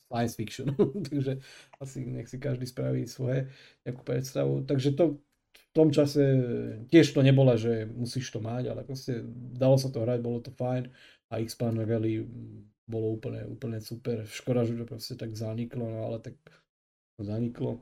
science 0.08 0.36
fiction. 0.40 0.72
Takže 1.12 1.44
asi 1.84 2.08
nech 2.08 2.32
si 2.32 2.40
každý 2.40 2.64
spraví 2.64 3.04
svoje 3.12 3.52
nejakú 3.84 4.02
predstavu. 4.08 4.64
Takže 4.64 4.96
to 4.96 5.20
v 5.54 5.66
tom 5.76 5.90
čase 5.92 6.22
tiež 6.94 7.12
to 7.12 7.26
nebolo, 7.26 7.58
že 7.58 7.90
musíš 7.90 8.30
to 8.32 8.40
mať, 8.40 8.72
ale 8.72 8.82
proste 8.88 9.26
dalo 9.58 9.76
sa 9.76 9.90
to 9.90 10.06
hrať, 10.06 10.20
bolo 10.22 10.40
to 10.40 10.54
fajn 10.54 10.88
a 11.34 11.42
X-Pan 11.42 11.82
Rally 11.82 12.24
bolo 12.88 13.16
úplne, 13.16 13.48
úplne 13.48 13.80
super. 13.80 14.28
Škoda, 14.28 14.68
že 14.68 14.76
to 14.76 14.86
proste 14.88 15.16
tak 15.16 15.32
zaniklo, 15.34 15.88
no 15.88 16.00
ale 16.12 16.20
tak 16.20 16.36
zaniklo. 17.20 17.80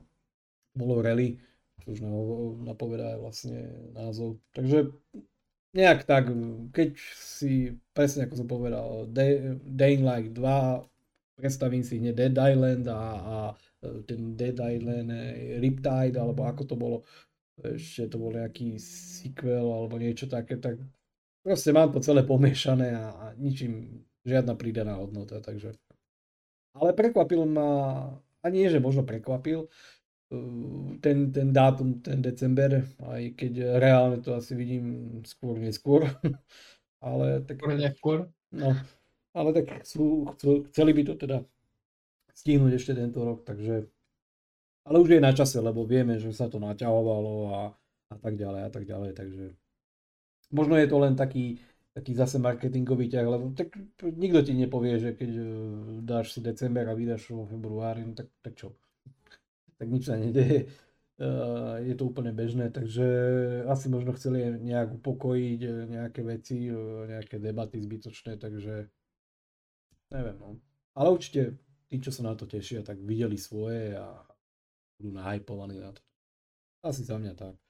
Bolo 0.72 1.02
rally, 1.02 1.36
čo 1.82 1.92
už 1.92 2.00
napovedá 2.62 3.18
vlastne 3.18 3.66
názov. 3.92 4.38
Takže 4.54 4.94
nejak 5.74 6.04
tak, 6.04 6.30
keď 6.72 6.90
si, 7.16 7.76
presne 7.96 8.28
ako 8.28 8.34
som 8.38 8.48
povedal, 8.48 9.08
Day, 9.10 9.98
Light 9.98 10.32
2, 10.36 11.36
predstavím 11.36 11.82
si 11.82 11.98
hneď 11.98 12.14
Dead 12.14 12.36
Island 12.36 12.86
a, 12.86 13.02
a 13.18 13.36
ten 14.06 14.36
Dead 14.38 14.54
Island 14.54 15.10
eh, 15.10 15.58
Riptide, 15.58 16.16
alebo 16.16 16.46
ako 16.46 16.62
to 16.68 16.74
bolo, 16.78 16.98
ešte 17.58 18.06
to 18.12 18.16
bol 18.20 18.30
nejaký 18.30 18.78
sequel 18.78 19.66
alebo 19.66 19.98
niečo 19.98 20.30
také, 20.30 20.60
tak 20.60 20.78
proste 21.42 21.74
mám 21.74 21.90
to 21.90 21.98
celé 21.98 22.22
pomiešané 22.22 22.94
a, 22.94 23.06
a 23.10 23.26
ničím 23.40 24.04
žiadna 24.26 24.54
pridaná 24.54 24.98
hodnota, 24.98 25.42
takže... 25.42 25.74
Ale 26.72 26.96
prekvapil 26.96 27.44
ma, 27.44 27.70
a 28.40 28.46
nie, 28.48 28.64
že 28.72 28.80
možno 28.80 29.04
prekvapil, 29.04 29.68
uh, 29.68 29.70
ten, 31.00 31.32
ten 31.32 31.52
dátum, 31.52 32.00
ten 32.00 32.24
december, 32.24 32.88
aj 33.04 33.36
keď 33.36 33.76
reálne 33.76 34.18
to 34.24 34.32
asi 34.32 34.56
vidím 34.56 35.20
skôr, 35.28 35.60
neskôr. 35.60 36.08
ale 37.04 37.44
tak... 37.44 37.60
Skôr, 37.60 37.76
neskôr? 37.76 38.18
No, 38.52 38.72
ale 39.36 39.48
tak 39.52 39.84
chcú, 39.84 40.32
chcú, 40.36 40.64
chceli 40.72 40.92
by 40.96 41.02
to 41.04 41.14
teda 41.20 41.38
stihnúť 42.32 42.72
ešte 42.80 42.92
tento 42.96 43.20
rok, 43.20 43.44
takže... 43.44 43.88
Ale 44.82 44.98
už 44.98 45.14
je 45.14 45.20
na 45.22 45.30
čase, 45.30 45.62
lebo 45.62 45.86
vieme, 45.86 46.18
že 46.18 46.34
sa 46.34 46.50
to 46.50 46.58
naťahovalo 46.58 47.34
a, 47.54 47.60
a 48.10 48.16
tak 48.18 48.34
ďalej 48.34 48.60
a 48.66 48.70
tak 48.72 48.84
ďalej, 48.88 49.10
takže... 49.14 49.44
Možno 50.52 50.76
je 50.76 50.88
to 50.88 50.96
len 51.00 51.16
taký, 51.16 51.60
taký 51.92 52.16
zase 52.16 52.40
marketingový 52.40 53.12
ťah, 53.12 53.26
lebo 53.28 53.52
tak 53.52 53.76
nikto 54.00 54.40
ti 54.40 54.52
nepovie, 54.56 54.96
že 54.96 55.10
keď 55.12 55.30
e, 55.36 55.44
dáš 56.00 56.36
si 56.36 56.40
december 56.40 56.88
a 56.88 56.96
vydáš 56.96 57.28
vo 57.32 57.44
februári, 57.44 58.08
no 58.08 58.16
tak, 58.16 58.32
tak 58.40 58.56
čo? 58.56 58.72
Tak 59.76 59.86
nič 59.88 60.08
sa 60.08 60.16
nedeje. 60.16 60.72
Uh, 61.22 61.78
je 61.84 61.94
to 61.94 62.08
úplne 62.08 62.34
bežné, 62.34 62.72
takže 62.72 63.04
asi 63.68 63.86
možno 63.86 64.16
chceli 64.16 64.42
nejak 64.58 64.96
upokojiť 64.98 65.60
e, 65.60 65.70
nejaké 65.92 66.20
veci, 66.24 66.66
nejaké 67.06 67.36
debaty 67.38 67.78
zbytočné, 67.78 68.40
takže 68.40 68.88
neviem, 70.10 70.36
no. 70.40 70.58
Ale 70.96 71.12
určite 71.12 71.60
tí, 71.86 72.00
čo 72.00 72.10
sa 72.10 72.24
na 72.24 72.34
to 72.34 72.48
tešia, 72.48 72.80
tak 72.80 72.98
videli 73.04 73.36
svoje 73.36 73.94
a 73.94 74.24
budú 74.98 75.12
nahypovaní 75.14 75.78
na 75.78 75.92
to. 75.92 76.00
Asi 76.82 77.04
za 77.04 77.20
mňa 77.20 77.36
tak. 77.36 77.61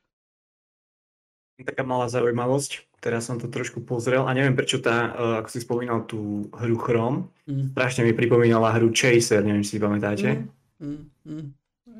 Taká 1.61 1.83
malá 1.85 2.09
zaujímavosť 2.09 2.93
teraz 3.03 3.27
som 3.27 3.37
to 3.43 3.51
trošku 3.51 3.83
pozrel 3.83 4.23
a 4.23 4.31
neviem 4.31 4.55
prečo 4.55 4.79
tá, 4.79 5.11
uh, 5.11 5.35
ako 5.43 5.49
si 5.51 5.59
spomínal 5.59 6.07
tú 6.07 6.47
hru 6.55 6.79
Chrome, 6.79 7.27
mm. 7.51 7.75
strašne 7.75 8.07
mi 8.07 8.15
pripomínala 8.15 8.71
hru 8.79 8.95
Chaser, 8.95 9.43
neviem, 9.43 9.67
či 9.67 9.77
si 9.77 9.83
pamätáte. 9.83 10.47
Mm. 10.79 11.11
Mm. 11.27 11.47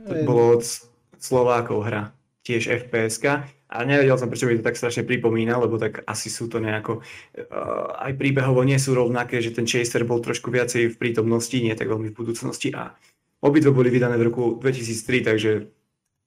To 0.07 0.13
bolo 0.23 0.43
od 0.57 0.63
Slovákov 1.19 1.83
hra, 1.83 2.15
tiež 2.47 2.71
fps 2.87 3.19
a 3.73 3.77
nevedel 3.83 4.15
som, 4.15 4.31
prečo 4.31 4.47
mi 4.47 4.55
to 4.55 4.63
tak 4.63 4.79
strašne 4.79 5.03
pripomína, 5.03 5.59
lebo 5.59 5.75
tak 5.75 6.07
asi 6.07 6.31
sú 6.31 6.47
to 6.47 6.63
nejako, 6.63 7.03
uh, 7.03 7.99
aj 7.99 8.15
príbehovo 8.15 8.63
nie 8.63 8.79
sú 8.79 8.95
rovnaké, 8.95 9.43
že 9.43 9.51
ten 9.51 9.67
Chaser 9.67 10.07
bol 10.07 10.23
trošku 10.23 10.55
viacej 10.55 10.95
v 10.95 10.97
prítomnosti, 11.03 11.59
nie 11.59 11.75
tak 11.75 11.91
veľmi 11.91 12.15
v 12.15 12.19
budúcnosti 12.23 12.71
a 12.71 12.95
obidve 13.43 13.75
boli 13.75 13.91
vydané 13.91 14.15
v 14.23 14.31
roku 14.31 14.55
2003, 14.63 15.27
takže 15.27 15.51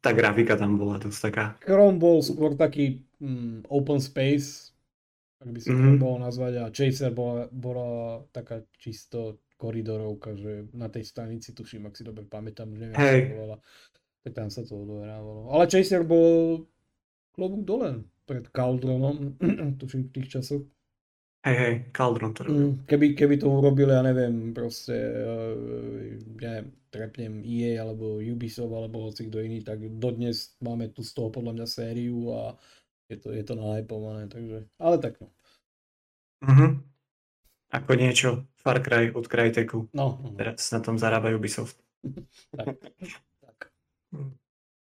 tá 0.05 0.13
grafika 0.13 0.53
tam 0.53 0.77
bola 0.77 1.01
dosť 1.01 1.19
taká. 1.33 1.45
Chrome 1.65 1.97
bol 1.97 2.21
skôr 2.21 2.53
taký 2.53 3.01
mm, 3.17 3.65
open 3.73 3.97
space, 3.97 4.69
ak 5.41 5.49
by 5.49 5.57
sa 5.57 5.73
mm-hmm. 5.73 5.97
to 5.97 6.03
bolo 6.05 6.17
nazvať, 6.21 6.53
a 6.61 6.69
Chaser 6.69 7.09
bola, 7.09 7.49
bola 7.49 8.21
taká 8.29 8.61
čisto 8.77 9.41
koridorovka, 9.57 10.37
že 10.37 10.69
na 10.77 10.93
tej 10.93 11.09
stanici, 11.09 11.57
tuším, 11.57 11.89
ak 11.89 11.97
si 11.97 12.05
dobre 12.05 12.21
pamätám, 12.29 12.69
už 12.69 12.85
neviem, 12.85 12.99
hey. 13.01 13.33
bola, 13.33 13.57
tak 14.21 14.37
tam 14.37 14.53
sa 14.53 14.61
to 14.61 14.77
odohrávalo. 14.77 15.49
Ale 15.49 15.65
Chaser 15.65 16.05
bol 16.05 16.69
klobúk 17.33 17.65
dole 17.65 18.05
pred 18.29 18.45
Cauldronom, 18.53 19.41
tuším 19.81 20.09
v 20.09 20.13
tých 20.21 20.37
časoch. 20.37 20.63
Hej, 21.45 21.57
hej, 21.61 21.73
Cauldron 21.93 22.33
to 22.33 22.41
robil. 22.41 22.57
Mm, 22.57 22.89
keby, 22.89 23.13
keby 23.13 23.35
to 23.37 23.45
urobili, 23.45 23.93
ja 23.93 24.01
neviem, 24.01 24.49
proste, 24.49 24.97
uh, 24.97 25.53
ja 26.41 26.57
neviem, 26.57 26.73
trepnem 26.89 27.33
EA 27.45 27.85
alebo 27.85 28.17
Ubisoft 28.17 28.73
alebo 28.73 29.05
hoci 29.05 29.29
kto 29.29 29.45
iný, 29.45 29.61
tak 29.61 29.77
dodnes 30.01 30.57
máme 30.57 30.89
tu 30.89 31.05
z 31.05 31.13
toho 31.13 31.29
podľa 31.29 31.53
mňa 31.53 31.67
sériu 31.69 32.33
a 32.33 32.57
je 33.13 33.21
to, 33.21 33.29
je 33.29 33.45
to 33.45 33.53
nahypované, 33.53 34.25
takže, 34.25 34.65
ale 34.81 34.95
tak 34.97 35.21
no. 35.21 35.29
Mm-hmm. 36.49 36.71
Ako 37.77 37.91
niečo 37.93 38.29
Far 38.57 38.81
Cry 38.81 39.13
od 39.13 39.29
Cryteku. 39.29 39.85
No, 39.93 40.17
no. 40.17 40.33
Teraz 40.33 40.65
na 40.73 40.81
tom 40.81 40.97
zarába 40.97 41.29
Ubisoft. 41.29 41.77
tak, 42.57 42.73
tak. 43.37 43.57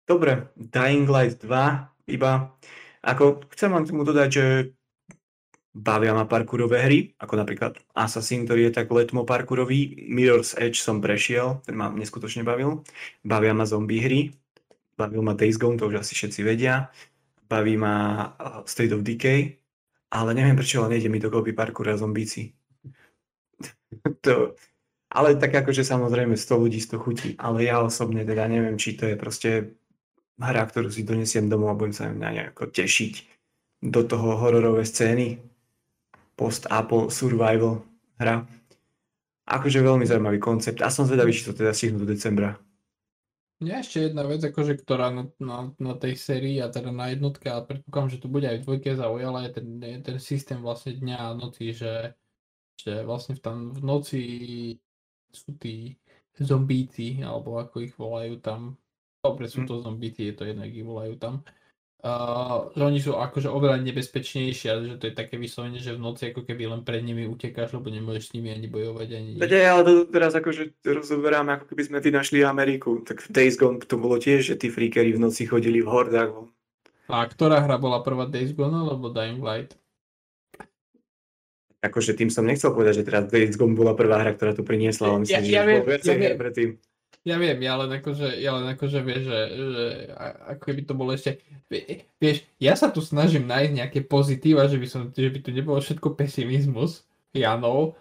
Dobre, 0.04 0.52
Dying 0.60 1.08
Light 1.08 1.40
2 1.40 2.12
iba. 2.12 2.52
Ako 3.00 3.48
chcem 3.56 3.72
vám 3.72 3.88
tomu 3.88 4.04
dodať, 4.04 4.28
že 4.28 4.44
bavia 5.70 6.10
ma 6.10 6.26
parkourové 6.26 6.82
hry, 6.82 6.98
ako 7.18 7.34
napríklad 7.38 7.78
Assassin, 7.94 8.42
ktorý 8.42 8.70
je 8.70 8.72
tak 8.74 8.90
letmo 8.90 9.22
parkourový. 9.22 10.10
Mirror's 10.10 10.58
Edge 10.58 10.82
som 10.82 10.98
prešiel, 10.98 11.62
ten 11.62 11.78
ma 11.78 11.90
neskutočne 11.94 12.42
bavil. 12.42 12.82
Bavia 13.22 13.54
ma 13.54 13.62
zombie 13.62 14.02
hry, 14.02 14.34
bavil 14.98 15.22
ma 15.22 15.38
Days 15.38 15.56
Gone, 15.56 15.78
to 15.78 15.86
už 15.86 16.02
asi 16.02 16.18
všetci 16.18 16.40
vedia. 16.42 16.90
Baví 17.46 17.74
ma 17.78 17.94
uh, 18.38 18.62
State 18.66 18.94
of 18.94 19.02
Decay, 19.02 19.58
ale 20.14 20.30
neviem 20.34 20.54
prečo, 20.58 20.82
ale 20.82 20.98
nejde 20.98 21.10
mi 21.10 21.22
do 21.22 21.30
kopy 21.30 21.54
parkour 21.54 21.90
a 21.90 21.98
zombíci. 21.98 22.54
to, 24.26 24.54
ale 25.10 25.34
tak 25.38 25.54
akože 25.54 25.82
samozrejme 25.82 26.38
100 26.38 26.62
ľudí 26.62 26.78
100 26.78 27.02
chutí, 27.02 27.28
ale 27.38 27.66
ja 27.66 27.82
osobne 27.82 28.22
teda 28.22 28.46
neviem, 28.46 28.78
či 28.78 28.94
to 28.94 29.06
je 29.10 29.18
proste 29.18 29.50
hra, 30.38 30.62
ktorú 30.66 30.90
si 30.90 31.02
donesiem 31.02 31.50
domov 31.50 31.74
a 31.74 31.78
budem 31.78 31.94
sa 31.94 32.06
na 32.10 32.30
nejako 32.30 32.70
tešiť 32.70 33.14
do 33.80 34.06
toho 34.06 34.38
hororové 34.38 34.86
scény 34.86 35.49
post-Apple 36.40 37.12
survival 37.12 37.84
hra. 38.16 38.48
Akože 39.44 39.84
veľmi 39.84 40.08
zaujímavý 40.08 40.40
koncept 40.40 40.80
a 40.80 40.88
som 40.88 41.04
zvedavý, 41.04 41.36
či 41.36 41.44
to 41.44 41.52
teda 41.52 41.76
stihnú 41.76 42.00
do 42.00 42.08
decembra. 42.08 42.56
Mňa 43.60 43.74
ešte 43.84 44.08
jedna 44.08 44.24
vec, 44.24 44.40
akože, 44.40 44.80
ktorá 44.80 45.12
na, 45.12 45.28
na, 45.36 45.68
na 45.76 45.92
tej 45.92 46.16
sérii 46.16 46.64
a 46.64 46.72
teda 46.72 46.88
na 46.88 47.12
jednotke, 47.12 47.52
a 47.52 47.60
predpokladám, 47.60 48.16
že 48.16 48.20
tu 48.24 48.32
bude 48.32 48.48
aj 48.48 48.56
v 48.56 48.64
dvojke 48.64 48.96
zaujala, 48.96 49.44
je 49.44 49.60
ten, 49.60 49.68
ten 50.00 50.16
systém 50.16 50.64
vlastne 50.64 50.96
dňa 50.96 51.16
a 51.20 51.36
noci, 51.36 51.76
že, 51.76 52.16
že 52.80 53.04
vlastne 53.04 53.36
v 53.36 53.40
tam 53.44 53.76
v 53.76 53.80
noci 53.84 54.22
sú 55.28 55.52
tí 55.60 55.92
zombíci, 56.40 57.20
alebo 57.20 57.60
ako 57.60 57.84
ich 57.84 57.92
volajú 58.00 58.40
tam. 58.40 58.80
Dobre, 59.20 59.44
sú 59.44 59.60
hm. 59.60 59.68
to 59.68 59.84
zombíci, 59.84 60.32
je 60.32 60.34
to 60.40 60.48
jedno, 60.48 60.64
ich 60.64 60.80
volajú 60.80 61.20
tam 61.20 61.44
Uh, 62.00 62.72
že 62.72 62.80
oni 62.80 62.96
sú 62.96 63.12
akože 63.12 63.52
oveľa 63.52 63.84
nebezpečnejšie, 63.84 64.66
ale 64.72 64.82
že 64.88 64.96
to 64.96 65.12
je 65.12 65.14
také 65.20 65.36
vyslovene, 65.36 65.76
že 65.76 65.92
v 65.92 66.00
noci 66.00 66.32
ako 66.32 66.48
keby 66.48 66.72
len 66.72 66.80
pred 66.80 67.04
nimi 67.04 67.28
utekáš, 67.28 67.76
lebo 67.76 67.92
nemôžeš 67.92 68.32
s 68.32 68.34
nimi 68.40 68.48
ani 68.48 68.72
bojovať, 68.72 69.08
ani 69.20 69.28
nič. 69.36 69.40
Veď 69.44 69.68
ale 69.68 69.84
to 69.84 69.92
teraz 70.08 70.32
akože 70.32 70.80
rozoberáme, 70.80 71.60
ako 71.60 71.68
keby 71.68 71.82
sme 71.84 71.98
vynašli 72.00 72.40
Ameriku. 72.40 73.04
Tak 73.04 73.20
v 73.20 73.28
Days 73.28 73.60
Gone 73.60 73.84
to 73.84 74.00
bolo 74.00 74.16
tiež, 74.16 74.48
že 74.48 74.56
tí 74.56 74.72
freakery 74.72 75.12
v 75.12 75.20
noci 75.20 75.44
chodili 75.44 75.84
v 75.84 75.92
hordách. 75.92 76.32
A 77.12 77.28
ktorá 77.28 77.60
hra 77.60 77.76
bola 77.76 78.00
prvá 78.00 78.24
Days 78.24 78.56
Gone 78.56 78.80
alebo 78.80 79.12
Dying 79.12 79.44
Light? 79.44 79.76
Akože 81.84 82.16
tým 82.16 82.32
som 82.32 82.48
nechcel 82.48 82.72
povedať, 82.72 83.04
že 83.04 83.08
teraz 83.12 83.28
Days 83.28 83.60
Gone 83.60 83.76
bola 83.76 83.92
prvá 83.92 84.24
hra, 84.24 84.32
ktorá 84.32 84.56
to 84.56 84.64
priniesla, 84.64 85.12
ale 85.12 85.28
myslím, 85.28 85.36
ja, 85.36 85.44
ja, 85.44 85.44
že 85.44 85.68
viem, 85.68 85.84
ja 85.84 86.14
viem, 86.16 86.36
predtým. 86.40 86.68
Ja 87.20 87.36
viem, 87.36 87.60
ja 87.60 87.76
len 87.76 87.92
akože, 88.00 88.40
ja 88.40 88.56
len 88.56 88.66
akože 88.72 88.98
vieš, 89.04 89.28
že, 89.28 89.40
že 89.52 89.84
ako 90.56 90.64
by 90.72 90.82
to 90.88 90.94
bolo 90.96 91.10
ešte, 91.12 91.36
vieš, 92.16 92.48
ja 92.56 92.72
sa 92.72 92.88
tu 92.88 93.04
snažím 93.04 93.44
nájsť 93.44 93.72
nejaké 93.76 94.00
pozitíva, 94.08 94.64
že 94.64 94.80
by, 94.80 94.86
som, 94.88 95.12
že 95.12 95.28
by 95.28 95.38
tu 95.44 95.52
nebolo 95.52 95.76
všetko 95.84 96.16
pesimizmus, 96.16 97.04
Janov, 97.36 98.00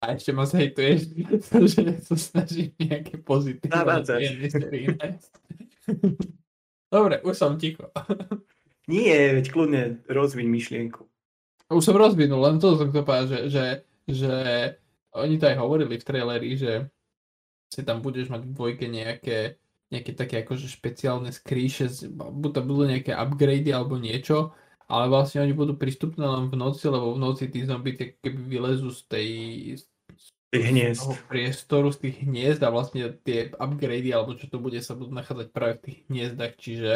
a 0.00 0.16
ešte 0.16 0.32
ma 0.32 0.48
zhejtuješ, 0.48 1.00
že 1.76 1.82
sa 2.00 2.16
snažím 2.16 2.72
nejaké 2.80 3.20
pozitíva. 3.20 4.00
Dobre, 6.94 7.22
už 7.22 7.36
som 7.36 7.60
ticho. 7.60 7.92
Nie, 8.90 9.38
veď 9.38 9.46
kľudne 9.52 9.82
rozviň 10.10 10.46
myšlienku. 10.48 11.06
Už 11.70 11.86
som 11.86 11.94
rozvinul, 11.94 12.42
len 12.42 12.58
to 12.58 12.74
som 12.74 12.90
to 12.90 13.06
povedal, 13.06 13.30
že, 13.30 13.38
že, 13.46 13.64
že 14.10 14.34
oni 15.14 15.38
to 15.38 15.46
aj 15.46 15.56
hovorili 15.62 15.94
v 16.00 16.06
traileri, 16.06 16.58
že 16.58 16.90
si 17.70 17.86
tam 17.86 18.02
budeš 18.02 18.28
mať 18.28 18.42
v 18.44 18.52
dvojke 18.52 18.86
nejaké, 18.90 19.56
nejaké 19.94 20.12
také 20.18 20.42
akože 20.42 20.66
špeciálne 20.66 21.30
skrýše, 21.30 22.10
buď 22.14 22.50
to 22.50 22.60
budú 22.66 22.82
nejaké 22.90 23.14
upgrady 23.14 23.70
alebo 23.70 23.94
niečo, 23.94 24.50
ale 24.90 25.06
vlastne 25.06 25.46
oni 25.46 25.54
budú 25.54 25.78
prístupné 25.78 26.26
len 26.26 26.50
v 26.50 26.58
noci, 26.58 26.90
lebo 26.90 27.14
v 27.14 27.22
noci 27.22 27.46
tí 27.46 27.62
zombie 27.62 27.94
keby 27.94 28.40
vylezú 28.42 28.90
z 28.90 29.00
tej 29.06 29.28
tých 30.50 30.66
hniezd. 30.66 31.06
priestoru, 31.30 31.94
z 31.94 32.10
tých 32.10 32.26
hniezd 32.26 32.60
a 32.66 32.74
vlastne 32.74 33.14
tie 33.22 33.54
upgrady 33.54 34.10
alebo 34.10 34.34
čo 34.34 34.50
to 34.50 34.58
bude 34.58 34.82
sa 34.82 34.98
budú 34.98 35.14
nachádzať 35.14 35.46
práve 35.54 35.78
v 35.78 35.82
tých 35.86 35.98
hniezdach, 36.10 36.52
čiže 36.58 36.92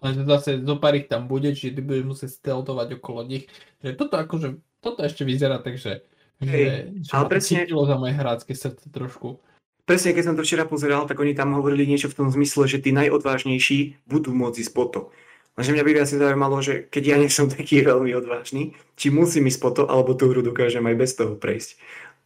len 0.00 0.12
zase 0.24 0.64
zo 0.64 0.76
pár 0.80 0.96
ich 0.96 1.08
tam 1.08 1.28
bude, 1.28 1.52
čiže 1.52 1.76
ty 1.76 1.80
budeš 1.84 2.04
musieť 2.04 2.30
steltovať 2.40 2.96
okolo 3.00 3.28
nich. 3.28 3.44
Že 3.84 3.96
toto 3.96 4.16
akože, 4.16 4.48
toto 4.80 5.00
ešte 5.04 5.24
vyzerá 5.24 5.60
tak, 5.60 5.76
že, 5.76 6.04
Hej, 6.40 6.96
že 7.04 7.12
ale 7.12 7.24
presne- 7.28 7.68
za 7.68 7.96
moje 7.96 8.12
hrácké 8.16 8.52
srdce 8.56 8.88
trošku. 8.88 9.40
Presne, 9.84 10.16
keď 10.16 10.24
som 10.32 10.36
to 10.36 10.44
včera 10.44 10.64
pozeral, 10.64 11.04
tak 11.04 11.20
oni 11.20 11.36
tam 11.36 11.52
hovorili 11.52 11.84
niečo 11.84 12.08
v 12.08 12.16
tom 12.16 12.28
zmysle, 12.32 12.64
že 12.64 12.80
tí 12.80 12.88
najodvážnejší 12.96 14.08
budú 14.08 14.32
môcť 14.32 14.64
ísť 14.64 14.72
po 14.72 14.84
to. 14.88 15.00
Lenže 15.54 15.76
mňa 15.76 15.84
by 15.86 15.92
viac 15.92 16.08
zaujímalo, 16.08 16.56
že 16.64 16.88
keď 16.88 17.02
ja 17.04 17.16
nie 17.20 17.30
som 17.30 17.46
taký 17.46 17.84
veľmi 17.84 18.10
odvážny, 18.16 18.74
či 18.96 19.12
musím 19.12 19.46
ísť 19.46 19.60
po 19.60 19.70
to, 19.70 19.82
alebo 19.86 20.16
tú 20.16 20.32
hru 20.32 20.40
dokážem 20.40 20.82
aj 20.82 20.96
bez 20.96 21.10
toho 21.14 21.36
prejsť. 21.36 21.78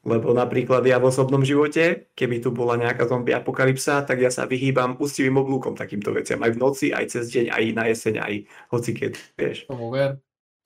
Lebo 0.07 0.31
napríklad 0.31 0.87
ja 0.87 1.03
v 1.03 1.11
osobnom 1.11 1.43
živote, 1.43 2.09
keby 2.15 2.41
tu 2.41 2.55
bola 2.55 2.79
nejaká 2.79 3.11
zombie 3.11 3.35
apokalypsa, 3.35 4.07
tak 4.07 4.23
ja 4.23 4.31
sa 4.31 4.47
vyhýbam 4.47 4.95
ústivým 4.97 5.37
oblúkom 5.37 5.75
takýmto 5.75 6.15
veciam. 6.15 6.41
Aj 6.47 6.55
v 6.55 6.63
noci, 6.63 6.95
aj 6.95 7.05
cez 7.11 7.29
deň, 7.35 7.51
aj 7.51 7.65
na 7.75 7.85
jeseň, 7.91 8.15
aj 8.23 8.35
hoci 8.71 8.91
keď, 8.95 9.13
vieš. 9.35 9.67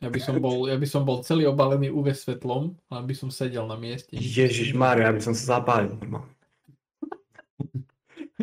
Ja 0.02 0.10
by 0.10 0.20
som 0.20 0.36
bol, 0.42 0.66
ja 0.68 0.76
by 0.76 0.86
som 0.86 1.02
bol 1.06 1.24
celý 1.24 1.48
obalený 1.48 1.88
UV 1.88 2.12
svetlom, 2.12 2.74
len 2.74 3.04
by 3.06 3.14
som 3.16 3.32
sedel 3.32 3.64
na 3.64 3.78
mieste. 3.78 4.12
Ježiš 4.12 4.76
Mário, 4.76 5.06
ja 5.06 5.14
by 5.14 5.22
som 5.22 5.34
sa 5.34 5.58
zapálil. 5.58 5.94
No. 6.06 6.26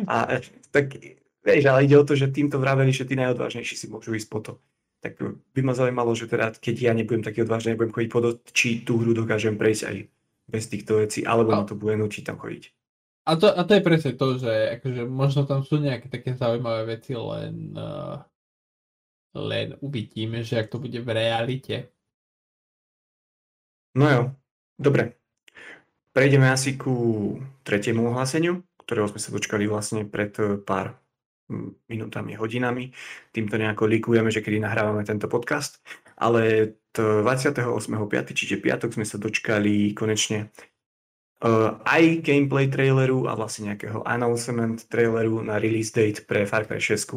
A 0.06 0.40
tak, 0.70 0.96
vieš, 1.44 1.64
ale 1.68 1.84
ide 1.84 1.96
o 1.96 2.06
to, 2.06 2.16
že 2.16 2.32
týmto 2.32 2.60
vraveli, 2.60 2.92
že 2.92 3.04
tí 3.04 3.16
najodvážnejší 3.16 3.74
si 3.76 3.86
môžu 3.88 4.16
ísť 4.16 4.28
po 4.28 4.40
to. 4.40 4.52
Tak 5.00 5.16
by 5.56 5.60
ma 5.64 5.72
zaujímalo, 5.72 6.12
že 6.12 6.28
teda, 6.28 6.52
keď 6.52 6.76
ja 6.76 6.92
nebudem 6.92 7.24
taký 7.24 7.44
odvážny, 7.44 7.72
nebudem 7.72 7.92
chodiť 7.92 8.10
po 8.12 8.20
to, 8.20 8.30
či 8.52 8.84
tú 8.84 9.00
hru 9.00 9.16
dokážem 9.16 9.56
prejsť 9.56 9.82
aj 9.88 9.96
bez 10.50 10.64
týchto 10.68 11.00
vecí, 11.00 11.24
alebo 11.24 11.56
ma 11.56 11.64
to 11.64 11.78
bude 11.78 11.96
nutiť 11.96 12.26
tam 12.26 12.36
chodiť. 12.36 12.74
A 13.30 13.36
to, 13.36 13.46
a 13.52 13.62
to 13.64 13.78
je 13.78 13.86
presne 13.86 14.12
to, 14.16 14.26
že 14.40 14.52
akože 14.80 15.02
možno 15.06 15.46
tam 15.46 15.62
sú 15.62 15.78
nejaké 15.78 16.10
také 16.10 16.34
zaujímavé 16.34 16.98
veci, 16.98 17.14
len, 17.14 17.76
uh, 17.76 18.18
len 19.36 19.78
uvidíme, 19.80 20.42
že 20.42 20.58
ak 20.60 20.72
to 20.72 20.82
bude 20.82 20.98
v 20.98 21.10
realite. 21.14 21.92
No 23.94 24.06
jo, 24.10 24.22
dobre. 24.80 25.20
Prejdeme 26.10 26.50
asi 26.50 26.74
ku 26.74 27.38
tretiemu 27.62 28.10
ohláseniu, 28.10 28.66
ktorého 28.90 29.06
sme 29.06 29.22
sa 29.22 29.30
dočkali 29.30 29.70
vlastne 29.70 30.02
pred 30.02 30.34
eh, 30.42 30.58
pár 30.58 30.98
mm, 31.46 31.86
minútami, 31.86 32.34
hodinami. 32.34 32.90
Týmto 33.30 33.54
nejako 33.54 33.86
likujeme, 33.86 34.34
že 34.34 34.42
kedy 34.42 34.58
nahrávame 34.58 35.06
tento 35.06 35.30
podcast. 35.30 35.78
Ale 36.18 36.74
t- 36.90 37.22
28.5., 37.22 37.86
čiže 38.34 38.58
piatok, 38.58 38.98
sme 38.98 39.06
sa 39.06 39.22
dočkali 39.22 39.94
konečne 39.94 40.50
uh, 41.46 41.78
aj 41.86 42.26
gameplay 42.26 42.66
traileru 42.66 43.30
a 43.30 43.38
vlastne 43.38 43.72
nejakého 43.72 44.02
announcement 44.04 44.84
traileru 44.90 45.40
na 45.40 45.56
release 45.56 45.94
date 45.94 46.26
pre 46.26 46.44
Far 46.44 46.66
Cry 46.66 46.82
6. 46.82 47.14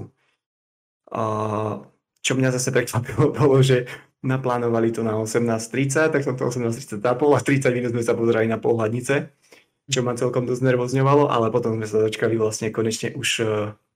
Uh, 1.09 1.84
čo 2.24 2.39
mňa 2.39 2.55
zase 2.55 2.71
prekvapilo, 2.71 3.34
bolo, 3.41 3.59
že 3.59 3.89
naplánovali 4.24 4.95
to 4.95 5.03
na 5.03 5.19
18.30, 5.19 6.15
tak 6.15 6.24
som 6.24 6.39
to 6.39 6.47
18.30 6.47 7.03
zapol 7.03 7.36
a 7.36 7.43
30 7.43 7.76
minút 7.76 7.91
sme 7.91 8.07
sa 8.07 8.15
pozerali 8.15 8.47
na 8.47 8.55
pohľadnice, 8.55 9.42
čo 9.91 9.99
ma 10.05 10.15
celkom 10.15 10.47
dosť 10.47 10.63
nervozňovalo, 10.63 11.27
ale 11.27 11.51
potom 11.51 11.75
sme 11.75 11.88
sa 11.88 12.03
dočkali 12.03 12.39
vlastne 12.39 12.71
konečne 12.71 13.11
už 13.15 13.29
uh, 13.43 13.47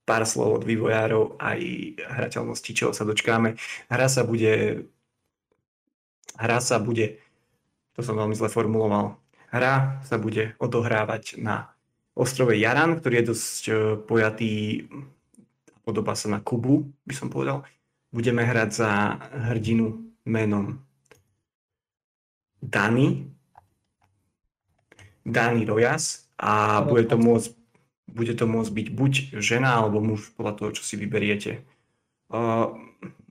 pár 0.04 0.24
slov 0.28 0.60
od 0.60 0.64
vývojárov 0.64 1.40
aj 1.40 1.60
hrateľnosti, 2.00 2.72
čoho 2.76 2.92
sa 2.92 3.08
dočkáme. 3.08 3.56
Hra 3.92 4.08
sa 4.12 4.28
bude 4.28 4.88
hra 6.38 6.60
sa 6.62 6.78
bude, 6.78 7.18
to 7.98 8.06
som 8.06 8.14
veľmi 8.14 8.38
zle 8.38 8.48
formuloval, 8.48 9.18
hra 9.50 10.04
sa 10.06 10.22
bude 10.22 10.54
odohrávať 10.62 11.42
na 11.42 11.74
ostrove 12.14 12.54
Jaran, 12.54 13.00
ktorý 13.00 13.24
je 13.24 13.30
dosť 13.34 13.64
uh, 13.70 13.78
pojatý, 14.04 14.86
podobá 15.88 16.14
sa 16.20 16.28
na 16.28 16.44
Kubu, 16.44 16.88
by 17.08 17.14
som 17.16 17.32
povedal. 17.32 17.64
Budeme 18.12 18.44
hrať 18.44 18.70
za 18.72 18.92
hrdinu 19.52 20.08
menom 20.28 20.84
Dani, 22.60 23.37
Dani 25.28 25.68
Rojas 25.68 26.32
a 26.40 26.80
bude 26.88 27.04
to 27.04 27.20
môcť, 27.20 27.52
bude 28.08 28.32
to 28.32 28.48
môcť 28.48 28.72
byť 28.72 28.88
buď 28.96 29.14
žena 29.44 29.84
alebo 29.84 30.00
muž 30.00 30.32
podľa 30.40 30.54
toho, 30.56 30.70
čo 30.80 30.84
si 30.88 30.96
vyberiete. 30.96 31.68
Uh, 32.32 32.72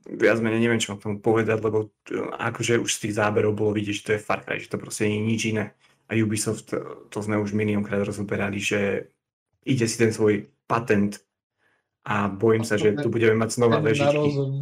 viac 0.05 0.38
menej 0.44 0.61
neviem, 0.61 0.76
čo 0.76 0.92
mám 0.92 1.01
k 1.01 1.05
tomu 1.09 1.16
povedať, 1.24 1.59
lebo 1.64 1.88
uh, 1.88 2.36
akože 2.36 2.76
už 2.84 2.90
z 2.92 3.01
tých 3.09 3.16
záberov 3.16 3.57
bolo 3.57 3.72
vidieť, 3.72 3.94
že 3.97 4.05
to 4.05 4.14
je 4.16 4.24
Far 4.24 4.44
Cry, 4.44 4.61
že 4.61 4.68
to 4.68 4.76
proste 4.76 5.09
nie 5.09 5.24
je 5.24 5.24
nič 5.24 5.42
iné. 5.57 5.64
A 6.07 6.14
Ubisoft, 6.20 6.76
uh, 6.76 7.09
to 7.09 7.24
sme 7.24 7.40
už 7.40 7.57
miliónkrát 7.57 8.05
rozoberali, 8.05 8.61
že 8.61 9.09
ide 9.64 9.88
si 9.88 9.97
ten 9.97 10.12
svoj 10.12 10.53
patent 10.68 11.24
a 12.05 12.28
bojím 12.28 12.62
sa, 12.62 12.76
že 12.76 12.94
tu 13.01 13.09
budeme 13.09 13.40
mať 13.40 13.57
znova 13.57 13.80
Patent 13.80 14.05
na 14.05 14.12
rozum. 14.12 14.53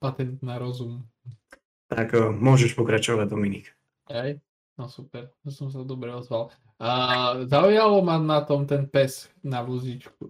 Patent 0.00 0.36
na 0.40 0.56
rozum. 0.56 0.92
Tak 1.92 2.08
uh, 2.16 2.32
môžeš 2.32 2.72
pokračovať, 2.72 3.28
Dominik. 3.28 3.76
Hej? 4.08 4.40
No 4.82 4.90
super, 4.90 5.30
to 5.46 5.54
som 5.54 5.70
sa 5.70 5.86
dobre 5.86 6.10
ozval. 6.10 6.50
A 6.82 6.90
zaujalo 7.46 8.02
ma 8.02 8.18
na 8.18 8.42
tom 8.42 8.66
ten 8.66 8.90
pes 8.90 9.30
na 9.46 9.62
vúzičku. 9.62 10.26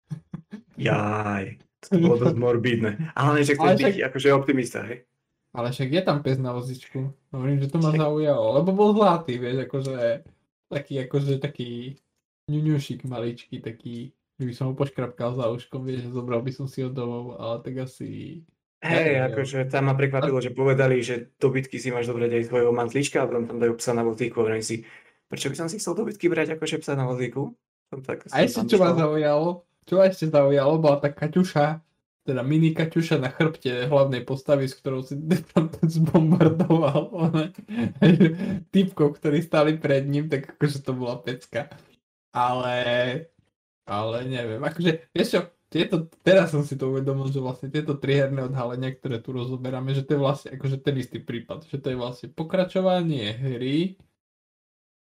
Jaj, 0.80 1.60
to 1.84 2.00
bolo 2.00 2.16
dosť 2.16 2.40
morbidné. 2.40 3.12
Ale 3.12 3.44
že 3.44 3.52
chceš 3.52 3.84
byť 3.84 4.00
akože 4.08 4.32
optimista, 4.32 4.80
hej? 4.88 5.04
Ale 5.52 5.68
však 5.68 5.92
je 5.92 6.02
tam 6.08 6.24
pes 6.24 6.40
na 6.40 6.56
vozičku. 6.56 7.12
Hovorím, 7.36 7.60
že 7.60 7.68
to 7.68 7.76
ma 7.84 7.92
zaujalo, 7.92 8.56
lebo 8.56 8.72
bol 8.72 8.96
zlatý, 8.96 9.36
vieš, 9.36 9.68
akože 9.68 10.24
taký, 10.72 10.94
akože 11.04 11.36
taký 11.36 12.00
ňuňušik 12.48 13.04
maličký, 13.04 13.60
taký, 13.60 14.16
že 14.40 14.44
by 14.48 14.52
som 14.56 14.72
ho 14.72 14.74
poškrapkal 14.74 15.36
za 15.36 15.52
uškom, 15.52 15.84
vieš, 15.84 16.08
že 16.08 16.16
zobral 16.16 16.40
by 16.40 16.48
som 16.56 16.64
si 16.64 16.80
ho 16.80 16.88
domov, 16.88 17.36
ale 17.36 17.60
tak 17.60 17.84
asi... 17.84 18.40
Hej, 18.82 18.98
Hej, 18.98 19.14
akože 19.30 19.58
tam 19.70 19.86
ma 19.86 19.94
prekvapilo, 19.94 20.42
že 20.42 20.50
povedali, 20.50 20.98
že 21.06 21.30
dobytky 21.38 21.78
si 21.78 21.94
máš 21.94 22.10
dobrať 22.10 22.34
aj 22.34 22.44
svojho 22.50 22.74
mantlička 22.74 23.22
a 23.22 23.30
potom 23.30 23.46
tam 23.46 23.62
dajú 23.62 23.78
psa 23.78 23.94
na 23.94 24.02
vozíku. 24.02 24.42
Hovorím 24.42 24.58
si, 24.58 24.82
prečo 25.30 25.54
by 25.54 25.56
som 25.56 25.70
si 25.70 25.78
chcel 25.78 25.94
dobytky 25.94 26.26
brať 26.26 26.58
akože 26.58 26.82
psa 26.82 26.98
na 26.98 27.06
vozíku? 27.06 27.54
Som 27.94 28.02
tak, 28.02 28.26
A 28.34 28.42
ešte 28.42 28.66
čo 28.66 28.82
ma 28.82 28.90
zaujalo, 28.90 29.62
čo 29.86 30.02
ma 30.02 30.10
ešte 30.10 30.26
zaujalo, 30.26 30.82
bola 30.82 30.98
tá 30.98 31.14
Kaťuša, 31.14 31.78
teda 32.26 32.42
mini 32.42 32.74
Kaťuša 32.74 33.22
na 33.22 33.30
chrbte 33.30 33.86
hlavnej 33.86 34.26
postavy, 34.26 34.66
s 34.66 34.74
ktorou 34.74 35.06
si 35.06 35.14
Defantec 35.30 35.86
zbombardoval 35.86 37.02
one, 37.14 37.54
typkov, 38.74 39.22
ktorí 39.22 39.46
stali 39.46 39.78
pred 39.78 40.10
ním, 40.10 40.26
tak 40.26 40.58
akože 40.58 40.82
to 40.82 40.90
bola 40.90 41.22
pecka. 41.22 41.70
Ale, 42.34 42.74
ale 43.86 44.16
neviem, 44.26 44.58
akože, 44.58 45.14
vieš 45.14 45.28
čo, 45.38 45.40
tieto, 45.72 46.12
teraz 46.20 46.52
som 46.52 46.60
si 46.60 46.76
to 46.76 46.92
uvedomil, 46.92 47.32
že 47.32 47.40
vlastne 47.40 47.72
tieto 47.72 47.96
tri 47.96 48.20
herné 48.20 48.44
odhalenia, 48.44 48.92
ktoré 48.92 49.16
tu 49.24 49.32
rozoberáme, 49.32 49.96
že 49.96 50.04
to 50.04 50.14
je 50.14 50.20
vlastne 50.20 50.48
akože 50.52 50.84
ten 50.84 51.00
istý 51.00 51.24
prípad, 51.24 51.64
že 51.64 51.80
to 51.80 51.88
je 51.88 51.96
vlastne 51.96 52.28
pokračovanie 52.28 53.32
hry, 53.32 53.96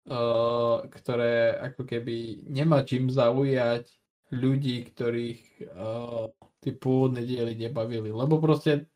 uh, 0.09 0.81
ktoré 0.89 1.53
ako 1.61 1.85
keby 1.85 2.49
nemá 2.49 2.81
čím 2.89 3.13
zaujať 3.13 3.93
ľudí, 4.33 4.89
ktorých 4.89 5.69
uh, 5.69 6.33
tie 6.65 6.73
pôvodné 6.73 7.29
diely 7.29 7.53
nebavili. 7.61 8.09
Lebo 8.09 8.41
proste, 8.41 8.89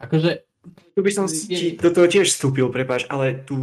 akože, 0.00 0.48
Tu 0.96 1.00
by 1.00 1.10
som 1.12 1.24
Je- 1.24 1.76
do 1.76 1.88
toho 1.88 2.04
tiež 2.04 2.28
vstúpil, 2.28 2.68
prepáč, 2.68 3.08
ale 3.08 3.32
tu 3.48 3.56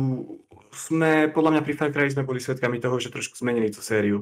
sme, 0.73 1.29
podľa 1.29 1.57
mňa 1.57 1.61
pri 1.65 1.73
Far 1.77 1.89
Cry 1.93 2.09
sme 2.09 2.25
boli 2.25 2.41
svedkami 2.41 2.81
toho, 2.81 2.97
že 3.01 3.13
trošku 3.13 3.37
zmenili 3.37 3.69
tú 3.69 3.81
sériu. 3.81 4.21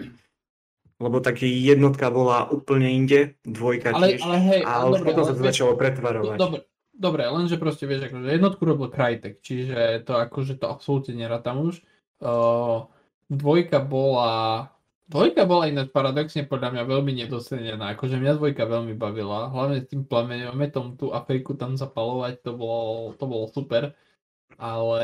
Lebo 0.95 1.19
taký 1.19 1.51
jednotka 1.51 2.07
bola 2.07 2.47
úplne 2.47 2.87
inde, 2.87 3.35
dvojka 3.43 3.91
ale, 3.91 4.15
tiež. 4.15 4.23
ale 4.23 4.37
hej, 4.47 4.61
a 4.63 4.87
už 4.87 5.03
dobre, 5.03 5.07
potom 5.11 5.23
sa 5.27 5.35
to 5.35 5.43
začalo 5.43 5.75
pretvarovať. 5.75 6.37
Dobre, 6.39 6.59
dobre, 6.95 7.23
lenže 7.27 7.59
proste 7.59 7.83
vieš, 7.83 8.07
akože 8.07 8.31
jednotku 8.31 8.63
robil 8.63 8.87
Crytek, 8.87 9.43
čiže 9.43 10.07
to 10.07 10.15
akože 10.15 10.55
to 10.55 10.71
absolútne 10.71 11.19
nerátam 11.19 11.67
už. 11.67 11.83
Uh, 12.23 12.87
dvojka 13.27 13.83
bola... 13.83 14.71
Dvojka 15.05 15.45
bola 15.45 15.69
ináč 15.69 15.93
paradoxne 15.93 16.49
podľa 16.49 16.73
mňa 16.73 16.83
veľmi 16.89 17.11
nedocenená. 17.13 17.93
Akože 17.93 18.17
mňa 18.17 18.41
dvojka 18.41 18.65
veľmi 18.65 18.97
bavila. 18.97 19.53
Hlavne 19.53 19.85
s 19.85 19.91
tým 19.91 20.01
plameňometom 20.07 20.97
tú 20.97 21.13
Afriku 21.13 21.53
tam 21.53 21.77
zapalovať, 21.77 22.41
to 22.41 22.57
bolo, 22.57 23.13
to 23.13 23.25
bolo 23.27 23.45
super. 23.51 23.93
Ale... 24.57 25.03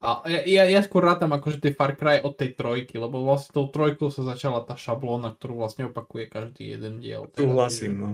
A 0.00 0.24
ja, 0.48 0.64
ja, 0.64 0.80
skôr 0.80 1.04
rátam 1.04 1.28
akože 1.36 1.60
tie 1.60 1.76
Far 1.76 1.92
Cry 1.92 2.24
od 2.24 2.32
tej 2.32 2.56
trojky, 2.56 2.96
lebo 2.96 3.20
vlastne 3.20 3.52
tou 3.52 3.68
trojkou 3.68 4.08
sa 4.08 4.24
začala 4.24 4.64
tá 4.64 4.72
šablóna, 4.72 5.36
ktorú 5.36 5.60
vlastne 5.60 5.92
opakuje 5.92 6.24
každý 6.24 6.72
jeden 6.72 7.04
diel. 7.04 7.28
Súhlasím, 7.36 7.92
no. 8.00 8.10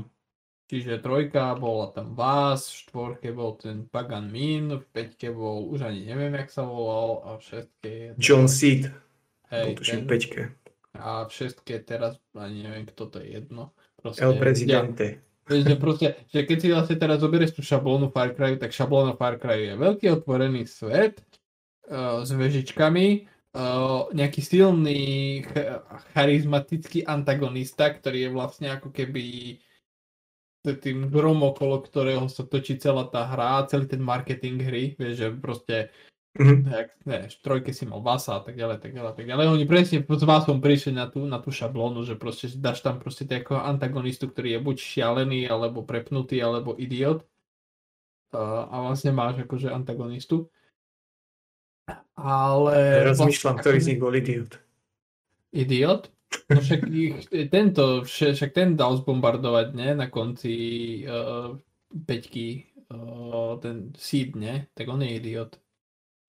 Čiže 0.66 0.98
trojka 0.98 1.54
bola 1.54 1.94
tam 1.94 2.18
Vás, 2.18 2.66
v 2.66 2.90
štvorke 2.90 3.30
bol 3.30 3.54
ten 3.54 3.86
Pagan 3.86 4.26
Min, 4.26 4.82
v 4.82 4.86
peťke 4.90 5.30
bol, 5.30 5.70
už 5.70 5.86
ani 5.86 6.10
neviem, 6.10 6.34
jak 6.34 6.50
sa 6.50 6.66
volal, 6.66 7.22
a 7.22 7.28
v 7.38 7.42
šestke. 7.46 7.90
John 8.18 8.50
Seed, 8.50 8.90
bol 9.46 9.78
tuším 9.78 10.02
ten, 10.02 10.02
v 10.02 10.08
peťke. 10.10 10.40
a 10.98 11.22
v 11.22 11.30
šestke 11.30 11.74
teraz, 11.86 12.18
ani 12.34 12.66
neviem, 12.66 12.82
kto 12.90 13.14
to 13.14 13.22
je 13.22 13.38
jedno. 13.38 13.70
Proste, 14.02 14.26
El 14.26 14.42
Presidente. 14.42 15.22
Vieš, 15.46 15.62
že 15.62 15.76
proste, 15.78 16.06
že 16.34 16.42
keď 16.42 16.56
si 16.58 16.68
vlastne 16.74 16.98
teraz 16.98 17.22
zoberieš 17.22 17.54
tú 17.54 17.62
šablónu 17.62 18.10
Far 18.10 18.34
Cry, 18.34 18.58
tak 18.58 18.74
šablóna 18.74 19.14
Far 19.14 19.38
Cry 19.38 19.70
je 19.70 19.74
veľký 19.78 20.18
otvorený 20.18 20.66
svet 20.66 21.22
s 22.22 22.30
vežičkami, 22.30 23.06
uh, 23.54 24.10
nejaký 24.10 24.40
silný, 24.42 25.02
ch- 25.46 25.78
charizmatický 26.12 27.06
antagonista, 27.06 27.90
ktorý 27.90 28.26
je 28.26 28.30
vlastne 28.34 28.66
ako 28.74 28.90
keby 28.90 29.56
tým 30.66 31.06
grom, 31.14 31.46
okolo 31.46 31.78
ktorého 31.86 32.26
sa 32.26 32.42
točí 32.42 32.74
celá 32.74 33.06
tá 33.06 33.22
hra, 33.22 33.70
celý 33.70 33.86
ten 33.86 34.02
marketing 34.02 34.58
hry, 34.66 34.98
vieš, 34.98 35.14
že 35.14 35.28
proste 35.38 35.76
Mhm. 36.36 36.68
tak, 36.68 36.86
ne, 37.08 37.18
v 37.32 37.36
trojke 37.40 37.72
si 37.72 37.88
mal 37.88 38.04
Vasa 38.04 38.36
a 38.36 38.42
tak 38.44 38.60
ďalej, 38.60 38.84
tak 38.84 38.92
ďalej, 38.92 39.12
tak 39.16 39.26
ďalej. 39.26 39.46
Oni 39.56 39.64
presne 39.64 40.04
s 40.04 40.24
Vasom 40.28 40.60
prišli 40.60 40.92
na 40.92 41.08
tú, 41.08 41.24
na 41.24 41.40
tú 41.40 41.48
šablónu, 41.48 42.04
že 42.04 42.12
proste 42.12 42.52
dáš 42.60 42.84
tam 42.84 43.00
proste 43.00 43.24
ako 43.24 43.56
antagonistu, 43.56 44.28
ktorý 44.28 44.56
je 44.56 44.60
buď 44.60 44.76
šialený, 44.76 45.48
alebo 45.48 45.80
prepnutý, 45.80 46.36
alebo 46.44 46.76
idiot. 46.76 47.24
Uh, 48.36 48.68
a 48.68 48.76
vlastne 48.84 49.16
máš 49.16 49.40
akože 49.48 49.72
antagonistu. 49.72 50.52
Ale... 52.16 53.06
Rozmýšľam, 53.12 53.60
vlastne, 53.60 53.62
ktorý 53.62 53.78
z 53.78 53.88
nich 53.92 54.00
bol 54.00 54.14
idiot. 54.14 54.52
Idiot? 55.54 56.02
No 56.50 56.58
však 56.58 56.80
ich, 56.90 57.16
tento, 57.48 58.02
však 58.02 58.50
ten 58.50 58.74
dal 58.74 58.98
zbombardovať, 58.98 59.66
ne, 59.78 59.94
na 59.94 60.06
konci 60.10 60.54
uh, 61.06 61.54
peťky, 61.94 62.66
uh, 62.90 63.54
ten 63.62 63.94
Seed, 63.94 64.34
ne, 64.34 64.66
tak 64.74 64.90
on 64.90 65.06
je 65.06 65.10
idiot. 65.14 65.54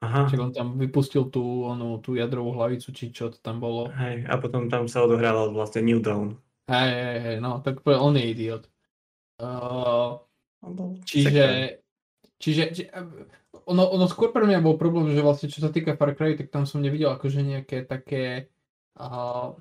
Aha. 0.05 0.30
Však 0.30 0.38
on 0.38 0.51
tam 0.53 0.78
vypustil 0.78 1.34
tú, 1.34 1.66
onú, 1.66 1.97
tú 1.97 2.14
jadrovú 2.14 2.53
hlavicu, 2.53 2.93
či 2.93 3.10
čo 3.10 3.34
to 3.34 3.41
tam 3.41 3.58
bolo. 3.58 3.89
Hej, 3.97 4.30
a 4.30 4.38
potom 4.38 4.70
tam 4.70 4.86
sa 4.86 5.01
odohrával 5.01 5.49
vlastne 5.49 5.82
New 5.82 5.97
Dawn. 5.97 6.38
Hej, 6.70 6.91
hej, 6.93 7.18
hej, 7.26 7.38
no, 7.41 7.58
tak 7.66 7.82
on 7.82 8.14
je 8.14 8.26
idiot. 8.30 8.64
Uh, 9.41 10.22
čiže, 11.05 11.78
čiže, 12.38 12.64
či, 12.74 12.84
ono, 13.68 13.84
ono 13.91 14.07
skôr 14.07 14.32
pre 14.32 14.47
mňa 14.47 14.63
bol 14.63 14.80
problém, 14.80 15.11
že 15.11 15.20
vlastne 15.20 15.51
čo 15.51 15.59
sa 15.59 15.70
týka 15.70 15.99
Far 15.99 16.15
Cry, 16.15 16.39
tak 16.39 16.47
tam 16.47 16.63
som 16.63 16.80
nevidel 16.80 17.11
akože 17.11 17.43
nejaké 17.43 17.84
také 17.84 18.47
uh, 18.95 19.51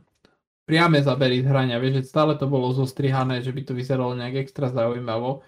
priame 0.66 1.02
zabery 1.02 1.42
z 1.42 1.50
hrania, 1.50 1.82
vieš, 1.82 2.02
že 2.02 2.11
stále 2.11 2.38
to 2.38 2.46
bolo 2.46 2.74
zostrihané, 2.74 3.42
že 3.42 3.54
by 3.54 3.62
to 3.66 3.72
vyzeralo 3.74 4.14
nejak 4.14 4.46
extra 4.46 4.70
zaujímavo. 4.70 5.42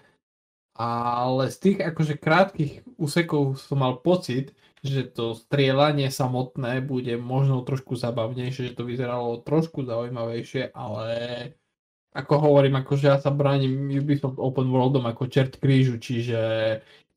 Ale 0.79 1.51
z 1.51 1.57
tých 1.59 1.77
akože 1.83 2.15
krátkých 2.15 2.87
úsekov 2.95 3.59
som 3.59 3.83
mal 3.83 3.99
pocit, 3.99 4.55
že 4.79 5.03
to 5.11 5.35
strieľanie 5.35 6.07
samotné 6.07 6.79
bude 6.79 7.19
možno 7.19 7.59
trošku 7.67 7.99
zabavnejšie, 7.99 8.71
že 8.71 8.77
to 8.79 8.87
vyzeralo 8.87 9.43
trošku 9.43 9.83
zaujímavejšie, 9.83 10.71
ale 10.71 11.07
ako 12.15 12.33
hovorím, 12.39 12.79
akože 12.79 13.05
ja 13.11 13.19
sa 13.19 13.29
bránim 13.29 13.91
Ubisoft 13.91 14.39
Open 14.39 14.71
Worldom 14.71 15.03
ako 15.03 15.27
čert 15.27 15.59
krížu, 15.59 15.99
čiže 15.99 16.39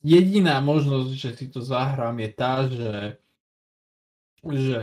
jediná 0.03 0.59
možnosť, 0.59 1.11
že 1.14 1.30
si 1.38 1.46
to 1.48 1.62
zahrám 1.62 2.18
je 2.18 2.30
tá, 2.34 2.55
že, 2.68 2.94
že 4.42 4.82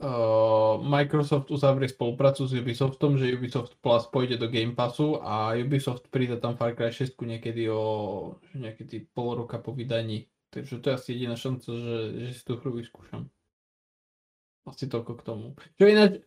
uh, 0.00 0.80
Microsoft 0.80 1.52
uzavrie 1.52 1.88
spoluprácu 1.88 2.48
s 2.48 2.52
Ubisoftom, 2.56 3.20
že 3.20 3.36
Ubisoft 3.36 3.76
Plus 3.84 4.08
pôjde 4.08 4.40
do 4.40 4.48
Game 4.48 4.72
Passu 4.72 5.20
a 5.20 5.52
Ubisoft 5.54 6.08
príde 6.08 6.40
tam 6.40 6.56
Far 6.56 6.72
Cry 6.72 6.92
6 6.92 7.16
niekedy 7.20 7.68
o 7.68 8.34
niekedy 8.56 9.04
pol 9.12 9.44
roka 9.44 9.60
po 9.60 9.76
vydaní. 9.76 10.26
Takže 10.50 10.80
to 10.80 10.88
je 10.88 10.96
asi 10.96 11.08
jediná 11.12 11.36
šanca, 11.36 11.68
že, 11.68 11.96
že 12.26 12.30
si 12.32 12.42
tú 12.42 12.56
hru 12.56 12.80
vyskúšam. 12.80 13.28
Asi 14.66 14.88
toľko 14.88 15.12
k 15.20 15.22
tomu. 15.22 15.46
Čo 15.78 15.84
ináč 15.86 16.24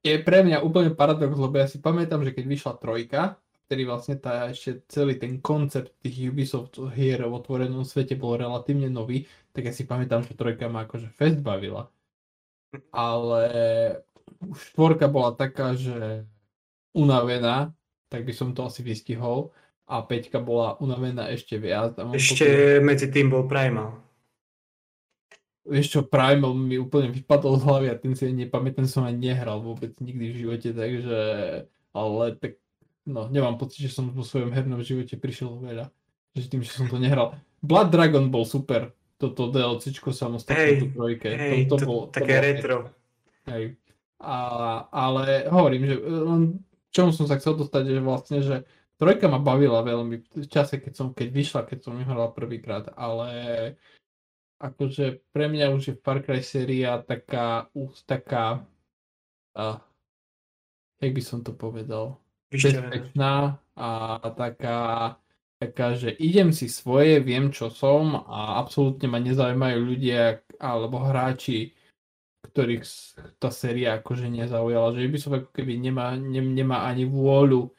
je 0.00 0.16
pre 0.20 0.44
mňa 0.44 0.64
úplne 0.64 0.92
paradox, 0.96 1.32
lebo 1.36 1.56
ja 1.56 1.68
si 1.68 1.80
pamätám, 1.80 2.24
že 2.24 2.32
keď 2.32 2.44
vyšla 2.44 2.72
trojka, 2.80 3.40
ktorý 3.70 3.86
vlastne 3.86 4.18
tá 4.18 4.50
ešte 4.50 4.82
celý 4.90 5.14
ten 5.14 5.38
koncept 5.38 5.94
tých 6.02 6.34
Ubisoft 6.34 6.74
hier 6.90 7.22
v 7.22 7.38
otvorenom 7.38 7.86
svete 7.86 8.18
bol 8.18 8.34
relatívne 8.34 8.90
nový, 8.90 9.30
tak 9.54 9.70
ja 9.70 9.72
si 9.72 9.86
pamätám, 9.86 10.26
že 10.26 10.34
trojka 10.34 10.66
ma 10.66 10.90
akože 10.90 11.06
fest 11.14 11.38
bavila. 11.38 11.86
Ale 12.90 13.46
už 14.42 14.74
štvorka 14.74 15.06
bola 15.06 15.38
taká, 15.38 15.78
že 15.78 16.26
unavená, 16.98 17.70
tak 18.10 18.26
by 18.26 18.34
som 18.34 18.58
to 18.58 18.66
asi 18.66 18.82
vystihol. 18.82 19.54
A 19.86 20.02
Peťka 20.02 20.42
bola 20.42 20.74
unavená 20.82 21.30
ešte 21.30 21.54
viac. 21.54 21.94
A 22.02 22.10
Ešte 22.10 22.42
pocit, 22.42 22.82
medzi 22.82 23.06
tým 23.06 23.30
bol 23.30 23.46
Primal. 23.46 24.02
vieš 25.62 25.94
čo, 25.94 26.00
Primal 26.02 26.58
mi 26.58 26.74
úplne 26.74 27.14
vypadol 27.14 27.54
z 27.54 27.62
hlavy 27.70 27.86
a 27.86 27.94
ten 27.94 28.18
si 28.18 28.34
nepamätám, 28.34 28.90
som 28.90 29.06
ani 29.06 29.30
nehral 29.30 29.62
vôbec 29.62 29.94
nikdy 30.02 30.34
v 30.34 30.38
živote, 30.42 30.74
takže, 30.74 31.18
ale 31.94 32.24
tak, 32.34 32.58
no, 33.06 33.28
nemám 33.28 33.56
pocit, 33.56 33.86
že 33.86 33.94
som 33.94 34.10
vo 34.10 34.24
svojom 34.24 34.52
hernom 34.52 34.80
živote 34.84 35.16
prišiel 35.16 35.60
veľa, 35.60 35.86
že 36.36 36.48
tým, 36.50 36.60
že 36.60 36.74
som 36.74 36.86
to 36.90 37.00
nehral. 37.00 37.36
Blood 37.60 37.92
Dragon 37.92 38.28
bol 38.32 38.48
super, 38.48 38.92
toto 39.20 39.52
DLCčko 39.52 40.16
samostatné 40.16 40.56
Hej, 40.56 40.76
do 40.80 40.86
trojke, 40.96 41.28
Hej, 41.28 41.68
to, 41.68 41.76
to, 41.76 41.76
to, 41.76 41.84
bolo, 41.84 42.02
to 42.08 42.12
také 42.16 42.34
bolo 42.36 42.44
retro. 42.44 42.76
Hej. 43.48 43.64
A, 44.20 44.36
ale 44.92 45.48
hovorím, 45.48 45.82
že 45.88 45.94
len 46.00 46.42
čomu 46.92 47.12
som 47.12 47.24
sa 47.24 47.40
chcel 47.40 47.56
dostať, 47.56 47.82
že 47.88 48.00
vlastne, 48.04 48.38
že 48.44 48.56
trojka 49.00 49.28
ma 49.28 49.40
bavila 49.40 49.80
veľmi 49.80 50.44
v 50.44 50.48
čase, 50.48 50.76
keď 50.76 50.92
som, 50.92 51.06
keď 51.16 51.28
vyšla, 51.32 51.60
keď 51.64 51.78
som 51.84 51.96
ju 51.96 52.04
hral 52.04 52.32
prvýkrát, 52.36 52.92
ale 52.96 53.28
akože 54.60 55.24
pre 55.32 55.48
mňa 55.48 55.72
už 55.72 55.82
je 55.88 55.94
Far 56.04 56.20
Cry 56.20 56.44
séria 56.44 57.00
taká, 57.00 57.72
už 57.72 58.04
taká, 58.04 58.60
uh, 59.56 59.80
jak 61.00 61.12
by 61.16 61.22
som 61.24 61.40
to 61.40 61.56
povedal. 61.56 62.20
Bezpečná 62.50 63.62
a 63.78 63.88
taká, 64.34 64.78
taká, 65.62 65.86
že 65.94 66.10
idem 66.18 66.50
si 66.50 66.66
svoje, 66.66 67.22
viem 67.22 67.54
čo 67.54 67.70
som 67.70 68.26
a 68.26 68.58
absolútne 68.58 69.06
ma 69.06 69.22
nezaujímajú 69.22 69.78
ľudia 69.78 70.42
alebo 70.58 71.00
hráči, 71.00 71.72
ktorých 72.50 72.84
tá 73.38 73.48
séria 73.54 74.02
akože 74.02 74.26
nezaujala, 74.26 74.98
že 74.98 75.06
by 75.06 75.18
som 75.22 75.32
ako 75.38 75.48
keby 75.54 75.78
nemá, 75.78 76.18
ne, 76.18 76.42
nemá 76.42 76.90
ani 76.90 77.06
vôľu 77.06 77.70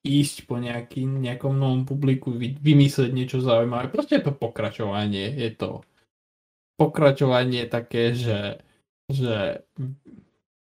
ísť 0.00 0.48
po 0.48 0.56
nejaký, 0.56 1.04
nejakom 1.04 1.52
novom 1.52 1.84
publiku, 1.84 2.32
vy, 2.32 2.56
vymyslieť 2.56 3.10
niečo 3.12 3.44
zaujímavé. 3.44 3.92
Proste 3.92 4.20
je 4.20 4.24
to 4.30 4.32
pokračovanie, 4.32 5.28
je 5.36 5.50
to 5.52 5.84
pokračovanie 6.80 7.68
také, 7.68 8.16
že, 8.16 8.64
že 9.12 9.60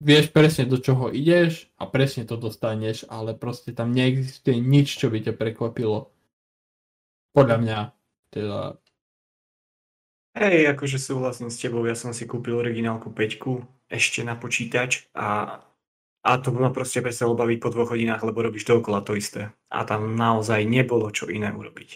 vieš 0.05 0.29
presne 0.29 0.69
do 0.69 0.77
čoho 0.77 1.09
ideš 1.09 1.65
a 1.81 1.89
presne 1.89 2.29
to 2.29 2.37
dostaneš, 2.37 3.09
ale 3.09 3.33
proste 3.33 3.73
tam 3.73 3.89
neexistuje 3.89 4.61
nič, 4.61 5.01
čo 5.01 5.09
by 5.09 5.25
ťa 5.25 5.33
prekvapilo. 5.33 6.13
Podľa 7.33 7.57
mňa. 7.57 7.79
Teda, 8.29 8.77
Hej, 10.35 10.75
akože 10.75 10.99
súhlasím 10.99 11.47
s 11.47 11.57
tebou, 11.57 11.81
ja 11.87 11.95
som 11.95 12.11
si 12.11 12.27
kúpil 12.27 12.59
originálku 12.59 13.07
5 13.07 13.87
ešte 13.87 14.19
na 14.19 14.35
počítač 14.35 15.07
a, 15.15 15.63
a 16.21 16.31
to 16.43 16.51
ma 16.51 16.75
proste 16.75 16.99
preselo 16.99 17.39
baviť 17.39 17.57
po 17.63 17.71
dvoch 17.71 17.95
hodinách, 17.95 18.19
lebo 18.19 18.43
robíš 18.43 18.67
dookola 18.67 18.99
to 18.99 19.15
isté. 19.15 19.55
A 19.71 19.87
tam 19.87 20.19
naozaj 20.19 20.67
nebolo 20.67 21.07
čo 21.15 21.31
iné 21.31 21.55
urobiť. 21.55 21.89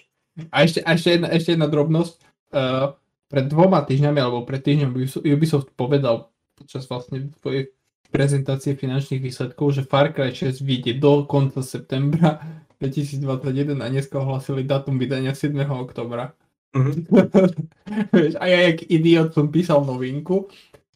A 0.56 0.64
ešte, 0.64 0.80
a 0.88 0.96
ešte, 0.96 1.20
jedna, 1.20 1.28
ešte 1.36 1.52
jedna 1.60 1.68
drobnosť. 1.68 2.16
Uh, 2.50 2.96
pred 3.30 3.46
dvoma 3.46 3.84
týždňami 3.86 4.20
alebo 4.24 4.48
pred 4.48 4.64
týždňom 4.64 4.96
Ubisoft- 5.36 5.76
povedal 5.78 6.32
počas 6.58 6.88
vlastne 6.90 7.30
svojej 7.44 7.76
prezentácie 8.10 8.74
finančných 8.74 9.22
výsledkov, 9.22 9.78
že 9.78 9.86
Far 9.86 10.14
Cry 10.14 10.34
6 10.34 10.66
vyjde 10.66 10.98
do 10.98 11.24
konca 11.30 11.62
septembra 11.62 12.42
2021 12.82 13.78
a 13.78 13.88
dneska 13.90 14.18
ohlasili 14.20 14.66
datum 14.66 14.98
vydania 14.98 15.36
7. 15.36 15.56
oktobra. 15.70 16.34
Mhm. 16.74 17.06
Vieš, 18.14 18.34
a 18.38 18.46
ja 18.46 18.60
jak 18.70 18.86
idiot 18.86 19.34
som 19.34 19.50
písal 19.50 19.82
novinku 19.86 20.50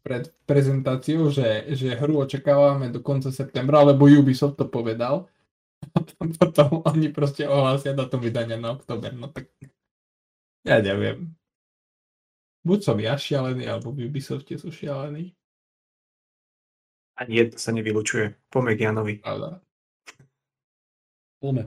pred 0.03 0.30
prezentáciou, 0.45 1.32
že, 1.32 1.64
že 1.74 1.95
hru 1.95 2.20
očakávame 2.22 2.91
do 2.91 2.99
konca 2.99 3.32
septembra, 3.32 3.82
lebo 3.88 4.05
Ubisoft 4.05 4.59
to 4.59 4.68
povedal. 4.68 5.32
A 6.20 6.24
potom 6.28 6.84
oni 6.88 7.11
proste 7.11 7.47
ohlásia 7.47 7.95
datum 7.95 8.24
vydania 8.24 8.59
na 8.59 8.76
október. 8.76 9.16
No 9.16 9.32
tak 9.32 9.51
ja 10.64 10.80
neviem. 10.80 11.36
Buď 12.64 12.80
som 12.80 12.97
ja 12.99 13.20
šialený, 13.20 13.68
alebo 13.68 13.91
v 13.91 14.07
Ubisofte 14.07 14.55
sú 14.55 14.72
šialení. 14.72 15.36
Ani 17.24 17.36
jedno 17.39 17.57
sa 17.57 17.71
nevylučuje. 17.71 18.26
Poďme 18.51 18.71
k 18.76 18.80
Janovi. 18.86 19.13
Pravda. 19.24 19.63
Poďme. 21.39 21.63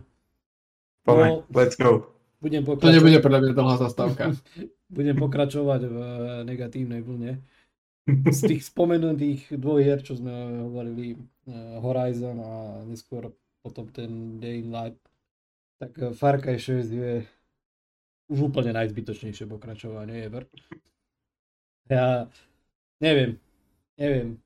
Poďme, 1.04 1.26
No. 1.28 1.44
let's 1.54 1.76
go. 1.76 2.16
Budem 2.40 2.62
To 2.62 2.76
pokračovať, 2.76 2.94
nebude 2.94 3.18
podľa 3.24 3.38
mňa 3.40 3.52
dlhá 3.56 3.76
zastávka. 3.80 4.24
budem 4.96 5.16
pokračovať 5.16 5.80
v 5.88 5.96
eh, 5.96 6.10
negatívnej 6.46 7.00
vlne. 7.02 7.42
Z 8.36 8.40
tých 8.46 8.62
spomenutých 8.62 9.50
dvoch 9.58 9.82
hier, 9.82 9.98
čo 10.04 10.14
sme 10.14 10.30
hovorili, 10.68 11.16
eh, 11.16 11.76
Horizon 11.80 12.38
a 12.38 12.52
neskôr 12.86 13.32
potom 13.64 13.90
ten 13.90 14.38
Day 14.38 14.62
in 14.62 14.70
Light, 14.70 15.00
tak 15.80 15.92
eh, 15.98 16.12
Far 16.14 16.38
Cry 16.38 16.60
6 16.60 16.86
je 16.86 17.12
už 18.26 18.50
úplne 18.50 18.74
najzbytočnejšie 18.74 19.46
pokračovanie 19.46 20.26
ever. 20.26 20.50
Ja 21.86 22.26
neviem, 22.98 23.38
neviem. 23.94 24.42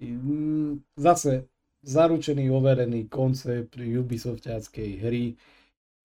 Mm, 0.00 0.80
zase 0.96 1.48
zaručený, 1.82 2.50
overený 2.50 3.08
koncept 3.08 3.76
Ubisoftiackej 3.76 4.90
hry. 5.02 5.34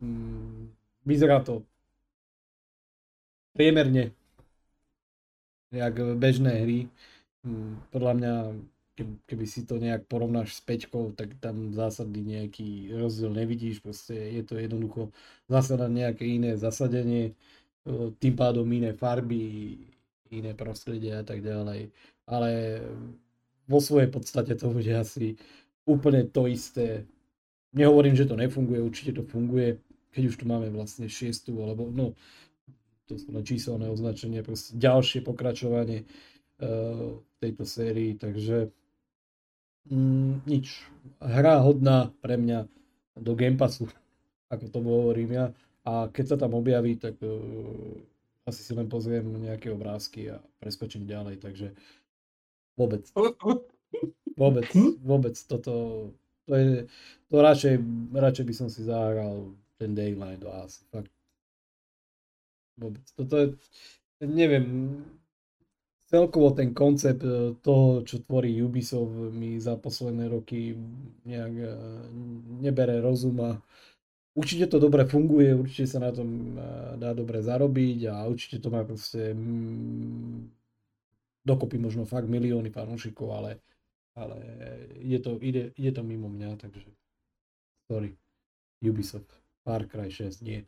Mm, 0.01 0.73
vyzerá 1.05 1.39
to 1.39 1.63
priemerne 3.53 4.11
jak 5.73 5.93
bežné 6.17 6.53
hry. 6.65 6.79
Mm, 7.43 7.81
podľa 7.89 8.13
mňa, 8.13 8.33
keby 9.25 9.45
si 9.49 9.65
to 9.65 9.81
nejak 9.81 10.05
porovnáš 10.05 10.57
s 10.57 10.61
peťkou, 10.61 11.17
tak 11.17 11.33
tam 11.41 11.73
zásadný 11.73 12.21
nejaký 12.21 12.93
rozdiel 12.93 13.33
nevidíš. 13.33 13.81
Proste 13.81 14.13
je 14.13 14.43
to 14.45 14.57
jednoducho 14.61 15.09
zase 15.49 15.73
na 15.77 15.89
nejaké 15.89 16.25
iné 16.29 16.57
zasadenie, 16.57 17.33
tým 18.21 18.35
pádom 18.37 18.63
iné 18.71 18.93
farby, 18.93 19.75
iné 20.31 20.53
prostredie 20.55 21.13
a 21.13 21.25
tak 21.25 21.41
ďalej. 21.43 21.91
Ale 22.29 22.49
vo 23.68 23.80
svojej 23.80 24.11
podstate 24.11 24.55
to 24.55 24.72
bude 24.72 24.91
asi 24.91 25.39
úplne 25.88 26.28
to 26.28 26.47
isté. 26.47 27.07
Nehovorím, 27.74 28.16
že 28.16 28.30
to 28.30 28.38
nefunguje, 28.38 28.80
určite 28.80 29.18
to 29.18 29.24
funguje, 29.26 29.82
keď 30.14 30.24
už 30.30 30.36
tu 30.39 30.45
máme 30.45 30.70
vlastne 30.70 31.09
šiestu, 31.09 31.57
alebo 31.57 31.89
no, 31.89 32.14
to 33.09 33.18
sú 33.20 33.34
číselné 33.43 33.89
označenie, 33.89 34.45
proste 34.45 34.78
ďalšie 34.78 35.26
pokračovanie 35.26 36.05
uh, 36.05 37.18
tejto 37.41 37.64
sérii, 37.68 38.16
takže 38.16 38.72
mm, 39.89 40.47
nič. 40.47 40.86
Hra 41.20 41.59
hodná 41.66 42.14
pre 42.24 42.39
mňa 42.39 42.70
do 43.20 43.34
Game 43.36 43.59
Passu, 43.59 43.89
ako 44.53 44.66
to 44.70 44.80
hovorím 44.80 45.32
ja. 45.34 45.45
A 45.84 46.07
keď 46.07 46.26
sa 46.36 46.38
tam 46.39 46.55
objaví, 46.55 46.95
tak 46.95 47.20
uh, 47.20 47.34
asi 48.47 48.64
si 48.64 48.72
len 48.72 48.88
pozriem 48.88 49.24
nejaké 49.24 49.72
obrázky 49.72 50.32
a 50.32 50.39
preskočím 50.64 51.09
ďalej, 51.09 51.43
takže 51.43 51.76
vôbec. 52.78 53.03
Vôbec, 54.34 54.65
vôbec 55.05 55.38
toto, 55.45 56.09
to 56.49 56.53
je, 56.57 56.89
to 57.30 57.36
radšej, 57.38 57.78
radšej 58.17 58.45
by 58.49 58.53
som 58.57 58.65
si 58.65 58.82
zahral 58.82 59.53
ten 59.78 59.93
Daylight 59.93 60.41
do 60.41 60.49
asi, 60.49 60.82
fakt. 60.89 61.13
Vôbec, 62.82 63.05
toto 63.13 63.38
je, 63.38 63.47
neviem, 64.26 64.97
celkovo 66.13 66.53
ten 66.53 66.74
koncept 66.74 67.26
e, 67.26 67.57
toho, 67.61 68.05
čo 68.05 68.21
tvorí 68.21 68.57
Ubisoft 68.61 69.34
mi 69.34 69.57
za 69.57 69.78
posledné 69.78 70.30
roky 70.30 70.78
nejak 71.26 71.53
e, 71.57 71.71
nebere 72.61 73.01
rozum 73.01 73.38
a 73.41 73.57
určite 74.38 74.69
to 74.69 74.78
dobre 74.78 75.09
funguje, 75.09 75.57
určite 75.57 75.89
sa 75.89 75.99
na 76.01 76.13
tom 76.13 76.53
e, 76.53 76.61
dá 77.01 77.17
dobre 77.17 77.41
zarobiť 77.41 78.13
a 78.13 78.30
určite 78.30 78.61
to 78.61 78.69
má 78.69 78.86
proste 78.86 79.34
dokopy 81.43 81.77
možno 81.77 82.07
fakt 82.07 82.31
milióny 82.31 82.71
fanúšikov, 82.71 83.29
ale 83.35 83.51
ale 84.13 84.37
je 85.01 85.19
to, 85.19 85.37
ide, 85.41 85.73
ide 85.77 85.91
to 85.91 86.03
mimo 86.05 86.29
mňa, 86.29 86.57
takže 86.57 86.85
sorry. 87.89 88.13
Ubisoft, 88.83 89.31
Far 89.63 89.87
Cry 89.87 90.11
6, 90.11 90.43
nie. 90.43 90.67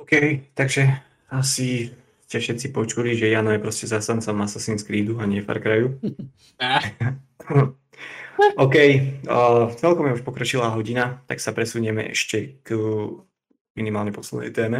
OK, 0.00 0.40
takže 0.54 0.88
asi 1.28 1.92
ste 2.24 2.40
všetci 2.40 2.72
počuli, 2.72 3.12
že 3.12 3.28
Jano 3.28 3.52
je 3.52 3.60
proste 3.60 3.84
zastancom 3.84 4.40
Assassin's 4.40 4.82
Creedu 4.82 5.20
a 5.20 5.28
nie 5.28 5.44
Far 5.44 5.60
Cryu. 5.60 6.00
OK, 8.64 8.76
uh, 9.28 9.68
celkom 9.76 10.06
je 10.08 10.16
už 10.16 10.24
pokročila 10.24 10.72
hodina, 10.72 11.20
tak 11.28 11.44
sa 11.44 11.52
presunieme 11.52 12.08
ešte 12.08 12.62
k 12.64 12.72
minimálne 13.76 14.14
poslednej 14.14 14.50
téme 14.54 14.78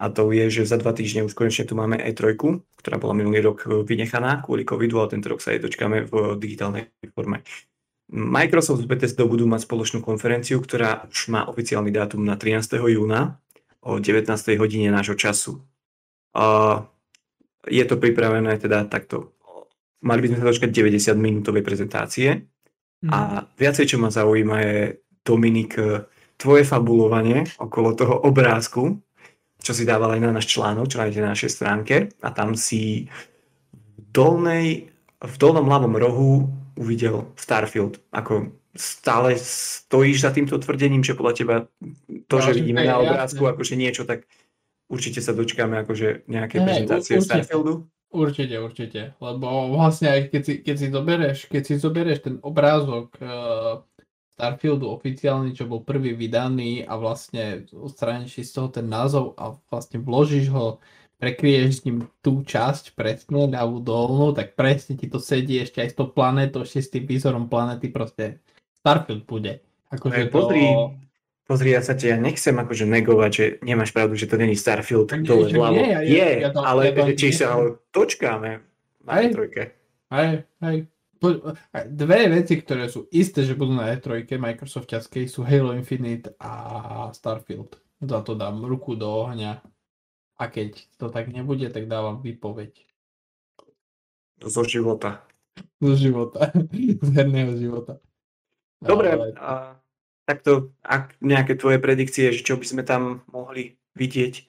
a 0.00 0.08
to 0.08 0.32
je, 0.32 0.48
že 0.48 0.72
za 0.72 0.80
dva 0.80 0.96
týždne 0.96 1.28
už 1.28 1.36
konečne 1.36 1.68
tu 1.68 1.76
máme 1.76 2.00
E3, 2.00 2.40
ktorá 2.80 2.96
bola 2.96 3.12
minulý 3.12 3.52
rok 3.52 3.68
vynechaná 3.84 4.40
kvôli 4.40 4.64
covidu, 4.64 4.96
ale 4.96 5.12
tento 5.12 5.28
rok 5.28 5.44
sa 5.44 5.52
jej 5.52 5.60
dočkáme 5.60 6.08
v 6.08 6.40
digitálnej 6.40 6.88
forme. 7.12 7.44
Microsoft 8.10 8.82
s 8.82 8.88
Bethesda 8.88 9.28
budú 9.28 9.44
mať 9.44 9.68
spoločnú 9.68 10.00
konferenciu, 10.00 10.58
ktorá 10.58 11.04
už 11.12 11.28
má 11.28 11.44
oficiálny 11.46 11.92
dátum 11.92 12.24
na 12.24 12.34
13. 12.34 12.80
júna 12.80 13.38
o 13.84 14.00
19. 14.00 14.24
hodine 14.56 14.88
nášho 14.88 15.14
času. 15.20 15.60
Uh, 16.32 16.88
je 17.68 17.84
to 17.84 18.00
pripravené 18.00 18.56
teda 18.56 18.88
takto. 18.88 19.36
Mali 20.00 20.24
by 20.24 20.26
sme 20.32 20.38
sa 20.40 20.48
dočkať 20.48 20.70
90 20.72 21.12
minútovej 21.20 21.60
prezentácie 21.60 22.48
mm. 23.04 23.10
a 23.12 23.44
viacej, 23.52 23.84
čo 23.84 23.96
ma 24.00 24.08
zaujíma 24.08 24.56
je 24.64 24.78
Dominik, 25.20 25.76
tvoje 26.40 26.64
fabulovanie 26.64 27.44
okolo 27.60 27.92
toho 27.92 28.16
obrázku, 28.24 28.96
čo 29.60 29.72
si 29.76 29.84
dával 29.84 30.16
aj 30.16 30.20
na 30.24 30.30
náš 30.32 30.48
článok, 30.50 30.88
čo 30.88 31.00
nájdete 31.00 31.20
na 31.22 31.32
našej 31.36 31.50
stránke 31.52 31.94
a 32.24 32.28
tam 32.32 32.56
si 32.56 33.06
v, 33.72 34.00
dolnej, 34.10 34.88
v 35.20 35.34
dolnom 35.36 35.68
ľavom 35.68 35.94
rohu 36.00 36.30
uvidel 36.80 37.28
Starfield. 37.36 38.00
Ako 38.10 38.56
stále 38.72 39.36
stojíš 39.36 40.24
za 40.24 40.30
týmto 40.32 40.56
tvrdením, 40.56 41.04
že 41.04 41.18
podľa 41.18 41.34
teba 41.36 41.56
to, 42.30 42.36
že 42.40 42.56
vidíme 42.56 42.86
na 42.86 43.02
obrázku 43.02 43.44
akože 43.44 43.74
niečo, 43.76 44.08
tak 44.08 44.24
určite 44.88 45.20
sa 45.20 45.36
dočkáme 45.36 45.82
akože 45.84 46.26
nejaké 46.30 46.62
prezentácie 46.62 47.18
určite, 47.18 47.44
Starfieldu? 47.44 47.86
Určite, 48.10 48.58
určite, 48.58 49.00
lebo 49.22 49.70
vlastne 49.70 50.10
aj 50.10 50.34
keď 50.34 50.42
si, 50.42 50.54
keď 50.66 50.76
si 50.78 50.86
zoberieš, 50.90 51.38
keď 51.46 51.62
si 51.62 51.74
zoberieš 51.78 52.18
ten 52.26 52.36
obrázok 52.42 53.14
uh, 53.22 53.86
Starfieldu 54.40 54.88
oficiálny, 54.88 55.52
čo 55.52 55.68
bol 55.68 55.84
prvý 55.84 56.16
vydaný 56.16 56.88
a 56.88 56.96
vlastne 56.96 57.68
odstrániš 57.76 58.40
z 58.40 58.56
toho 58.56 58.72
ten 58.72 58.88
názov 58.88 59.36
a 59.36 59.52
vlastne 59.68 60.00
vložíš 60.00 60.48
ho, 60.48 60.80
prekrieš 61.20 61.84
s 61.84 61.84
ním 61.84 62.08
tú 62.24 62.40
časť 62.40 62.96
presne 62.96 63.52
ľavú 63.52 63.84
dolnú, 63.84 64.32
tak 64.32 64.56
presne 64.56 64.96
ti 64.96 65.04
to 65.12 65.20
sedí 65.20 65.60
ešte 65.60 65.84
aj 65.84 65.92
s 65.92 65.96
tou 66.00 66.08
planetou, 66.08 66.64
ešte 66.64 66.80
s 66.80 66.88
tým 66.88 67.04
výzorom 67.04 67.52
planety, 67.52 67.92
proste 67.92 68.40
Starfield 68.80 69.28
bude. 69.28 69.60
Akože 69.92 70.24
to... 70.24 70.32
pozri, 70.32 70.64
pozri, 71.44 71.76
ja 71.76 71.84
sa 71.84 71.92
ti 71.92 72.08
ja 72.08 72.16
nechcem 72.16 72.56
akože 72.56 72.88
negovať, 72.88 73.30
že 73.36 73.44
nemáš 73.60 73.92
pravdu, 73.92 74.16
že 74.16 74.24
to 74.24 74.40
není 74.40 74.56
Starfield 74.56 75.12
dole 75.20 75.52
vľavo. 75.52 75.76
Je, 75.76 75.84
je, 75.84 76.00
je, 76.16 76.30
ja 76.48 76.50
to, 76.56 76.60
ale 76.64 76.80
ja 76.88 76.92
to, 76.96 77.04
či 77.12 77.28
sa 77.36 77.60
točkáme 77.92 78.64
na 79.04 79.12
aj, 79.12 79.24
trojke. 79.36 79.76
Aj, 80.08 80.40
aj 80.64 80.88
dve 81.86 82.20
veci, 82.32 82.56
ktoré 82.56 82.88
sú 82.88 83.04
isté, 83.12 83.44
že 83.44 83.58
budú 83.58 83.76
na 83.76 83.92
E3 83.92 84.24
Microsoftiackej 84.40 85.28
sú 85.28 85.44
Halo 85.44 85.76
Infinite 85.76 86.32
a 86.40 87.12
Starfield. 87.12 87.76
Za 88.00 88.24
to 88.24 88.32
dám 88.32 88.64
ruku 88.64 88.96
do 88.96 89.28
ohňa 89.28 89.60
a 90.40 90.44
keď 90.48 90.80
to 90.96 91.12
tak 91.12 91.28
nebude, 91.28 91.68
tak 91.68 91.84
dávam 91.84 92.24
výpoveď. 92.24 92.72
Zo 94.40 94.64
života. 94.64 95.28
Zo 95.84 95.92
života. 96.00 96.48
Z 97.04 97.08
herného 97.12 97.52
života. 97.60 98.00
Dobre, 98.80 99.12
Ale... 99.12 99.36
a 99.36 99.76
takto, 100.24 100.72
ak 100.80 101.20
nejaké 101.20 101.60
tvoje 101.60 101.76
predikcie, 101.76 102.32
že 102.32 102.40
čo 102.40 102.56
by 102.56 102.64
sme 102.64 102.82
tam 102.88 103.20
mohli 103.28 103.76
vidieť, 103.92 104.48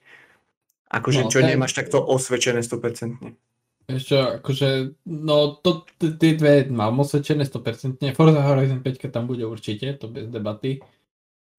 akože 0.88 1.28
no, 1.28 1.30
čo 1.32 1.44
tak... 1.44 1.48
nemáš 1.52 1.76
takto 1.76 2.00
osvedčené 2.00 2.64
100%. 2.64 3.51
Ešte 3.90 4.14
akože, 4.38 4.94
no 5.10 5.58
to, 5.58 5.82
tie 5.98 6.38
dve 6.38 6.70
mám 6.70 7.02
osvedčené 7.02 7.42
100%. 7.42 7.98
Forza 8.14 8.42
Horizon 8.42 8.80
5 8.80 9.10
tam 9.10 9.26
bude 9.26 9.42
určite, 9.42 9.98
to 9.98 10.06
bez 10.06 10.30
debaty. 10.30 10.78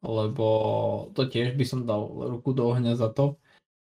Lebo 0.03 0.47
to 1.15 1.27
tiež 1.27 1.55
by 1.55 1.65
som 1.67 1.87
dal 1.87 2.07
ruku 2.07 2.51
do 2.55 2.67
ohňa 2.71 2.95
za 2.95 3.11
to. 3.11 3.39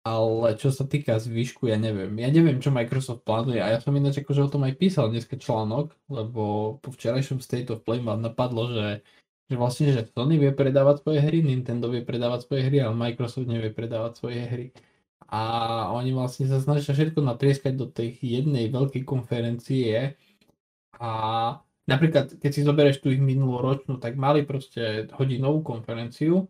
Ale 0.05 0.53
čo 0.61 0.69
sa 0.69 0.85
týka 0.85 1.17
zvyšku, 1.17 1.65
ja 1.65 1.81
neviem. 1.81 2.13
Ja 2.21 2.29
neviem, 2.29 2.61
čo 2.61 2.69
Microsoft 2.69 3.25
plánuje 3.25 3.57
a 3.57 3.73
ja 3.73 3.81
som 3.81 3.89
ináč 3.97 4.21
akože 4.21 4.45
o 4.45 4.51
tom 4.53 4.61
aj 4.61 4.77
písal 4.77 5.09
dneska 5.09 5.33
článok, 5.33 5.97
lebo 6.13 6.77
po 6.77 6.89
včerajšom 6.93 7.41
State 7.41 7.73
of 7.73 7.81
Play 7.81 8.05
ma 8.05 8.13
napadlo, 8.13 8.69
že, 8.69 9.01
že 9.49 9.55
vlastne, 9.57 9.89
že 9.89 10.05
Sony 10.13 10.37
vie 10.37 10.53
predávať 10.53 11.01
svoje 11.01 11.25
hry, 11.25 11.41
Nintendo 11.41 11.89
vie 11.89 12.05
predávať 12.05 12.45
svoje 12.45 12.69
hry, 12.69 12.85
ale 12.85 12.93
Microsoft 12.93 13.49
nevie 13.49 13.73
predávať 13.73 14.21
svoje 14.21 14.45
hry 14.45 14.65
a 15.25 15.41
oni 15.89 16.13
vlastne 16.13 16.45
sa 16.45 16.61
snažia 16.61 16.93
všetko 16.93 17.19
natrieskať 17.21 17.73
do 17.73 17.89
tej 17.89 18.13
jednej 18.21 18.69
veľkej 18.69 19.01
konferencie. 19.01 20.13
A 21.01 21.11
napríklad 21.89 22.37
keď 22.37 22.51
si 22.53 22.61
zoberieš 22.61 23.01
tú 23.01 23.09
ich 23.09 23.21
minuloročnú, 23.21 23.97
tak 23.97 24.15
mali 24.21 24.45
proste 24.45 25.09
hodinovú 25.17 25.65
konferenciu, 25.65 26.45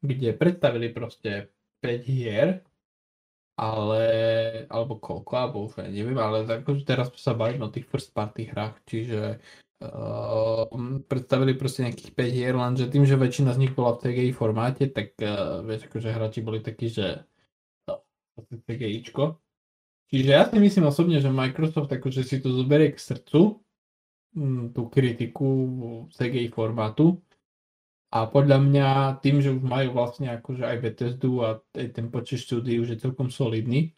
kde 0.00 0.32
predstavili 0.32 0.88
proste 0.92 1.52
5 1.84 2.08
hier, 2.08 2.64
ale, 3.56 4.04
alebo 4.68 5.00
koľko, 5.00 5.32
alebo 5.36 5.56
už 5.68 5.88
neviem, 5.88 6.16
ale 6.20 6.44
akože 6.44 6.84
teraz 6.84 7.08
sa 7.16 7.32
bavím 7.32 7.64
o 7.64 7.72
tých 7.72 7.88
first 7.88 8.12
party 8.12 8.52
hrách, 8.52 8.76
čiže 8.84 9.40
uh, 9.80 10.68
predstavili 11.08 11.56
proste 11.56 11.88
nejakých 11.88 12.12
5 12.12 12.36
hier, 12.36 12.54
lenže 12.56 12.92
tým, 12.92 13.08
že 13.08 13.16
väčšina 13.16 13.56
z 13.56 13.60
nich 13.64 13.72
bola 13.72 13.96
v 13.96 14.08
CGI 14.08 14.32
formáte, 14.36 14.92
tak 14.92 15.16
uh, 15.24 15.64
vieš, 15.64 15.88
akože 15.88 16.08
hráči 16.12 16.40
boli 16.44 16.60
takí, 16.60 16.92
že 16.92 17.24
CGIčko. 18.44 19.40
Čiže 20.06 20.30
ja 20.30 20.46
si 20.46 20.56
myslím 20.62 20.86
osobne, 20.86 21.18
že 21.18 21.32
Microsoft 21.32 21.90
akože 21.90 22.22
si 22.22 22.38
to 22.38 22.54
zoberie 22.54 22.94
k 22.94 23.02
srdcu, 23.02 23.58
mm, 24.38 24.76
tú 24.76 24.86
kritiku 24.86 25.48
CGI 26.14 26.52
formátu. 26.54 27.18
A 28.14 28.30
podľa 28.30 28.62
mňa 28.62 28.88
tým, 29.18 29.42
že 29.42 29.50
už 29.50 29.66
majú 29.66 29.98
vlastne 29.98 30.30
akože 30.30 30.62
aj 30.62 30.76
Bethesdu 30.78 31.42
a 31.42 31.58
aj 31.74 31.88
ten 31.90 32.06
počet 32.06 32.38
štúdií 32.38 32.78
už 32.78 32.96
je 32.96 33.02
celkom 33.02 33.34
solidný, 33.34 33.92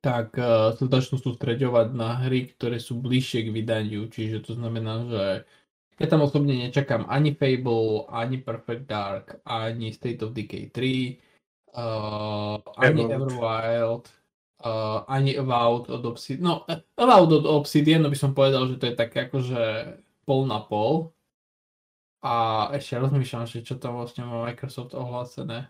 tak 0.00 0.36
uh, 0.40 0.72
sa 0.72 0.84
začnú 0.88 1.20
sústreďovať 1.20 1.88
na 1.92 2.24
hry, 2.24 2.52
ktoré 2.56 2.80
sú 2.80 3.00
bližšie 3.00 3.48
k 3.48 3.54
vydaniu, 3.56 4.08
čiže 4.08 4.44
to 4.44 4.52
znamená, 4.56 5.04
že 5.08 5.24
ja 6.00 6.06
tam 6.10 6.26
osobne 6.26 6.58
nečakám 6.58 7.06
ani 7.06 7.36
Fable, 7.38 8.08
ani 8.10 8.42
Perfect 8.42 8.84
Dark, 8.84 9.26
ani 9.46 9.94
State 9.94 10.20
of 10.26 10.34
Decay 10.34 10.68
3, 10.72 11.33
uh, 11.74 12.56
ani 12.78 13.02
Everwild, 13.10 14.06
uh, 14.62 15.02
ani 15.10 15.34
Avowed 15.38 15.90
od 15.90 16.02
Obsidian. 16.06 16.42
No, 16.42 16.54
Avowed 16.96 17.32
od 17.42 17.46
Obsidian, 17.46 18.02
no 18.02 18.08
by 18.10 18.18
som 18.18 18.32
povedal, 18.32 18.70
že 18.70 18.78
to 18.78 18.86
je 18.90 18.94
také 18.94 19.26
akože 19.26 19.62
pol 20.24 20.46
na 20.46 20.62
pol. 20.62 21.10
A 22.24 22.66
ešte 22.72 22.96
rozmýšľam, 22.96 23.44
že 23.44 23.60
čo 23.60 23.76
tam 23.76 24.00
vlastne 24.00 24.24
má 24.24 24.48
Microsoft 24.48 24.96
ohlásené. 24.96 25.68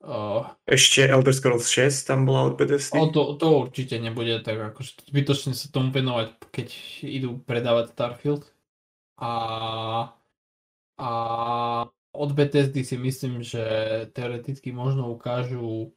Uh, 0.00 0.48
Ešte 0.64 1.04
Elder 1.04 1.32
Scrolls 1.32 1.68
6 1.68 2.08
tam 2.08 2.24
bola 2.24 2.48
od 2.48 2.56
Bethesdy? 2.56 2.96
O, 2.96 3.12
to, 3.12 3.36
to 3.36 3.68
určite 3.68 4.00
nebude 4.00 4.40
tak 4.40 4.56
akože 4.56 5.12
zbytočne 5.12 5.52
sa 5.52 5.68
tomu 5.68 5.92
venovať, 5.92 6.40
keď 6.48 6.68
idú 7.04 7.36
predávať 7.44 7.92
Starfield. 7.92 8.48
A, 9.20 9.32
a 10.96 11.10
od 12.12 12.30
Bethesdy 12.34 12.82
si 12.82 12.98
myslím, 12.98 13.42
že 13.42 13.62
teoreticky 14.12 14.74
možno 14.74 15.10
ukážu 15.10 15.94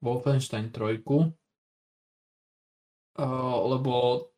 Wolfenstein 0.00 0.70
3. 0.70 1.02
Uh, 1.04 1.34
lebo 3.68 3.92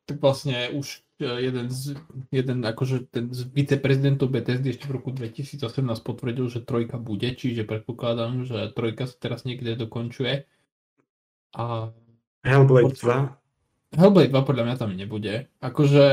tak 0.08 0.18
vlastne 0.18 0.72
už 0.74 1.04
jeden 1.22 1.70
z, 1.70 1.94
jeden 2.34 2.66
akože 2.66 3.06
ten 3.14 3.30
z 3.30 3.46
viceprezidentov 3.54 4.32
BTSD 4.32 4.74
ešte 4.74 4.90
v 4.90 4.96
roku 4.98 5.14
2018 5.14 5.62
potvrdil, 6.02 6.50
že 6.50 6.64
trojka 6.64 6.98
bude, 6.98 7.30
čiže 7.30 7.62
predpokladám, 7.62 8.42
že 8.42 8.74
trojka 8.74 9.06
sa 9.06 9.16
teraz 9.18 9.46
niekde 9.46 9.78
dokončuje. 9.78 10.48
A... 11.54 11.92
Hellblade 12.42 12.98
2? 12.98 14.02
Hellblade 14.02 14.30
2 14.34 14.48
podľa 14.48 14.64
mňa 14.66 14.76
tam 14.80 14.90
nebude. 14.96 15.46
Akože, 15.62 16.04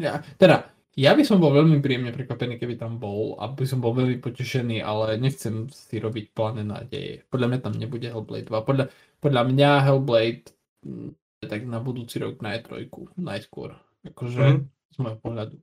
ja, 0.00 0.24
teda, 0.40 0.72
ja 0.98 1.14
by 1.14 1.22
som 1.22 1.38
bol 1.38 1.54
veľmi 1.54 1.78
príjemne 1.78 2.10
prekvapený, 2.10 2.58
keby 2.58 2.74
tam 2.74 2.98
bol 2.98 3.38
a 3.38 3.46
by 3.46 3.62
som 3.62 3.78
bol 3.78 3.94
veľmi 3.94 4.18
potešený, 4.18 4.82
ale 4.82 5.22
nechcem 5.22 5.70
si 5.70 6.02
robiť 6.02 6.34
pláne 6.34 6.66
nádeje. 6.66 7.22
Podľa 7.30 7.46
mňa 7.46 7.58
tam 7.62 7.74
nebude 7.78 8.10
Hellblade 8.10 8.50
2. 8.50 8.68
Podľa, 8.68 8.84
podľa 9.22 9.42
mňa 9.46 9.70
Hellblade 9.86 10.50
hm, 10.82 11.14
tak 11.46 11.62
na 11.64 11.78
budúci 11.78 12.18
rok 12.18 12.42
na 12.42 12.58
E3 12.58 12.90
najskôr. 13.16 13.78
Akože 14.02 14.42
mm. 14.42 14.60
z 14.66 14.96
môjho 14.98 15.18
pohľadu. 15.22 15.56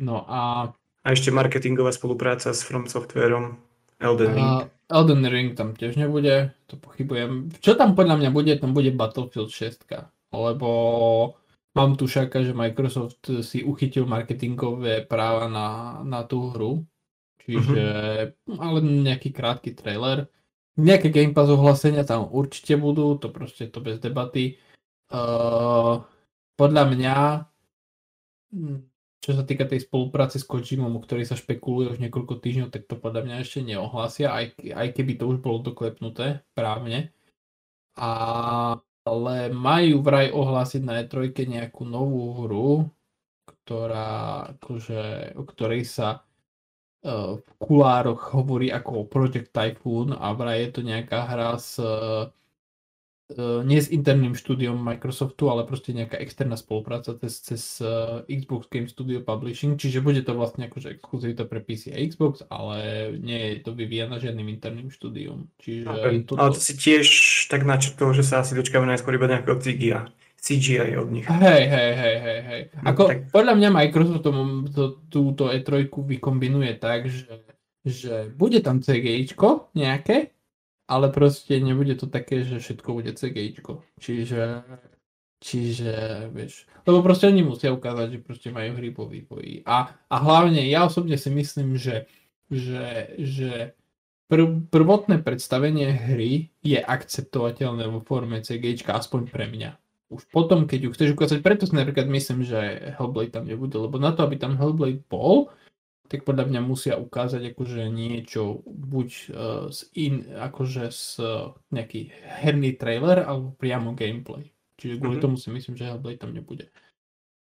No 0.00 0.24
a... 0.24 0.70
A 1.02 1.08
ešte 1.12 1.34
marketingová 1.34 1.90
spolupráca 1.90 2.52
s 2.54 2.62
From 2.62 2.86
Softwareom, 2.86 3.58
Elden 3.98 4.32
Ring. 4.36 4.48
A 4.48 4.68
Elden 4.88 5.24
Ring 5.26 5.52
tam 5.58 5.74
tiež 5.74 5.98
nebude, 5.98 6.54
to 6.70 6.78
pochybujem. 6.78 7.52
Čo 7.58 7.74
tam 7.74 7.98
podľa 7.98 8.22
mňa 8.22 8.30
bude, 8.30 8.52
tam 8.56 8.72
bude 8.72 8.92
Battlefield 8.94 9.50
6, 9.50 9.88
lebo 10.30 10.70
mám 11.76 11.94
tu 11.94 12.10
šaka, 12.10 12.42
že 12.42 12.56
Microsoft 12.56 13.22
si 13.42 13.62
uchytil 13.62 14.06
marketingové 14.06 15.06
práva 15.06 15.46
na, 15.46 15.68
na 16.02 16.20
tú 16.26 16.50
hru, 16.50 16.84
čiže, 17.42 17.84
mm-hmm. 18.34 18.58
ale 18.58 18.78
nejaký 18.82 19.30
krátky 19.30 19.74
trailer. 19.74 20.26
Nejaké 20.80 21.12
Game 21.12 21.34
Pass 21.34 21.50
ohlasenia 21.50 22.06
tam 22.06 22.30
určite 22.30 22.78
budú, 22.78 23.18
to 23.20 23.28
proste 23.28 23.68
to 23.68 23.84
bez 23.84 24.00
debaty. 24.00 24.56
Uh, 25.10 26.00
podľa 26.54 26.84
mňa 26.86 27.16
Hm, 28.50 28.82
čo 29.22 29.30
sa 29.36 29.46
týka 29.46 29.62
tej 29.68 29.86
spolupráce 29.86 30.42
s 30.42 30.48
Kojimom, 30.48 30.90
o 30.98 31.00
ktorej 31.02 31.30
sa 31.30 31.38
špekuluje 31.38 31.94
už 31.94 31.98
niekoľko 32.02 32.42
týždňov, 32.42 32.68
tak 32.74 32.90
to 32.90 32.98
podľa 32.98 33.22
mňa 33.26 33.36
ešte 33.46 33.62
neohlásia, 33.62 34.34
aj, 34.34 34.58
aj 34.58 34.88
keby 34.90 35.12
to 35.20 35.30
už 35.30 35.38
bolo 35.38 35.62
doklepnuté 35.62 36.42
právne. 36.56 37.14
A, 37.94 38.10
ale 39.04 39.48
majú 39.52 40.04
vraj 40.04 40.28
ohlásiť 40.32 40.82
na 40.84 41.00
E3 41.00 41.32
nejakú 41.48 41.88
novú 41.88 42.44
hru, 42.44 42.70
ktorá, 43.48 44.50
akože, 44.56 45.34
o 45.38 45.42
ktorej 45.46 45.88
sa 45.88 46.20
uh, 46.20 47.38
v 47.38 47.50
kulároch 47.60 48.34
hovorí 48.36 48.68
ako 48.68 49.08
Project 49.08 49.54
Typhoon 49.54 50.12
a 50.16 50.34
vraj 50.36 50.68
je 50.68 50.70
to 50.74 50.80
nejaká 50.84 51.26
hra 51.26 51.56
s 51.56 51.80
uh, 51.80 52.28
nie 53.38 53.78
s 53.78 53.92
interným 53.92 54.34
štúdiom 54.34 54.74
Microsoftu, 54.74 55.46
ale 55.50 55.62
proste 55.62 55.94
nejaká 55.94 56.18
externá 56.18 56.58
spolupráca 56.58 57.14
cez, 57.20 57.38
cez 57.44 57.62
uh, 57.78 58.26
Xbox 58.26 58.66
Game 58.66 58.90
Studio 58.90 59.22
Publishing, 59.22 59.78
čiže 59.78 60.02
bude 60.02 60.24
to 60.26 60.34
vlastne 60.34 60.66
akože 60.66 60.98
exkluzivita 60.98 61.46
pre 61.46 61.62
PC 61.62 61.94
a 61.94 61.98
Xbox, 62.02 62.42
ale 62.50 63.10
nie 63.22 63.38
je 63.54 63.54
to 63.62 63.70
vyvíjana 63.76 64.18
žiadnym 64.18 64.50
interným 64.50 64.90
štúdiom. 64.90 65.46
Čiže 65.62 65.86
okay. 65.86 66.26
toto... 66.26 66.40
Ale 66.42 66.54
to 66.56 66.62
si 66.62 66.74
tiež 66.74 67.06
tak 67.46 67.62
načrtol, 67.62 68.10
že 68.16 68.26
sa 68.26 68.42
asi 68.42 68.58
dočkáme 68.58 68.88
najskôr 68.90 69.14
iba 69.14 69.30
nejakého 69.30 69.58
CGI. 69.62 70.10
CGI 70.40 70.96
od 70.96 71.12
nich. 71.12 71.28
Hej, 71.28 71.62
hej, 71.68 71.90
hej, 71.92 72.16
hej, 72.16 72.40
hej. 72.48 72.62
No, 72.80 72.96
Ako, 72.96 73.02
tak... 73.12 73.18
podľa 73.28 73.54
mňa 73.60 73.68
Microsoft 73.76 74.24
to, 74.24 74.32
to, 74.72 74.84
túto 75.12 75.52
E3 75.52 75.92
vykombinuje 75.92 76.80
tak, 76.80 77.12
že, 77.12 77.44
že 77.84 78.32
bude 78.32 78.64
tam 78.64 78.80
CGIčko 78.80 79.76
nejaké, 79.76 80.32
ale 80.90 81.06
proste 81.14 81.62
nebude 81.62 81.94
to 81.94 82.10
také, 82.10 82.42
že 82.42 82.58
všetko 82.58 82.88
bude 82.98 83.14
CGI. 83.14 83.62
Čiže, 84.02 84.42
čiže, 85.38 85.94
vieš, 86.34 86.66
lebo 86.82 87.06
proste 87.06 87.30
oni 87.30 87.46
musia 87.46 87.70
ukázať, 87.70 88.18
že 88.18 88.26
proste 88.26 88.48
majú 88.50 88.74
hry 88.74 88.90
po 88.90 89.06
vývoji. 89.06 89.62
A, 89.62 89.94
a 90.10 90.16
hlavne 90.18 90.66
ja 90.66 90.90
osobne 90.90 91.14
si 91.14 91.30
myslím, 91.30 91.78
že, 91.78 92.10
že, 92.50 93.14
že 93.22 93.78
prv, 94.26 94.66
prvotné 94.66 95.22
predstavenie 95.22 95.94
hry 95.94 96.50
je 96.66 96.82
akceptovateľné 96.82 97.86
vo 97.86 98.02
forme 98.02 98.42
CGI, 98.42 98.82
aspoň 98.82 99.30
pre 99.30 99.46
mňa. 99.46 99.78
Už 100.10 100.26
potom, 100.26 100.66
keď 100.66 100.90
ju 100.90 100.90
chceš 100.90 101.10
ukázať, 101.14 101.38
preto 101.38 101.70
si 101.70 101.74
napríklad 101.78 102.10
myslím, 102.10 102.42
že 102.42 102.90
Hellblade 102.98 103.30
tam 103.30 103.46
nebude, 103.46 103.78
lebo 103.78 103.94
na 104.02 104.10
to, 104.10 104.26
aby 104.26 104.42
tam 104.42 104.58
Hellblade 104.58 105.06
bol, 105.06 105.54
tak 106.10 106.26
podľa 106.26 106.50
mňa 106.50 106.60
musia 106.66 106.98
ukázať 106.98 107.54
akože 107.54 107.86
niečo 107.86 108.66
buď 108.66 109.08
uh, 109.30 109.70
z 109.70 109.80
in, 109.94 110.26
akože 110.26 110.90
z 110.90 111.22
uh, 111.22 111.54
nejaký 111.70 112.10
herný 112.42 112.74
trailer 112.74 113.22
alebo 113.22 113.54
priamo 113.54 113.94
gameplay. 113.94 114.50
Čiže 114.74 114.98
kvôli 114.98 115.22
mm-hmm. 115.22 115.24
tomu 115.30 115.36
si 115.38 115.54
myslím, 115.54 115.78
že 115.78 115.86
Hellblade 115.86 116.18
tam 116.18 116.34
nebude. 116.34 116.66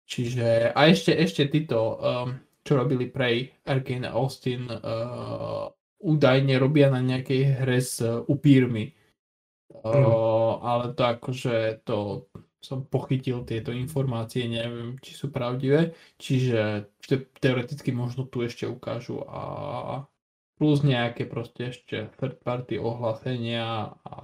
Čiže 0.09 0.73
a 0.73 0.81
ešte, 0.89 1.12
ešte 1.12 1.45
títo, 1.53 2.01
um, 2.01 2.41
čo 2.65 2.81
robili 2.81 3.12
Prey, 3.12 3.53
Arkane 3.69 4.09
a 4.09 4.17
Austin, 4.17 4.65
uh, 4.65 5.69
údajne 6.01 6.57
robia 6.57 6.89
na 6.89 7.05
nejakej 7.05 7.61
hre 7.61 7.81
s 7.85 8.01
upírmi. 8.01 8.97
Uh, 9.69 9.93
mm. 9.93 10.09
Ale 10.65 10.85
to 10.97 11.03
akože 11.05 11.57
to 11.85 11.97
som 12.65 12.89
pochytil 12.89 13.45
tieto 13.45 13.77
informácie, 13.77 14.49
neviem, 14.49 14.97
či 15.05 15.12
sú 15.12 15.29
pravdivé, 15.29 15.93
čiže 16.17 16.89
teoreticky 17.39 17.93
možno 17.93 18.25
tu 18.25 18.41
ešte 18.41 18.65
ukážu 18.65 19.21
a 19.29 19.43
plus 20.57 20.81
nejaké 20.81 21.29
proste 21.29 21.77
ešte 21.77 22.09
third 22.17 22.41
party 22.41 22.81
ohlásenia 22.81 23.93
a 24.01 24.17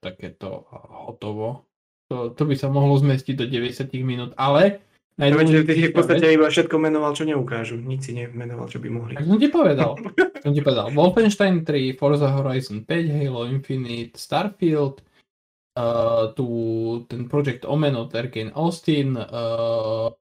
takéto 0.00 0.64
a 0.72 1.06
hotovo. 1.12 1.68
To, 2.08 2.32
to 2.32 2.48
by 2.48 2.56
sa 2.56 2.72
mohlo 2.72 2.96
zmestiť 2.96 3.34
do 3.36 3.44
90 3.44 3.92
minút, 4.00 4.32
ale 4.40 4.80
Najdôležitejšia 5.12 5.88
ty 5.88 5.92
v 5.92 5.96
podstate 5.96 6.24
iba 6.32 6.48
všetko 6.48 6.76
menoval, 6.80 7.12
čo 7.12 7.28
neukážu. 7.28 7.76
Nic 7.76 8.00
si 8.00 8.16
nemenoval, 8.16 8.64
čo 8.72 8.80
by 8.80 8.88
mohli. 8.88 9.12
Tak 9.12 9.28
som 9.28 9.36
ti 9.36 9.52
povedal. 9.52 9.90
som 10.40 10.52
ti 10.56 10.60
povedal. 10.64 10.88
Wolfenstein 10.88 11.68
3, 11.68 12.00
Forza 12.00 12.32
Horizon 12.32 12.88
5, 12.88 13.20
Halo 13.20 13.44
Infinite, 13.44 14.16
Starfield, 14.16 15.04
uh, 15.76 16.32
tu 16.34 16.46
ten 17.08 17.28
projekt 17.28 17.64
Omen 17.64 17.96
od 17.96 18.14
Arkane 18.14 18.52
Austin, 18.52 19.16
uh, 19.16 20.12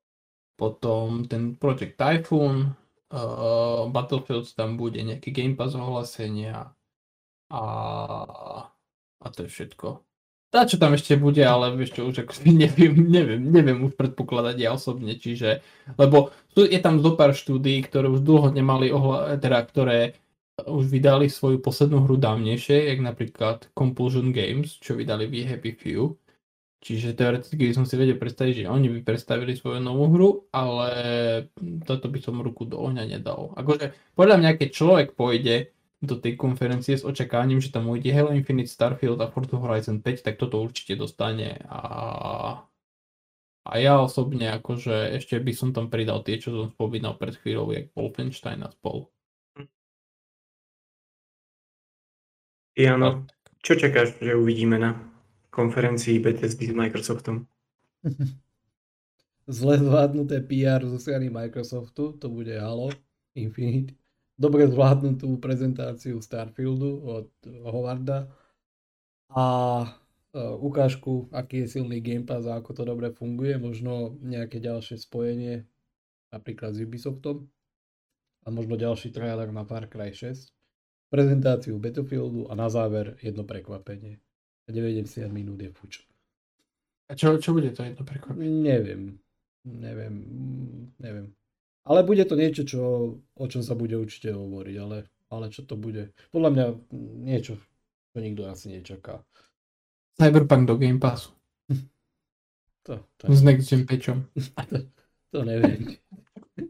potom 0.55 1.25
ten 1.25 1.55
projekt 1.55 1.97
Typhoon, 1.97 2.71
uh, 3.11 3.89
Battlefield 3.89 4.47
tam 4.55 4.77
bude 4.77 5.01
nejaký 5.01 5.33
Game 5.33 5.55
Pass 5.57 5.75
ohlasenia 5.75 6.71
a, 7.51 7.63
a 9.19 9.25
to 9.29 9.43
je 9.43 9.49
všetko. 9.51 9.99
Tá, 10.51 10.67
čo 10.67 10.75
tam 10.75 10.91
ešte 10.91 11.15
bude, 11.15 11.39
ale 11.47 11.71
vieš 11.79 11.95
čo, 11.95 12.11
už 12.11 12.27
ako 12.27 12.33
neviem, 12.63 12.95
neviem, 13.07 13.39
neviem 13.39 13.79
už 13.87 13.95
predpokladať 13.95 14.55
ja 14.59 14.75
osobne, 14.75 15.15
čiže, 15.15 15.63
lebo 15.95 16.35
je 16.55 16.79
tam 16.83 16.99
zo 16.99 17.15
pár 17.15 17.31
štúdií, 17.31 17.79
ktoré 17.87 18.11
už 18.11 18.19
dlho 18.19 18.51
nemali 18.51 18.91
ohľad, 18.91 19.39
teda 19.39 19.59
ktoré 19.63 19.99
už 20.67 20.91
vydali 20.91 21.29
svoju 21.31 21.61
poslednú 21.61 22.03
hru 22.05 22.17
dávnejšie, 22.17 22.91
jak 22.91 22.99
napríklad 22.99 23.69
Compulsion 23.77 24.35
Games, 24.35 24.77
čo 24.81 24.97
vydali 24.97 25.29
We 25.29 25.47
Happy 25.47 25.73
Few. 25.73 26.17
Čiže 26.81 27.13
teoreticky 27.13 27.69
by 27.69 27.73
som 27.77 27.85
si 27.85 27.93
vedel 27.93 28.17
predstaviť, 28.17 28.65
že 28.65 28.71
oni 28.73 28.89
by 28.89 28.99
predstavili 29.05 29.53
svoju 29.53 29.77
novú 29.85 30.05
hru, 30.09 30.29
ale 30.49 30.89
toto 31.85 32.09
by 32.09 32.17
som 32.17 32.41
ruku 32.41 32.65
do 32.65 32.81
ohňa 32.81 33.05
nedal. 33.05 33.53
Akože 33.53 33.93
podľa 34.17 34.35
mňa, 34.41 34.51
keď 34.57 34.69
človek 34.73 35.07
pôjde 35.13 35.69
do 36.01 36.17
tej 36.17 36.33
konferencie 36.33 36.97
s 36.97 37.05
očakávaním, 37.05 37.61
že 37.61 37.69
tam 37.69 37.85
ujde 37.85 38.09
Halo 38.09 38.33
Infinite, 38.33 38.73
Starfield 38.73 39.21
a 39.21 39.29
Forza 39.29 39.61
Horizon 39.61 40.01
5, 40.01 40.25
tak 40.25 40.41
toto 40.41 40.57
určite 40.57 40.97
dostane 40.97 41.61
a 41.69 42.65
a 43.61 43.77
ja 43.77 44.01
osobne 44.01 44.49
akože 44.57 45.21
ešte 45.21 45.37
by 45.37 45.53
som 45.53 45.69
tam 45.69 45.93
pridal 45.93 46.25
tie, 46.25 46.41
čo 46.41 46.49
som 46.49 46.67
spomínal 46.73 47.13
pred 47.21 47.37
chvíľou, 47.37 47.69
jak 47.69 47.93
Wolfenstein 47.93 48.65
a 48.65 48.73
spol. 48.73 49.05
Jano, 52.71 53.27
čo 53.59 53.75
čakáš, 53.75 54.15
že 54.23 54.31
uvidíme 54.31 54.79
na 54.79 54.95
konferencii 55.51 56.23
Bethesdy 56.23 56.71
s 56.71 56.75
Microsoftom. 56.75 57.43
Zle 59.51 59.75
zvládnuté 59.77 60.39
PR 60.39 60.79
zo 60.87 60.95
strany 60.95 61.27
Microsoftu, 61.27 62.15
to 62.15 62.31
bude 62.31 62.55
Halo 62.55 62.95
Infinite. 63.35 63.99
Dobre 64.39 64.65
zvládnutú 64.71 65.37
prezentáciu 65.43 66.23
Starfieldu 66.23 67.03
od 67.03 67.29
Hovarda 67.67 68.31
a 69.29 69.45
e, 69.83 69.87
ukážku, 70.39 71.27
aký 71.35 71.67
je 71.67 71.77
silný 71.77 71.99
Game 71.99 72.23
Pass 72.23 72.47
a 72.47 72.57
ako 72.57 72.71
to 72.71 72.83
dobre 72.87 73.11
funguje, 73.11 73.59
možno 73.59 74.15
nejaké 74.23 74.63
ďalšie 74.63 74.97
spojenie 74.97 75.67
napríklad 76.31 76.73
s 76.73 76.87
Ubisoftom 76.87 77.51
a 78.41 78.47
možno 78.49 78.79
ďalší 78.79 79.11
trailer 79.11 79.51
na 79.51 79.67
Far 79.67 79.91
Cry 79.91 80.15
6, 80.15 80.49
prezentáciu 81.11 81.75
Battlefieldu 81.75 82.47
a 82.47 82.55
na 82.55 82.71
záver 82.71 83.19
jedno 83.19 83.43
prekvapenie. 83.43 84.23
90 84.71 85.27
minút 85.27 85.59
je 85.59 85.69
fuč. 85.75 86.07
A 87.11 87.19
čo, 87.19 87.35
čo 87.35 87.51
bude 87.51 87.75
to 87.75 87.83
jedno 87.83 88.07
prekvapenie? 88.07 88.47
Neviem. 88.47 89.19
Neviem. 89.67 90.15
Neviem. 90.95 91.35
Ale 91.83 92.07
bude 92.07 92.23
to 92.23 92.39
niečo, 92.39 92.63
čo, 92.63 92.81
o 93.19 93.45
čom 93.51 93.61
sa 93.61 93.75
bude 93.75 93.99
určite 93.99 94.31
hovoriť, 94.31 94.75
ale, 94.79 95.11
ale 95.27 95.45
čo 95.51 95.67
to 95.67 95.75
bude? 95.75 96.15
Podľa 96.31 96.49
mňa 96.55 96.65
niečo, 97.27 97.59
čo 98.15 98.17
nikto 98.23 98.47
asi 98.47 98.71
nečaká. 98.71 99.19
Cyberpunk 100.15 100.71
do 100.71 100.79
Game 100.79 101.01
Passu. 101.03 101.35
To, 102.83 102.97
to, 103.17 103.29
S 103.29 103.41
Next 103.45 103.69
Gen 103.69 103.85
pečom. 103.85 104.25
to, 104.69 104.89
to 105.29 105.39
neviem. 105.45 106.01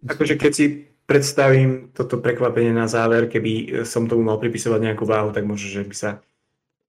Akože 0.07 0.35
keď 0.35 0.51
si 0.51 0.90
predstavím 1.12 1.91
toto 1.91 2.24
prekvapenie 2.24 2.72
na 2.72 2.88
záver, 2.88 3.28
keby 3.28 3.84
som 3.84 4.07
tomu 4.07 4.24
mal 4.24 4.39
pripisovať 4.39 4.80
nejakú 4.80 5.03
váhu, 5.03 5.36
tak 5.36 5.43
možno, 5.43 5.68
že 5.68 5.84
by 5.84 5.95
sa 5.95 6.12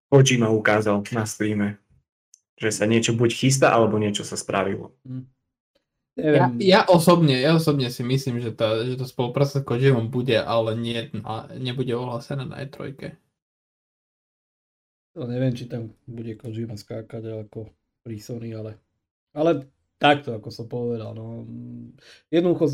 Kojima 0.07 0.47
ukázal 0.47 1.03
na 1.11 1.27
streame. 1.27 1.83
Že 2.55 2.70
sa 2.70 2.85
niečo 2.87 3.18
buď 3.18 3.31
chystá, 3.35 3.75
alebo 3.75 3.99
niečo 3.99 4.23
sa 4.23 4.39
spravilo. 4.39 4.95
Hm. 5.03 5.27
Ja, 6.12 6.53
ja, 6.61 6.81
osobne, 6.93 7.41
ja 7.41 7.57
osobne 7.57 7.89
si 7.89 8.05
myslím, 8.05 8.37
že 8.45 8.53
tá, 8.53 8.85
že 8.85 9.01
to 9.01 9.09
spolupráca 9.09 9.59
s 9.59 9.66
Kojimom 9.66 10.12
bude, 10.12 10.37
ale 10.37 10.77
nie, 10.77 11.09
na, 11.16 11.49
nebude 11.57 11.97
ohlásená 11.97 12.45
na 12.45 12.61
E3. 12.62 13.16
To 15.16 15.25
neviem, 15.25 15.57
či 15.57 15.66
tam 15.66 15.97
bude 16.05 16.37
Kojima 16.37 16.77
skákať 16.77 17.49
ako 17.49 17.73
pri 18.05 18.16
Sony, 18.20 18.53
ale, 18.53 18.77
ale 19.33 19.64
takto, 19.97 20.37
ako 20.37 20.49
som 20.53 20.68
povedal. 20.68 21.16
No, 21.16 21.49
jednoducho 22.29 22.68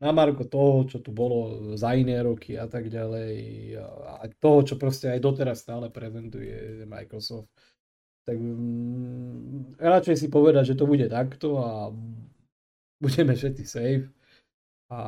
na 0.00 0.10
Marko 0.16 0.48
toho, 0.48 0.88
čo 0.88 0.98
tu 1.04 1.12
bolo 1.12 1.72
za 1.76 1.92
iné 1.92 2.24
roky 2.24 2.56
a 2.56 2.64
tak 2.64 2.88
ďalej. 2.88 3.36
A 4.20 4.24
toho, 4.40 4.64
čo 4.64 4.74
proste 4.80 5.12
aj 5.12 5.20
doteraz 5.20 5.60
stále 5.60 5.92
prezentuje 5.92 6.82
Microsoft, 6.88 7.52
tak 8.24 8.40
mm, 8.40 9.76
radšej 9.76 10.16
si 10.16 10.26
povedať, 10.32 10.72
že 10.72 10.78
to 10.80 10.88
bude 10.88 11.04
takto 11.12 11.60
a 11.60 11.92
budeme 13.04 13.36
všetci 13.36 13.64
safe 13.68 14.08
a, 14.88 15.02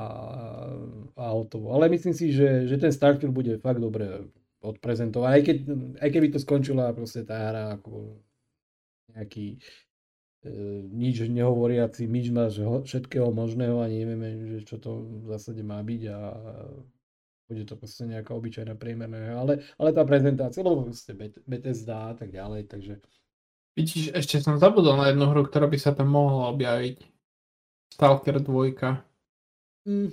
a 1.16 1.24
hotovo. 1.32 1.72
Ale 1.72 1.88
myslím 1.88 2.12
si, 2.12 2.32
že, 2.32 2.68
že 2.68 2.76
ten 2.76 2.93
Starfield 2.93 3.32
bude 3.32 3.57
fakt 3.61 3.80
dobre 3.80 4.28
odprezentovaný, 4.62 5.40
aj, 5.40 5.43
keď, 5.43 5.57
aj 5.99 6.09
keby 6.12 6.26
to 6.30 6.38
skončila 6.38 6.95
proste 6.95 7.26
tá 7.26 7.51
hra 7.51 7.64
ako 7.80 8.22
nejaký 9.11 9.59
nič 10.90 11.22
nehovoriaci 11.26 12.11
myšmaš 12.11 12.53
ho- 12.62 12.82
všetkého 12.82 13.30
možného 13.30 13.78
a 13.78 13.86
nevieme, 13.86 14.59
že 14.59 14.66
čo 14.66 14.76
to 14.82 15.07
v 15.22 15.24
zásade 15.30 15.62
má 15.62 15.78
byť 15.82 16.03
a 16.11 16.18
bude 17.47 17.62
to 17.68 17.74
proste 17.76 18.09
nejaká 18.09 18.32
obyčajná 18.32 18.74
priemerná 18.74 19.38
ale, 19.38 19.62
ale 19.76 19.90
tá 19.93 20.03
prezentácia, 20.03 20.64
lebo 20.64 20.88
proste 20.88 21.12
Bet- 21.12 21.43
Bethesda 21.45 22.11
a 22.11 22.14
tak 22.16 22.32
ďalej, 22.32 22.66
takže 22.66 22.95
Vidíš, 23.72 24.12
ešte 24.12 24.36
som 24.45 24.61
zabudol 24.61 25.01
na 25.01 25.09
jednu 25.09 25.32
hru, 25.32 25.49
ktorá 25.49 25.64
by 25.64 25.78
sa 25.80 25.97
tam 25.97 26.12
mohla 26.12 26.53
objaviť. 26.53 27.09
Stalker 27.97 28.36
2. 28.36 29.01
mm, 29.88 30.12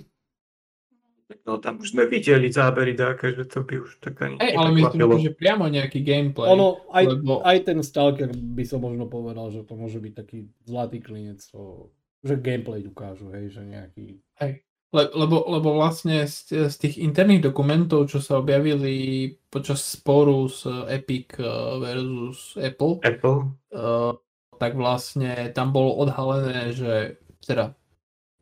No 1.46 1.62
tam 1.62 1.78
už 1.78 1.94
sme 1.94 2.10
videli 2.10 2.50
zábery 2.50 2.98
také, 2.98 3.34
že 3.34 3.46
to 3.46 3.62
by 3.62 3.78
už 3.78 4.02
tak 4.02 4.18
ani 4.22 4.36
Hej, 4.42 4.54
ale 4.58 4.70
myslím, 4.74 5.18
že 5.22 5.32
priamo 5.34 5.64
nejaký 5.70 6.02
gameplay. 6.02 6.48
ono, 6.50 6.82
aj, 6.90 7.04
lebo- 7.06 7.40
aj 7.46 7.58
ten 7.66 7.78
Stalker 7.82 8.30
by 8.34 8.64
som 8.66 8.82
možno 8.82 9.06
povedal, 9.06 9.50
že 9.54 9.62
to 9.62 9.78
môže 9.78 10.02
byť 10.02 10.12
taký 10.14 10.50
zlatý 10.66 10.98
klinec, 10.98 11.38
to, 11.50 11.94
že 12.26 12.34
gameplay 12.38 12.82
ukážu, 12.82 13.30
hej, 13.30 13.54
že 13.54 13.62
nejaký 13.62 14.18
Le, 14.90 15.06
lebo, 15.14 15.46
lebo 15.46 15.78
vlastne 15.78 16.26
z, 16.26 16.66
z 16.66 16.74
tých 16.74 16.98
interných 16.98 17.46
dokumentov, 17.46 18.10
čo 18.10 18.18
sa 18.18 18.42
objavili 18.42 19.30
počas 19.46 19.86
sporu 19.86 20.50
s 20.50 20.66
Epic 20.66 21.38
eh, 21.38 21.46
versus 21.78 22.58
Apple, 22.58 22.98
Apple? 23.06 23.54
eh, 23.70 24.12
tak 24.58 24.74
vlastne 24.74 25.54
tam 25.54 25.70
bolo 25.70 25.94
odhalené, 25.94 26.74
že 26.74 27.22
teda 27.46 27.78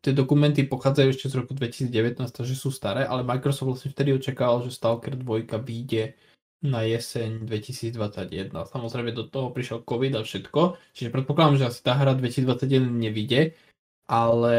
tie 0.03 0.13
dokumenty 0.15 0.65
pochádzajú 0.65 1.09
ešte 1.11 1.27
z 1.31 1.35
roku 1.43 1.53
2019, 1.55 2.19
takže 2.31 2.55
sú 2.55 2.71
staré, 2.71 3.05
ale 3.05 3.27
Microsoft 3.27 3.69
vlastne 3.69 3.91
vtedy 3.91 4.15
očakával, 4.15 4.65
že 4.67 4.75
Stalker 4.75 5.19
2 5.19 5.49
vyjde 5.59 6.15
na 6.63 6.83
jeseň 6.83 7.47
2021. 7.47 8.51
Samozrejme 8.51 9.15
do 9.15 9.27
toho 9.31 9.55
prišiel 9.55 9.87
COVID 9.87 10.19
a 10.19 10.27
všetko, 10.27 10.61
čiže 10.91 11.15
predpokladám, 11.15 11.57
že 11.59 11.69
asi 11.71 11.81
tá 11.87 11.95
hra 11.95 12.19
2021 12.19 12.83
nevyjde, 12.83 13.55
ale 14.11 14.59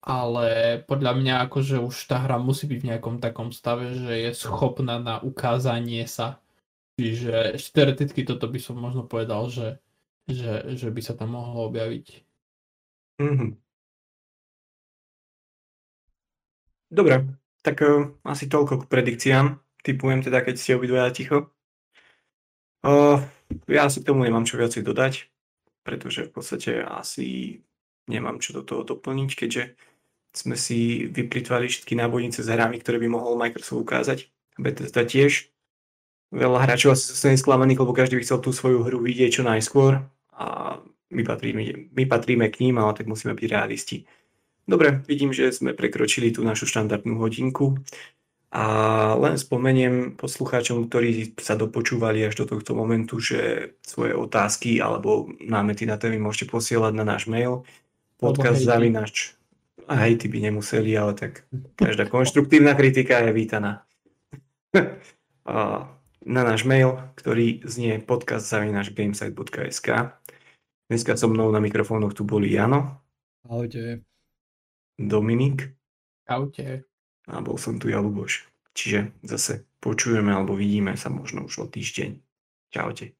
ale 0.00 0.80
podľa 0.88 1.12
mňa 1.12 1.34
akože 1.44 1.76
už 1.76 2.08
tá 2.08 2.24
hra 2.24 2.40
musí 2.40 2.64
byť 2.64 2.78
v 2.80 2.88
nejakom 2.88 3.20
takom 3.20 3.52
stave, 3.52 3.92
že 3.92 4.14
je 4.16 4.30
schopná 4.32 4.96
na 4.96 5.20
ukázanie 5.20 6.08
sa. 6.08 6.40
Čiže 6.96 7.60
teoreticky 7.72 8.24
toto 8.24 8.48
by 8.48 8.60
som 8.60 8.80
možno 8.80 9.04
povedal, 9.04 9.52
že, 9.52 9.76
že, 10.24 10.72
že 10.72 10.88
by 10.88 11.00
sa 11.04 11.12
tam 11.12 11.36
mohlo 11.36 11.68
objaviť. 11.68 12.06
Mhm. 13.20 13.69
Dobre, 16.90 17.38
tak 17.62 17.80
uh, 17.86 18.10
asi 18.26 18.50
toľko 18.50 18.84
k 18.84 18.90
predikciám. 18.90 19.46
Typujem 19.80 20.20
teda, 20.20 20.42
keď 20.42 20.54
ste 20.58 20.76
obidvaja 20.76 21.14
ticho. 21.14 21.54
Uh, 22.82 23.22
ja 23.70 23.86
asi 23.86 24.02
k 24.02 24.08
tomu 24.10 24.26
nemám 24.26 24.44
čo 24.44 24.58
viacej 24.58 24.82
dodať, 24.82 25.30
pretože 25.86 26.28
v 26.28 26.30
podstate 26.34 26.82
asi 26.82 27.60
nemám 28.10 28.42
čo 28.42 28.60
do 28.60 28.62
toho 28.66 28.82
doplniť, 28.82 29.30
keďže 29.38 29.78
sme 30.34 30.54
si 30.54 31.06
vyplitvali 31.10 31.66
všetky 31.66 31.94
nábojnice 31.94 32.42
s 32.42 32.48
hrami, 32.50 32.78
ktoré 32.78 32.98
by 33.02 33.08
mohol 33.10 33.38
Microsoft 33.38 33.82
ukázať. 33.82 34.30
Bethesda 34.58 35.02
tiež. 35.06 35.50
Veľa 36.30 36.62
hráčov 36.62 36.94
asi 36.94 37.10
zostane 37.10 37.34
sklamaných, 37.34 37.82
lebo 37.82 37.96
každý 37.96 38.18
by 38.18 38.22
chcel 38.22 38.38
tú 38.38 38.54
svoju 38.54 38.86
hru 38.86 39.02
vidieť 39.02 39.40
čo 39.40 39.42
najskôr 39.42 39.98
a 40.30 40.78
my 41.10 41.22
patríme, 41.26 41.90
my 41.90 42.04
patríme 42.06 42.46
k 42.54 42.62
ním, 42.62 42.78
ale 42.78 42.94
tak 42.94 43.10
musíme 43.10 43.34
byť 43.34 43.46
realisti. 43.50 44.06
Dobre, 44.68 45.02
vidím, 45.08 45.32
že 45.32 45.50
sme 45.50 45.76
prekročili 45.76 46.30
tú 46.30 46.44
našu 46.44 46.68
štandardnú 46.68 47.18
hodinku 47.18 47.80
a 48.50 48.64
len 49.14 49.38
spomeniem 49.38 50.18
poslucháčom, 50.18 50.90
ktorí 50.90 51.38
sa 51.38 51.54
dopočúvali 51.54 52.26
až 52.26 52.42
do 52.42 52.50
tohto 52.50 52.74
momentu, 52.74 53.22
že 53.22 53.72
svoje 53.86 54.10
otázky 54.10 54.82
alebo 54.82 55.30
námety 55.38 55.86
na 55.86 55.94
témy 55.94 56.18
môžete 56.18 56.50
posielať 56.50 56.92
na 56.98 57.06
náš 57.06 57.30
mail 57.30 57.62
podcast 58.18 58.60
zavinač 58.60 59.38
a 59.86 59.94
hejty 60.06 60.26
by 60.26 60.50
nemuseli, 60.50 60.92
ale 60.98 61.14
tak 61.14 61.46
každá 61.80 62.10
konštruktívna 62.10 62.74
kritika 62.74 63.22
je 63.24 63.30
vítaná. 63.32 63.86
A 65.50 65.88
na 66.22 66.42
náš 66.44 66.68
mail, 66.68 67.00
ktorý 67.16 67.64
znie 67.64 67.98
podcast 67.98 68.46
zavinač 68.46 68.92
gamesite.sk 68.92 70.14
Dneska 70.86 71.16
so 71.16 71.26
mnou 71.26 71.48
na 71.50 71.58
mikrofónoch 71.64 72.14
tu 72.14 72.28
boli 72.28 72.52
Jano, 72.52 73.00
ahojte. 73.48 74.09
Dominik 75.00 75.72
Čaute. 76.28 76.84
a 77.24 77.40
bol 77.40 77.56
som 77.56 77.80
tu 77.80 77.88
ja 77.88 78.04
Luboš. 78.04 78.44
Čiže 78.76 79.16
zase 79.24 79.64
počujeme 79.80 80.28
alebo 80.28 80.52
vidíme 80.52 80.92
sa 81.00 81.08
možno 81.08 81.48
už 81.48 81.64
o 81.64 81.66
týždeň. 81.66 82.20
Čaute. 82.68 83.19